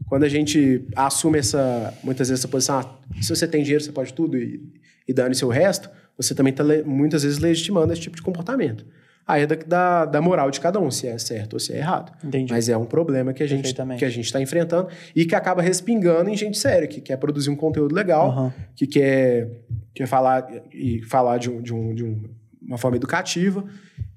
[0.06, 3.92] quando a gente assume essa, muitas vezes essa posição, ah, se você tem dinheiro, você
[3.92, 4.62] pode tudo e,
[5.08, 8.86] e dane-se o resto, você também está muitas vezes legitimando esse tipo de comportamento.
[9.26, 12.12] Aí é da, da, moral de cada um, se é certo ou se é errado.
[12.22, 12.52] Entendi.
[12.52, 15.62] Mas é um problema que a gente que a gente está enfrentando e que acaba
[15.62, 18.54] respingando em gente séria, que quer produzir um conteúdo legal, Aham.
[18.76, 19.48] que quer,
[19.94, 22.30] quer falar e falar de, um, de, um, de um-
[22.66, 23.64] uma forma educativa.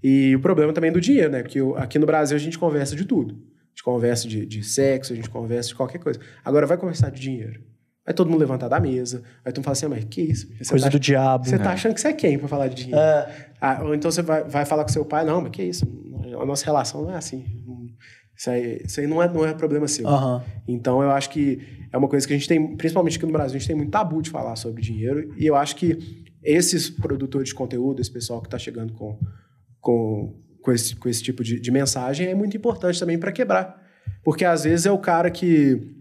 [0.04, 1.42] E o problema também do dinheiro, né?
[1.42, 3.34] Porque aqui no Brasil a gente conversa de tudo.
[3.34, 6.20] A gente conversa de, de sexo, a gente conversa de qualquer coisa.
[6.44, 7.62] Agora vai conversar de dinheiro.
[8.06, 10.48] Vai todo mundo levantar da mesa, vai todo mundo falar assim, "Ah, mas que isso?
[10.62, 11.46] Você Coisa tá, do diabo.
[11.46, 13.00] Você tá achando que você é quem pra falar de dinheiro?
[13.00, 13.48] É.
[13.60, 15.86] Ah, ou então você vai, vai falar com seu pai, não, mas que isso?
[16.40, 17.46] A nossa relação não é assim.
[18.34, 20.08] Isso aí, isso aí não, é, não é problema seu.
[20.08, 20.44] Aham.
[20.68, 21.60] Então eu acho que
[21.92, 23.92] é uma coisa que a gente tem, principalmente aqui no Brasil, a gente tem muito
[23.92, 25.34] tabu de falar sobre dinheiro.
[25.38, 29.20] E eu acho que esses produtores de conteúdo, esse pessoal que está chegando com,
[29.80, 33.84] com, com, esse, com esse tipo de, de mensagem, é muito importante também para quebrar.
[34.24, 35.96] Porque às vezes é o cara que,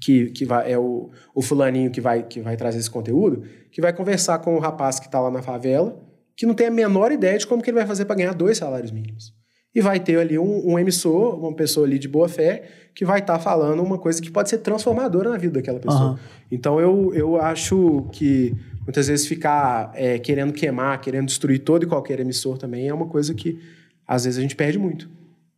[0.00, 3.80] que, que vai, é o, o fulaninho que vai, que vai trazer esse conteúdo, que
[3.80, 5.98] vai conversar com o rapaz que está lá na favela,
[6.36, 8.58] que não tem a menor ideia de como que ele vai fazer para ganhar dois
[8.58, 9.34] salários mínimos.
[9.74, 12.62] E vai ter ali um, um emissor, uma pessoa ali de boa fé,
[12.94, 16.10] que vai estar falando uma coisa que pode ser transformadora na vida daquela pessoa.
[16.10, 16.18] Aham.
[16.50, 21.86] Então eu, eu acho que muitas vezes ficar é, querendo queimar, querendo destruir todo e
[21.86, 23.58] qualquer emissor também é uma coisa que
[24.06, 25.08] às vezes a gente perde muito.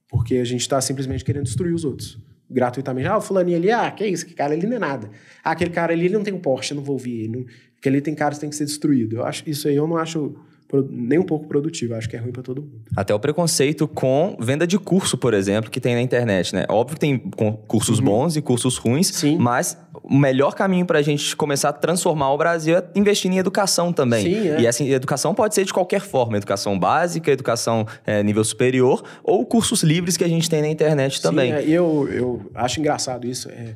[0.09, 2.19] Porque a gente está simplesmente querendo destruir os outros.
[2.49, 3.09] Gratuitamente.
[3.09, 5.11] Ah, o fulaninho ali, ah, que isso, que cara ali não é nada.
[5.43, 7.29] Ah, aquele cara ali, ele não tem um Porsche, eu não vou ouvir.
[7.29, 7.45] Não...
[7.79, 9.17] Aquele ali tem cara que tem que ser destruído.
[9.17, 10.37] Eu acho isso aí eu não acho
[10.83, 11.95] nem um pouco produtivo.
[11.95, 12.81] Acho que é ruim para todo mundo.
[12.97, 16.65] Até o preconceito com venda de curso, por exemplo, que tem na internet, né?
[16.69, 17.19] Óbvio que tem
[17.67, 19.15] cursos bons e cursos ruins, Uhum.
[19.15, 19.39] Sim.
[19.39, 23.39] mas o melhor caminho para a gente começar a transformar o Brasil é investir em
[23.39, 24.25] educação também.
[24.25, 24.61] Sim, é.
[24.61, 29.45] E essa educação pode ser de qualquer forma, educação básica, educação é, nível superior, ou
[29.47, 31.53] cursos livres que a gente tem na internet também.
[31.53, 33.49] Sim, é, eu, eu acho engraçado isso.
[33.51, 33.75] é,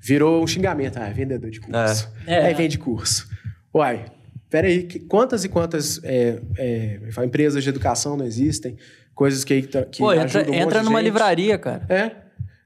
[0.00, 0.98] virou um xingamento.
[0.98, 2.08] Ah, vendedor de curso.
[2.26, 2.34] É.
[2.34, 2.46] É.
[2.46, 3.28] Aí vende curso.
[3.74, 4.04] Uai,
[4.50, 8.76] peraí, que- quantas e quantas é, é, empresas de educação não existem?
[9.14, 11.04] Coisas que, que Pô, entra, ajudam um monte entra numa gente.
[11.06, 11.84] livraria, cara.
[11.88, 12.12] É,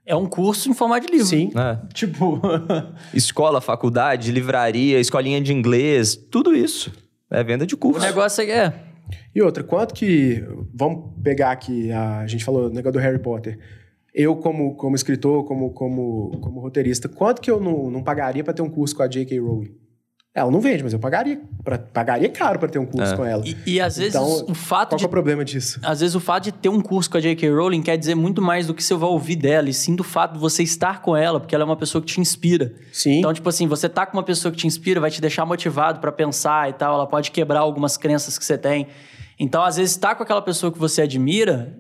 [0.05, 1.27] É um curso em formato de livro.
[1.27, 1.51] sim.
[1.57, 1.79] É.
[1.95, 2.41] Tipo.
[3.15, 6.93] Escola, faculdade, livraria, escolinha de inglês, tudo isso.
[7.31, 8.01] É venda de o curso.
[8.05, 8.73] negócio é.
[9.35, 10.45] E outra, quanto que.
[10.75, 13.59] Vamos pegar aqui, a, a gente falou o negócio do Harry Potter.
[14.15, 18.53] Eu, como, como escritor, como, como, como roteirista, quanto que eu não, não pagaria para
[18.53, 19.39] ter um curso com a J.K.
[19.41, 19.75] Rowling?
[20.35, 21.43] Ela não vende, mas eu pagaria.
[21.63, 23.17] Pra, pagaria caro para ter um curso É.
[23.17, 23.45] com ela.
[23.47, 25.79] E, e às vezes Então, o fato Qual que de é o problema disso?
[25.83, 27.51] Às vezes o fato de ter um curso com a J.K.
[27.51, 30.33] Rowling quer dizer muito mais do que você vai ouvir dela, e sim do fato
[30.33, 32.73] de você estar com ela, porque ela é uma pessoa que te inspira.
[32.93, 33.19] Sim.
[33.19, 36.01] Então, tipo assim, você tá com uma pessoa que te inspira, vai te deixar motivado
[36.01, 38.87] pra pensar e tal, ela pode quebrar algumas crenças que você tem.
[39.39, 41.77] Então, às vezes, estar com aquela pessoa que você admira,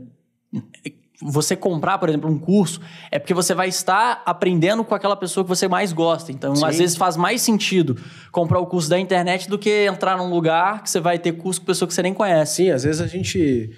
[1.24, 2.80] você comprar, por exemplo, um curso,
[3.10, 6.32] é porque você vai estar aprendendo com aquela pessoa que você mais gosta.
[6.32, 6.64] Então, Sim.
[6.64, 7.96] às vezes faz mais sentido
[8.30, 11.60] comprar o curso da internet do que entrar num lugar que você vai ter curso
[11.60, 12.56] com pessoa que você nem conhece.
[12.56, 13.70] Sim, às vezes a gente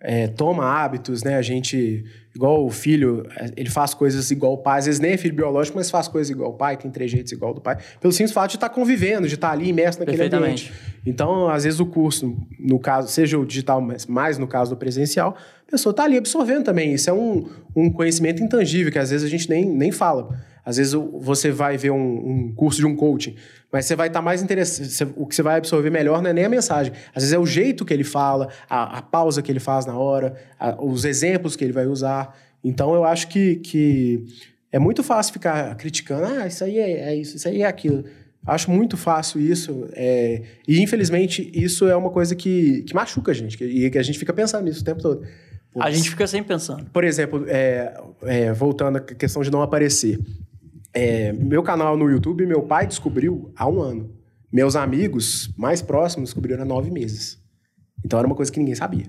[0.00, 1.36] é, toma hábitos, né?
[1.36, 2.04] A gente.
[2.34, 3.26] igual o filho,
[3.56, 6.30] ele faz coisas igual o pai, às vezes nem é filho biológico, mas faz coisas
[6.30, 9.34] igual o pai, tem trejeitos igual do pai, pelo simples fato de estar convivendo, de
[9.34, 10.72] estar ali imerso naquele ambiente.
[11.04, 14.76] Então, às vezes o curso, no caso, seja o digital, mas mais no caso do
[14.76, 15.36] presencial,
[15.68, 16.94] a pessoa está ali absorvendo também.
[16.94, 17.46] Isso é um,
[17.76, 20.34] um conhecimento intangível que às vezes a gente nem, nem fala.
[20.64, 23.36] Às vezes você vai ver um, um curso de um coaching,
[23.70, 25.12] mas você vai estar tá mais interessado.
[25.16, 26.92] O que você vai absorver melhor não é nem a mensagem.
[27.14, 29.96] Às vezes é o jeito que ele fala, a, a pausa que ele faz na
[29.96, 32.34] hora, a, os exemplos que ele vai usar.
[32.64, 34.24] Então eu acho que, que
[34.72, 36.24] é muito fácil ficar criticando.
[36.24, 38.04] Ah, isso aí é, é isso, isso aí é aquilo.
[38.46, 39.86] Acho muito fácil isso.
[39.92, 43.58] É, e, infelizmente, isso é uma coisa que, que machuca a gente.
[43.58, 45.22] Que, e que a gente fica pensando nisso o tempo todo.
[45.80, 46.84] A gente fica sempre pensando.
[46.90, 50.18] Por exemplo, é, é, voltando à questão de não aparecer.
[50.92, 54.10] É, meu canal no YouTube, meu pai descobriu há um ano.
[54.52, 57.38] Meus amigos mais próximos descobriram há nove meses.
[58.04, 59.06] Então era uma coisa que ninguém sabia.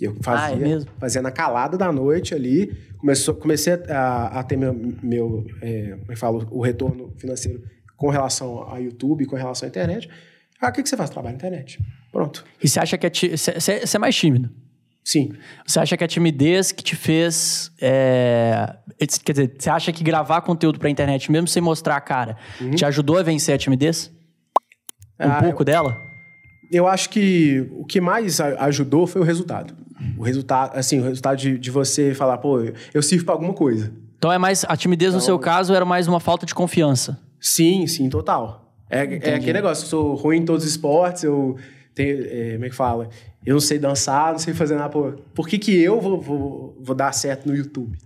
[0.00, 2.76] Eu fazia, ah, é fazia na calada da noite ali.
[2.98, 7.62] Começou, comecei a, a ter meu, meu é, como é falo, o retorno financeiro
[7.96, 10.08] com relação ao YouTube, com relação à internet.
[10.60, 11.10] Ah, o que, que você faz?
[11.10, 11.78] Trabalho na internet.
[12.12, 12.44] Pronto.
[12.62, 14.50] E você acha que é, você é mais tímido?
[15.06, 15.30] Sim.
[15.64, 17.70] Você acha que a timidez que te fez.
[17.80, 18.74] É...
[19.24, 22.72] Quer dizer, você acha que gravar conteúdo pra internet, mesmo sem mostrar a cara, uhum.
[22.72, 24.10] te ajudou a vencer a timidez?
[25.20, 25.64] Um ah, pouco eu...
[25.64, 25.96] dela?
[26.72, 29.76] Eu acho que o que mais ajudou foi o resultado.
[30.18, 32.58] O resultado, assim, o resultado de, de você falar, pô,
[32.92, 33.92] eu sirvo pra alguma coisa.
[34.18, 34.64] Então é mais.
[34.64, 37.16] A timidez, então, no seu caso, era mais uma falta de confiança.
[37.40, 38.74] Sim, sim, total.
[38.90, 41.56] É, é aquele negócio, eu sou ruim em todos os esportes, eu
[41.94, 42.26] tenho.
[42.26, 43.08] É, como é que fala?
[43.46, 44.90] Eu não sei dançar, não sei fazer nada.
[44.90, 47.96] Pô, por que, que eu vou, vou, vou dar certo no YouTube?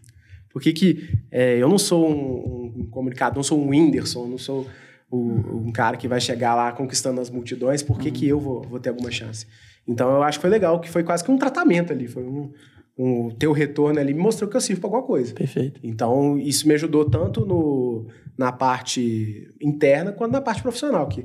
[0.52, 4.36] Por que, que é, eu não sou um, um, comunicador, não sou um Whindersson, não
[4.36, 4.66] sou
[5.10, 8.14] o, um cara que vai chegar lá conquistando as multidões, por que, uhum.
[8.14, 9.46] que eu vou, vou ter alguma chance?
[9.88, 12.52] Então eu acho que foi legal, que foi quase que um tratamento ali, foi um,
[12.98, 15.32] um teu retorno ali me mostrou que eu sirvo para alguma coisa.
[15.32, 15.80] Perfeito.
[15.82, 21.24] Então isso me ajudou tanto no, na parte interna quanto na parte profissional, que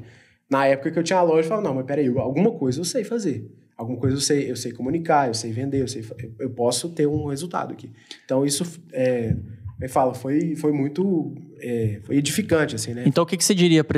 [0.49, 2.85] na época que eu tinha a loja, eu falava, não, mas peraí, alguma coisa eu
[2.85, 6.05] sei fazer alguma coisa eu sei, eu sei comunicar, eu sei vender, eu, sei,
[6.39, 7.91] eu posso ter um resultado aqui.
[8.23, 9.35] Então isso é,
[9.79, 13.03] me fala, foi, foi muito é, foi edificante assim, né?
[13.05, 13.97] Então o que, que você diria para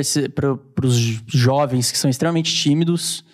[0.84, 0.96] os
[1.26, 3.24] jovens que são extremamente tímidos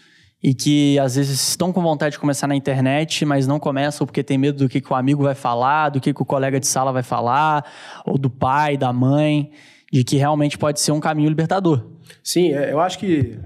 [0.42, 4.22] e que às vezes estão com vontade de começar na internet, mas não começam porque
[4.22, 6.66] tem medo do que, que o amigo vai falar, do que, que o colega de
[6.66, 7.64] sala vai falar,
[8.04, 9.50] ou do pai, da mãe,
[9.90, 11.86] de que realmente pode ser um caminho libertador.
[12.22, 13.38] Sim, é, eu acho que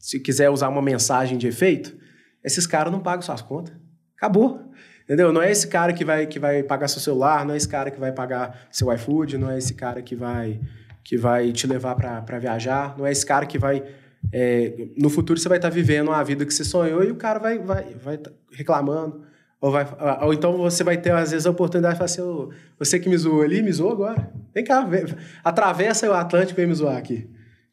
[0.00, 1.94] se quiser usar uma mensagem de efeito,
[2.42, 3.74] esses caras não pagam suas contas.
[4.16, 4.72] Acabou.
[5.04, 5.32] Entendeu?
[5.32, 7.90] Não é esse cara que vai, que vai pagar seu celular, não é esse cara
[7.90, 10.58] que vai pagar seu iFood, não é esse cara que vai,
[11.04, 13.84] que vai te levar para viajar, não é esse cara que vai.
[14.32, 17.16] É, no futuro você vai estar tá vivendo a vida que você sonhou e o
[17.16, 19.24] cara vai, vai, vai tá reclamando.
[19.60, 19.86] Ou, vai,
[20.22, 23.08] ou então você vai ter, às vezes, a oportunidade de falar assim: oh, você que
[23.08, 24.32] me zoou ali, me zoou agora.
[24.54, 25.04] Vem cá, vem,
[25.44, 27.28] atravessa o Atlântico e vem me zoar aqui.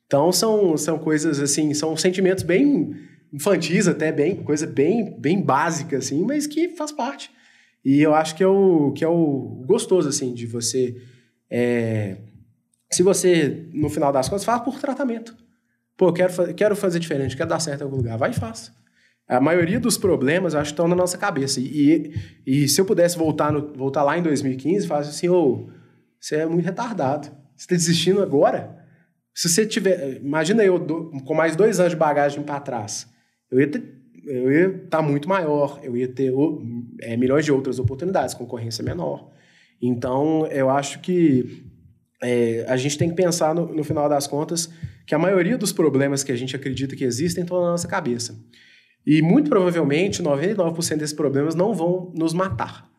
[0.08, 2.96] Então são, são coisas assim, são sentimentos bem
[3.32, 7.30] infantis até, bem, coisa bem, bem básica, assim, mas que faz parte.
[7.84, 10.96] E eu acho que é o, que é o gostoso, assim, de você.
[11.50, 12.18] É,
[12.92, 15.36] se você, no final das contas, faz por tratamento.
[15.96, 18.18] Pô, quero, quero fazer diferente, quero dar certo em algum lugar.
[18.18, 18.72] Vai e faça.
[19.28, 21.60] A maioria dos problemas, acho que estão na nossa cabeça.
[21.60, 22.14] E,
[22.46, 25.70] e se eu pudesse voltar, no, voltar lá em 2015, falar assim, ô, oh,
[26.20, 27.28] você é muito retardado.
[27.56, 28.86] Você está desistindo agora?
[29.38, 30.18] Se você tiver.
[30.18, 30.84] Imagina eu
[31.24, 33.08] com mais dois anos de bagagem para trás.
[33.52, 33.70] Eu ia
[34.26, 36.34] eu ia estar tá muito maior, eu ia ter
[37.02, 39.32] é, milhões de outras oportunidades, concorrência menor.
[39.80, 41.64] Então, eu acho que
[42.22, 44.70] é, a gente tem que pensar, no, no, final das contas,
[45.06, 48.36] que a maioria dos problemas que a gente acredita que existem estão na nossa cabeça.
[49.06, 52.90] E muito provavelmente, 99% desses problemas não vão nos matar.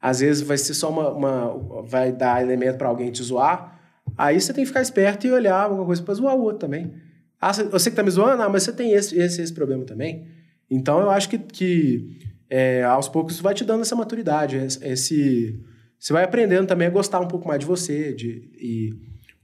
[0.00, 1.10] Às vezes vai ser só uma.
[1.10, 3.77] uma vai dar elemento para alguém te zoar,
[4.18, 6.92] Aí você tem que ficar esperto e olhar alguma coisa para zoar o outro também.
[7.40, 10.26] Ah, você que tá me zoando, ah, mas você tem esse, esse, esse problema também.
[10.68, 12.18] Então eu acho que, que
[12.50, 15.58] é, aos poucos vai te dando essa maturidade, esse,
[15.98, 18.90] você vai aprendendo também a gostar um pouco mais de você, de, e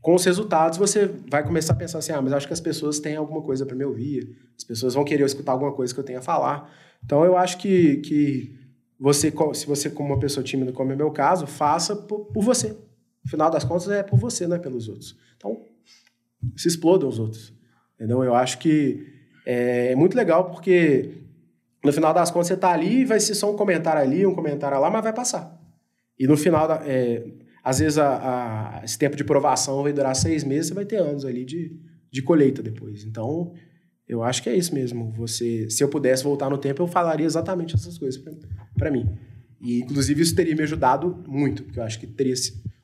[0.00, 2.98] com os resultados você vai começar a pensar assim, ah, mas acho que as pessoas
[2.98, 6.04] têm alguma coisa para me ouvir, as pessoas vão querer escutar alguma coisa que eu
[6.04, 6.70] tenha a falar.
[7.04, 8.58] Então eu acho que, que
[8.98, 12.76] você, se você como uma pessoa tímida, como é meu caso, faça por, por você.
[13.24, 15.16] No final das contas, é por você, não é pelos outros.
[15.36, 15.64] Então,
[16.56, 17.52] se explodam os outros.
[17.94, 18.22] Entendeu?
[18.22, 19.06] Eu acho que
[19.46, 21.10] é, é muito legal porque,
[21.82, 24.34] no final das contas, você está ali e vai ser só um comentário ali, um
[24.34, 25.60] comentário lá, mas vai passar.
[26.18, 27.24] E no final, da, é,
[27.62, 30.96] às vezes, a, a, esse tempo de provação vai durar seis meses, você vai ter
[30.96, 31.80] anos ali de,
[32.10, 33.04] de colheita depois.
[33.04, 33.52] Então,
[34.06, 35.10] eu acho que é isso mesmo.
[35.12, 38.22] Você, se eu pudesse voltar no tempo, eu falaria exatamente essas coisas
[38.76, 39.08] para mim.
[39.60, 42.34] E, inclusive, isso teria me ajudado muito, porque eu acho que teria.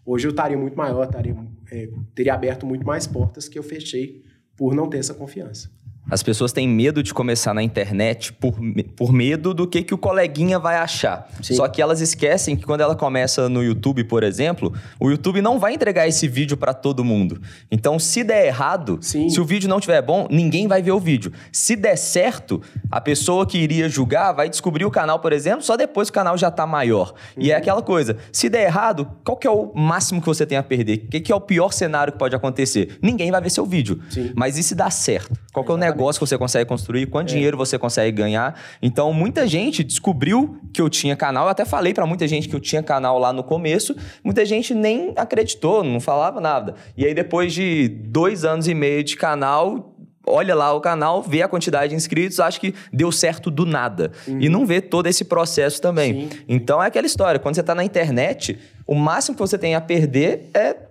[0.05, 1.37] Hoje eu estaria muito maior, estaria,
[1.71, 4.23] é, teria aberto muito mais portas que eu fechei
[4.57, 5.71] por não ter essa confiança.
[6.11, 8.55] As pessoas têm medo de começar na internet por,
[8.97, 11.29] por medo do que, que o coleguinha vai achar.
[11.41, 11.55] Sim.
[11.55, 15.59] Só que elas esquecem que quando ela começa no YouTube, por exemplo, o YouTube não
[15.59, 17.41] vai entregar esse vídeo para todo mundo.
[17.71, 19.29] Então, se der errado, Sim.
[19.31, 21.33] se o vídeo não tiver bom, ninguém vai ver o vídeo.
[21.53, 22.61] Se der certo,
[22.91, 26.21] a pessoa que iria julgar vai descobrir o canal, por exemplo, só depois que o
[26.21, 27.15] canal já tá maior.
[27.37, 30.59] E é aquela coisa, se der errado, qual que é o máximo que você tem
[30.59, 31.05] a perder?
[31.07, 32.99] O que, que é o pior cenário que pode acontecer?
[33.01, 34.01] Ninguém vai ver seu vídeo.
[34.11, 34.33] Sim.
[34.35, 35.39] Mas e se dá certo?
[35.53, 37.07] Qual que é o negócio que você consegue construir?
[37.07, 38.59] Quanto dinheiro você consegue ganhar?
[38.81, 41.45] Então, muita gente descobriu que eu tinha canal.
[41.45, 43.95] Eu até falei pra muita gente que eu tinha canal lá no começo.
[44.25, 46.75] Muita gente nem acreditou, não falava nada.
[46.97, 49.95] E aí, depois de dois anos e meio de canal,
[50.27, 54.13] olha lá o canal, vê a quantidade de inscritos, acha que deu certo do nada.
[54.27, 56.29] E não vê todo esse processo também.
[56.29, 56.39] Sim.
[56.49, 57.39] Então, é aquela história.
[57.39, 60.90] Quando você tá na internet, o máximo que você tem a perder é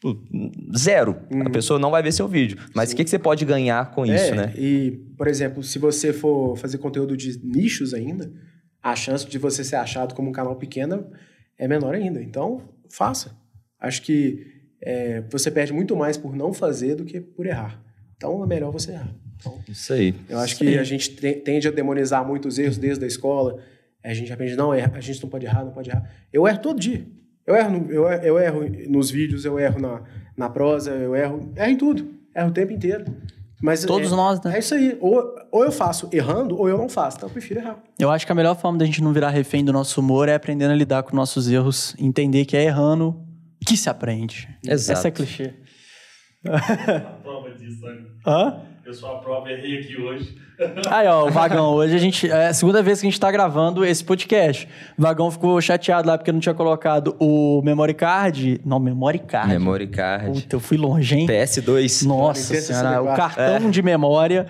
[0.00, 0.18] tipo,
[0.76, 1.16] zero.
[1.46, 2.58] A pessoa não vai ver seu vídeo.
[2.74, 4.54] Mas o que, que você pode ganhar com isso, é, né?
[4.56, 8.32] E, por exemplo, se você for fazer conteúdo de nichos ainda,
[8.82, 11.06] a chance de você ser achado como um canal pequeno
[11.58, 12.22] é menor ainda.
[12.22, 13.36] Então, faça.
[13.78, 14.46] Acho que
[14.82, 17.82] é, você perde muito mais por não fazer do que por errar.
[18.16, 19.14] Então, é melhor você errar.
[19.36, 20.14] Então, Isso aí.
[20.28, 23.58] eu acho que a gente te- tende a demonizar muitos erros desde a escola.
[24.04, 26.10] A gente aprende, não, erra- a gente não pode errar, não pode errar.
[26.32, 27.06] Eu erro todo dia.
[27.50, 30.00] Eu erro, no- eu, eu erro nos vídeos, eu erro na,
[30.36, 32.08] na prosa, eu erro, erro em tudo.
[32.34, 33.04] Erro o tempo inteiro.
[33.62, 34.56] Mas Todos é, nós, né?
[34.56, 34.96] É isso aí.
[35.00, 37.18] Ou, ou eu faço errando, ou eu não faço.
[37.18, 37.76] Então eu prefiro errar.
[37.98, 40.34] Eu acho que a melhor forma da gente não virar refém do nosso humor é
[40.34, 43.14] aprendendo a lidar com nossos erros, entender que é errando
[43.66, 44.48] que se aprende.
[44.66, 44.98] Exato.
[44.98, 45.52] Essa é clichê.
[47.22, 48.06] prova disso, sabe?
[48.26, 48.60] Hã?
[48.84, 50.36] Eu sou a prova, errei aqui hoje.
[50.90, 52.30] Aí, ó, o Vagão, hoje a gente.
[52.30, 54.68] É a segunda vez que a gente tá gravando esse podcast.
[54.98, 58.60] O Vagão ficou chateado lá porque não tinha colocado o memory card.
[58.64, 59.48] Não, memory card.
[59.48, 60.42] Memory card.
[60.42, 61.26] Puta, eu fui longe, hein?
[61.26, 62.06] PS2.
[62.06, 63.16] Nossa senhora, o 64.
[63.16, 64.46] cartão de memória.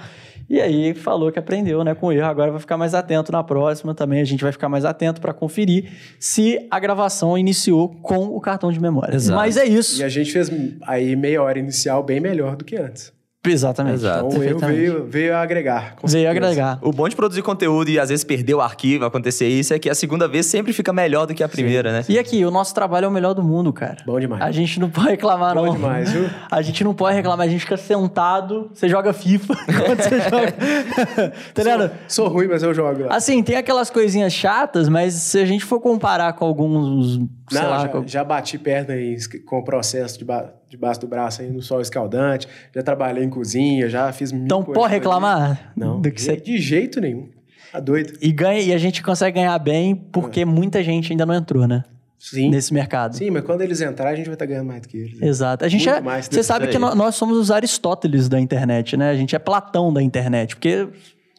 [0.50, 2.26] E aí falou que aprendeu, né, com o erro.
[2.26, 4.20] Agora vai ficar mais atento na próxima também.
[4.20, 8.72] A gente vai ficar mais atento para conferir se a gravação iniciou com o cartão
[8.72, 9.14] de memória.
[9.14, 9.38] Exato.
[9.38, 10.00] Mas é isso.
[10.00, 10.50] E a gente fez
[10.82, 13.12] aí meia hora inicial bem melhor do que antes.
[13.46, 13.94] Exatamente.
[13.94, 14.26] Exato.
[14.26, 15.96] Então o erro veio, veio a agregar.
[16.04, 16.78] Veio agregar.
[16.82, 19.88] O bom de produzir conteúdo e às vezes perder o arquivo, acontecer isso, é que
[19.88, 22.04] a segunda vez sempre fica melhor do que a primeira, né?
[22.06, 23.96] E aqui, o nosso trabalho é o melhor do mundo, cara.
[24.04, 24.42] Bom demais.
[24.42, 25.72] A gente não pode reclamar, Bom não.
[25.72, 26.28] demais, viu?
[26.50, 29.54] A gente não pode reclamar, a gente fica sentado, você joga FIFA
[29.86, 30.52] quando você joga.
[31.54, 31.90] tá ligado?
[32.08, 33.16] Sou ruim, mas eu jogo lá.
[33.16, 37.14] Assim, tem aquelas coisinhas chatas, mas se a gente for comparar com alguns,
[37.50, 41.06] sei Não, lá, já, com- já bati perna aí com o processo deba- debaixo do
[41.08, 42.46] braço aí no sol escaldante.
[42.74, 46.36] Já trabalhei em cozinha, já fiz mil Então pode reclamar Não, do que de, você
[46.36, 47.28] de jeito nenhum.
[47.72, 48.14] Tá doido.
[48.20, 51.84] e ganha e a gente consegue ganhar bem porque muita gente ainda não entrou, né?
[52.18, 52.50] Sim.
[52.50, 53.16] Nesse mercado.
[53.16, 55.22] Sim, mas quando eles entrarem, a gente vai estar ganhando mais do que eles.
[55.22, 55.64] Exato.
[55.64, 56.90] A gente Muito é, mais você sabe que que isso aí.
[56.90, 59.10] nó- nós somos os Aristóteles da internet, né?
[59.10, 60.86] A gente é Platão da internet, porque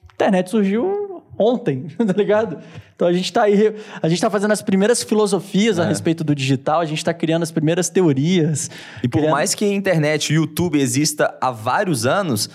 [0.09, 2.57] a internet surgiu ontem, tá ligado?
[2.95, 5.81] Então a gente tá aí, a gente tá fazendo as primeiras filosofias É.
[5.81, 8.69] a respeito do digital, a gente tá criando as primeiras teorias.
[9.03, 12.49] E por criando- mais que a internet e o YouTube exista há vários anos,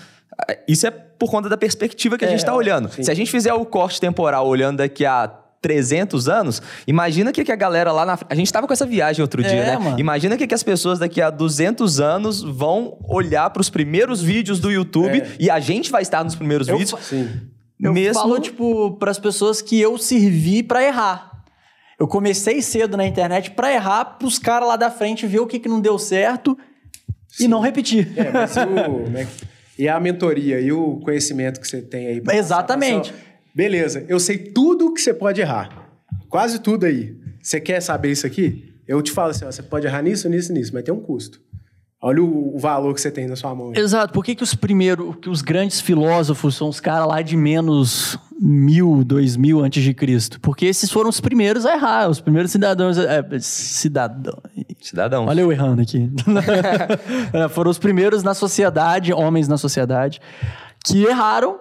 [0.49, 2.89] eh, isso é por conta da perspectiva que a É, gente está olhando.
[2.91, 3.03] sim.
[3.03, 5.27] Se a gente fizer o corte temporal olhando daqui a
[5.59, 8.17] 300 anos, imagina que, que a galera lá na...
[8.29, 9.77] A gente tava com essa viagem outro dia, É, né?
[9.79, 9.99] mano.
[9.99, 14.59] Imagina que, que as pessoas daqui a 200 anos vão olhar para os primeiros vídeos
[14.59, 15.27] do YouTube É.
[15.39, 17.01] e a gente vai estar nos primeiros Eu vídeos.
[17.03, 17.27] Sim.
[17.81, 18.21] Eu mesmo...
[18.21, 21.43] falo, tipo, pras pessoas que eu servi pra errar.
[21.99, 25.59] Eu comecei cedo na internet pra errar, pros caras lá da frente ver o que,
[25.59, 26.57] que não deu certo
[27.39, 28.11] e não repetir.
[28.17, 29.27] É, mas e, o, né,
[29.77, 32.21] e a mentoria e o conhecimento que você tem aí?
[32.21, 33.13] passar Exatamente.
[33.53, 35.89] Beleza, eu sei tudo que você pode errar.
[36.29, 37.15] Quase tudo aí.
[37.41, 38.73] Você quer saber isso aqui?
[38.87, 41.41] Eu te falo assim, ó, você pode errar nisso, nisso, nisso, mas tem um custo.
[41.99, 43.73] Olha o, o valor que você tem na sua mão.
[43.75, 44.13] Exato.
[44.13, 48.19] Por que, que os primeiros, que os grandes filósofos são os caras lá de menos
[48.39, 50.39] mil, dois mil antes de Cristo?
[50.39, 52.99] Porque esses foram os primeiros a errar, os primeiros cidadãos.
[52.99, 54.37] É, cidadão.
[54.79, 55.25] Cidadão.
[55.25, 56.09] Olha eu errando aqui.
[57.33, 60.21] É, foram os primeiros na sociedade, homens na sociedade,
[60.85, 61.59] que erraram,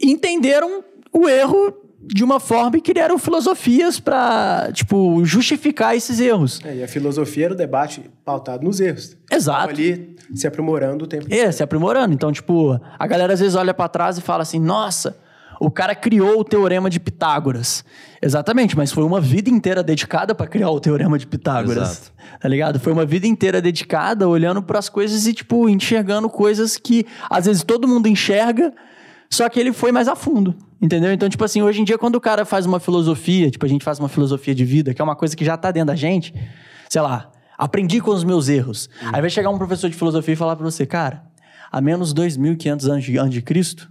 [0.00, 1.74] entenderam o erro
[2.04, 6.60] de uma forma e criaram filosofias pra, tipo, justificar esses erros.
[6.64, 9.16] É, e a filosofia era o debate pautado nos erros.
[9.30, 9.68] Exato.
[9.70, 12.12] Ali se aprimorando o tempo É, se aprimorando.
[12.12, 15.16] Então, tipo, a galera às vezes olha pra trás e fala assim: nossa,
[15.60, 17.84] o cara criou o teorema de Pitágoras.
[18.20, 21.90] Exatamente, mas foi uma vida inteira dedicada pra criar o teorema de Pitágoras.
[21.90, 22.12] Exato.
[22.40, 22.80] Tá ligado?
[22.80, 27.62] Foi uma vida inteira dedicada olhando pras coisas e, tipo, enxergando coisas que às vezes
[27.62, 28.72] todo mundo enxerga,
[29.30, 30.54] só que ele foi mais a fundo.
[30.82, 31.12] Entendeu?
[31.12, 33.84] Então, tipo assim, hoje em dia, quando o cara faz uma filosofia, tipo, a gente
[33.84, 36.34] faz uma filosofia de vida, que é uma coisa que já tá dentro da gente,
[36.90, 38.90] sei lá, aprendi com os meus erros.
[39.12, 41.22] Aí vai chegar um professor de filosofia e falar pra você, cara,
[41.70, 43.88] há menos 2.500 anos de, antes de Cristo,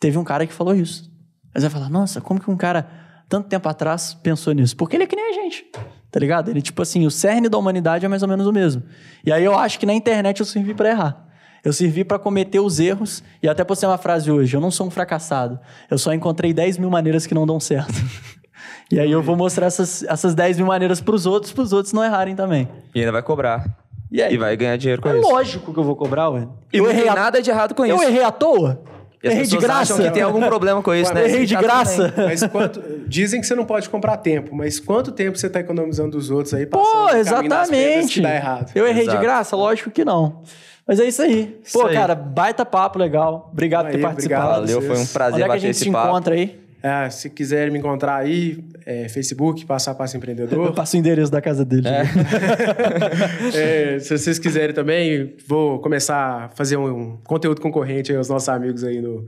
[0.00, 1.12] teve um cara que falou isso.
[1.54, 2.88] Aí você vai falar, nossa, como que um cara,
[3.28, 4.74] tanto tempo atrás, pensou nisso?
[4.74, 5.66] Porque ele é que nem a gente,
[6.10, 6.48] tá ligado?
[6.48, 8.82] Ele, tipo assim, o cerne da humanidade é mais ou menos o mesmo.
[9.22, 11.31] E aí eu acho que na internet eu servi pra errar.
[11.64, 14.86] Eu servi pra cometer os erros, e até postei uma frase hoje, eu não sou
[14.86, 15.60] um fracassado,
[15.90, 17.92] eu só encontrei 10 mil maneiras que não dão certo.
[18.90, 22.04] E aí eu vou mostrar essas, essas 10 mil maneiras pros outros, pros outros não
[22.04, 22.68] errarem também.
[22.94, 23.64] E ainda vai cobrar.
[24.10, 24.34] E aí?
[24.34, 25.30] E vai ganhar dinheiro com É isso.
[25.30, 26.46] lógico que eu vou cobrar, ué.
[26.70, 27.14] Eu não errei tem a...
[27.14, 28.04] nada de errado com Eu isso.
[28.04, 28.82] errei à toa?
[29.22, 29.94] E errei de pessoas graça?
[29.94, 31.24] acham que tem algum problema com isso, né?
[31.24, 32.12] Errei de graça.
[32.18, 32.82] Mas quanto.
[33.08, 36.52] Dizem que você não pode comprar tempo, mas quanto tempo você tá economizando dos outros
[36.52, 38.14] aí Pô, exatamente.
[38.16, 38.72] que dá errado?
[38.74, 39.16] Eu errei Exato.
[39.18, 39.56] de graça?
[39.56, 40.42] Lógico que não.
[40.86, 41.58] Mas é isso aí.
[41.64, 41.94] Isso Pô, aí.
[41.94, 43.48] cara, baita papo legal.
[43.52, 44.60] Obrigado por ter participado.
[44.60, 44.80] obrigado.
[44.80, 46.08] Valeu, foi um prazer Onde é que a bater gente esse se papo.
[46.08, 46.62] encontra aí?
[46.82, 50.72] É, se quiser me encontrar aí, é, Facebook, Passar Passo Eu Empreendedor.
[50.74, 51.86] passo o endereço da casa dele.
[53.54, 58.28] É, se vocês quiserem também, vou começar a fazer um, um conteúdo concorrente aí aos
[58.28, 59.26] nossos amigos aí no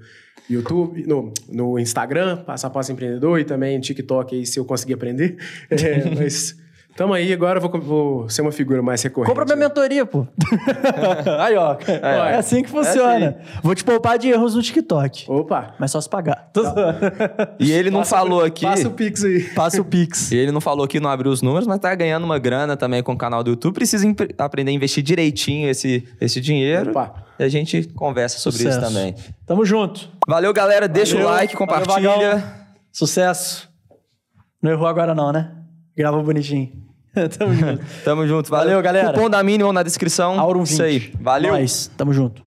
[0.50, 4.64] YouTube, no, no Instagram, Passo a Passo Empreendedor, e também no TikTok aí, se eu
[4.64, 5.36] conseguir aprender.
[5.70, 6.56] É, mas
[6.96, 9.30] tamo aí, agora eu vou, vou ser uma figura mais recorrente.
[9.30, 10.26] Compra minha mentoria, pô.
[11.40, 11.76] aí, ó.
[11.86, 13.36] É, assim que funciona.
[13.62, 15.30] Vou te poupar de erros no TikTok.
[15.30, 15.74] Opa!
[15.78, 16.50] Mas só se pagar.
[16.56, 16.98] Zoando.
[17.58, 18.64] E ele não Passa- falou aqui.
[18.64, 19.42] Passa o Pix aí.
[19.54, 20.30] Passa o Pix.
[20.32, 23.02] E ele não falou que não abriu os números, mas tá ganhando uma grana também
[23.02, 23.74] com o canal do YouTube.
[23.74, 24.06] Precisa
[24.38, 26.90] aprender a investir direitinho esse, esse dinheiro.
[26.90, 27.24] Opa.
[27.38, 28.78] E a gente conversa sobre Sucesso.
[28.78, 29.14] isso também.
[29.46, 30.08] Tamo junto.
[30.28, 30.86] Valeu, galera.
[30.86, 31.28] Deixa Valeu.
[31.28, 32.10] o like, Valeu, compartilha.
[32.36, 32.42] Vagão.
[32.92, 33.68] Sucesso.
[34.62, 35.50] Não errou agora não, né?
[35.96, 36.72] Gravou bonitinho.
[37.38, 37.84] Tamo junto.
[38.04, 38.50] Tamo junto.
[38.50, 39.12] Valeu, galera.
[39.12, 40.38] Cupom da Mínimo na descrição.
[40.38, 40.72] Aurum 20.
[40.72, 41.12] Isso aí.
[41.20, 41.52] Valeu.
[41.52, 41.90] Nós.
[41.96, 42.42] Tamo junto.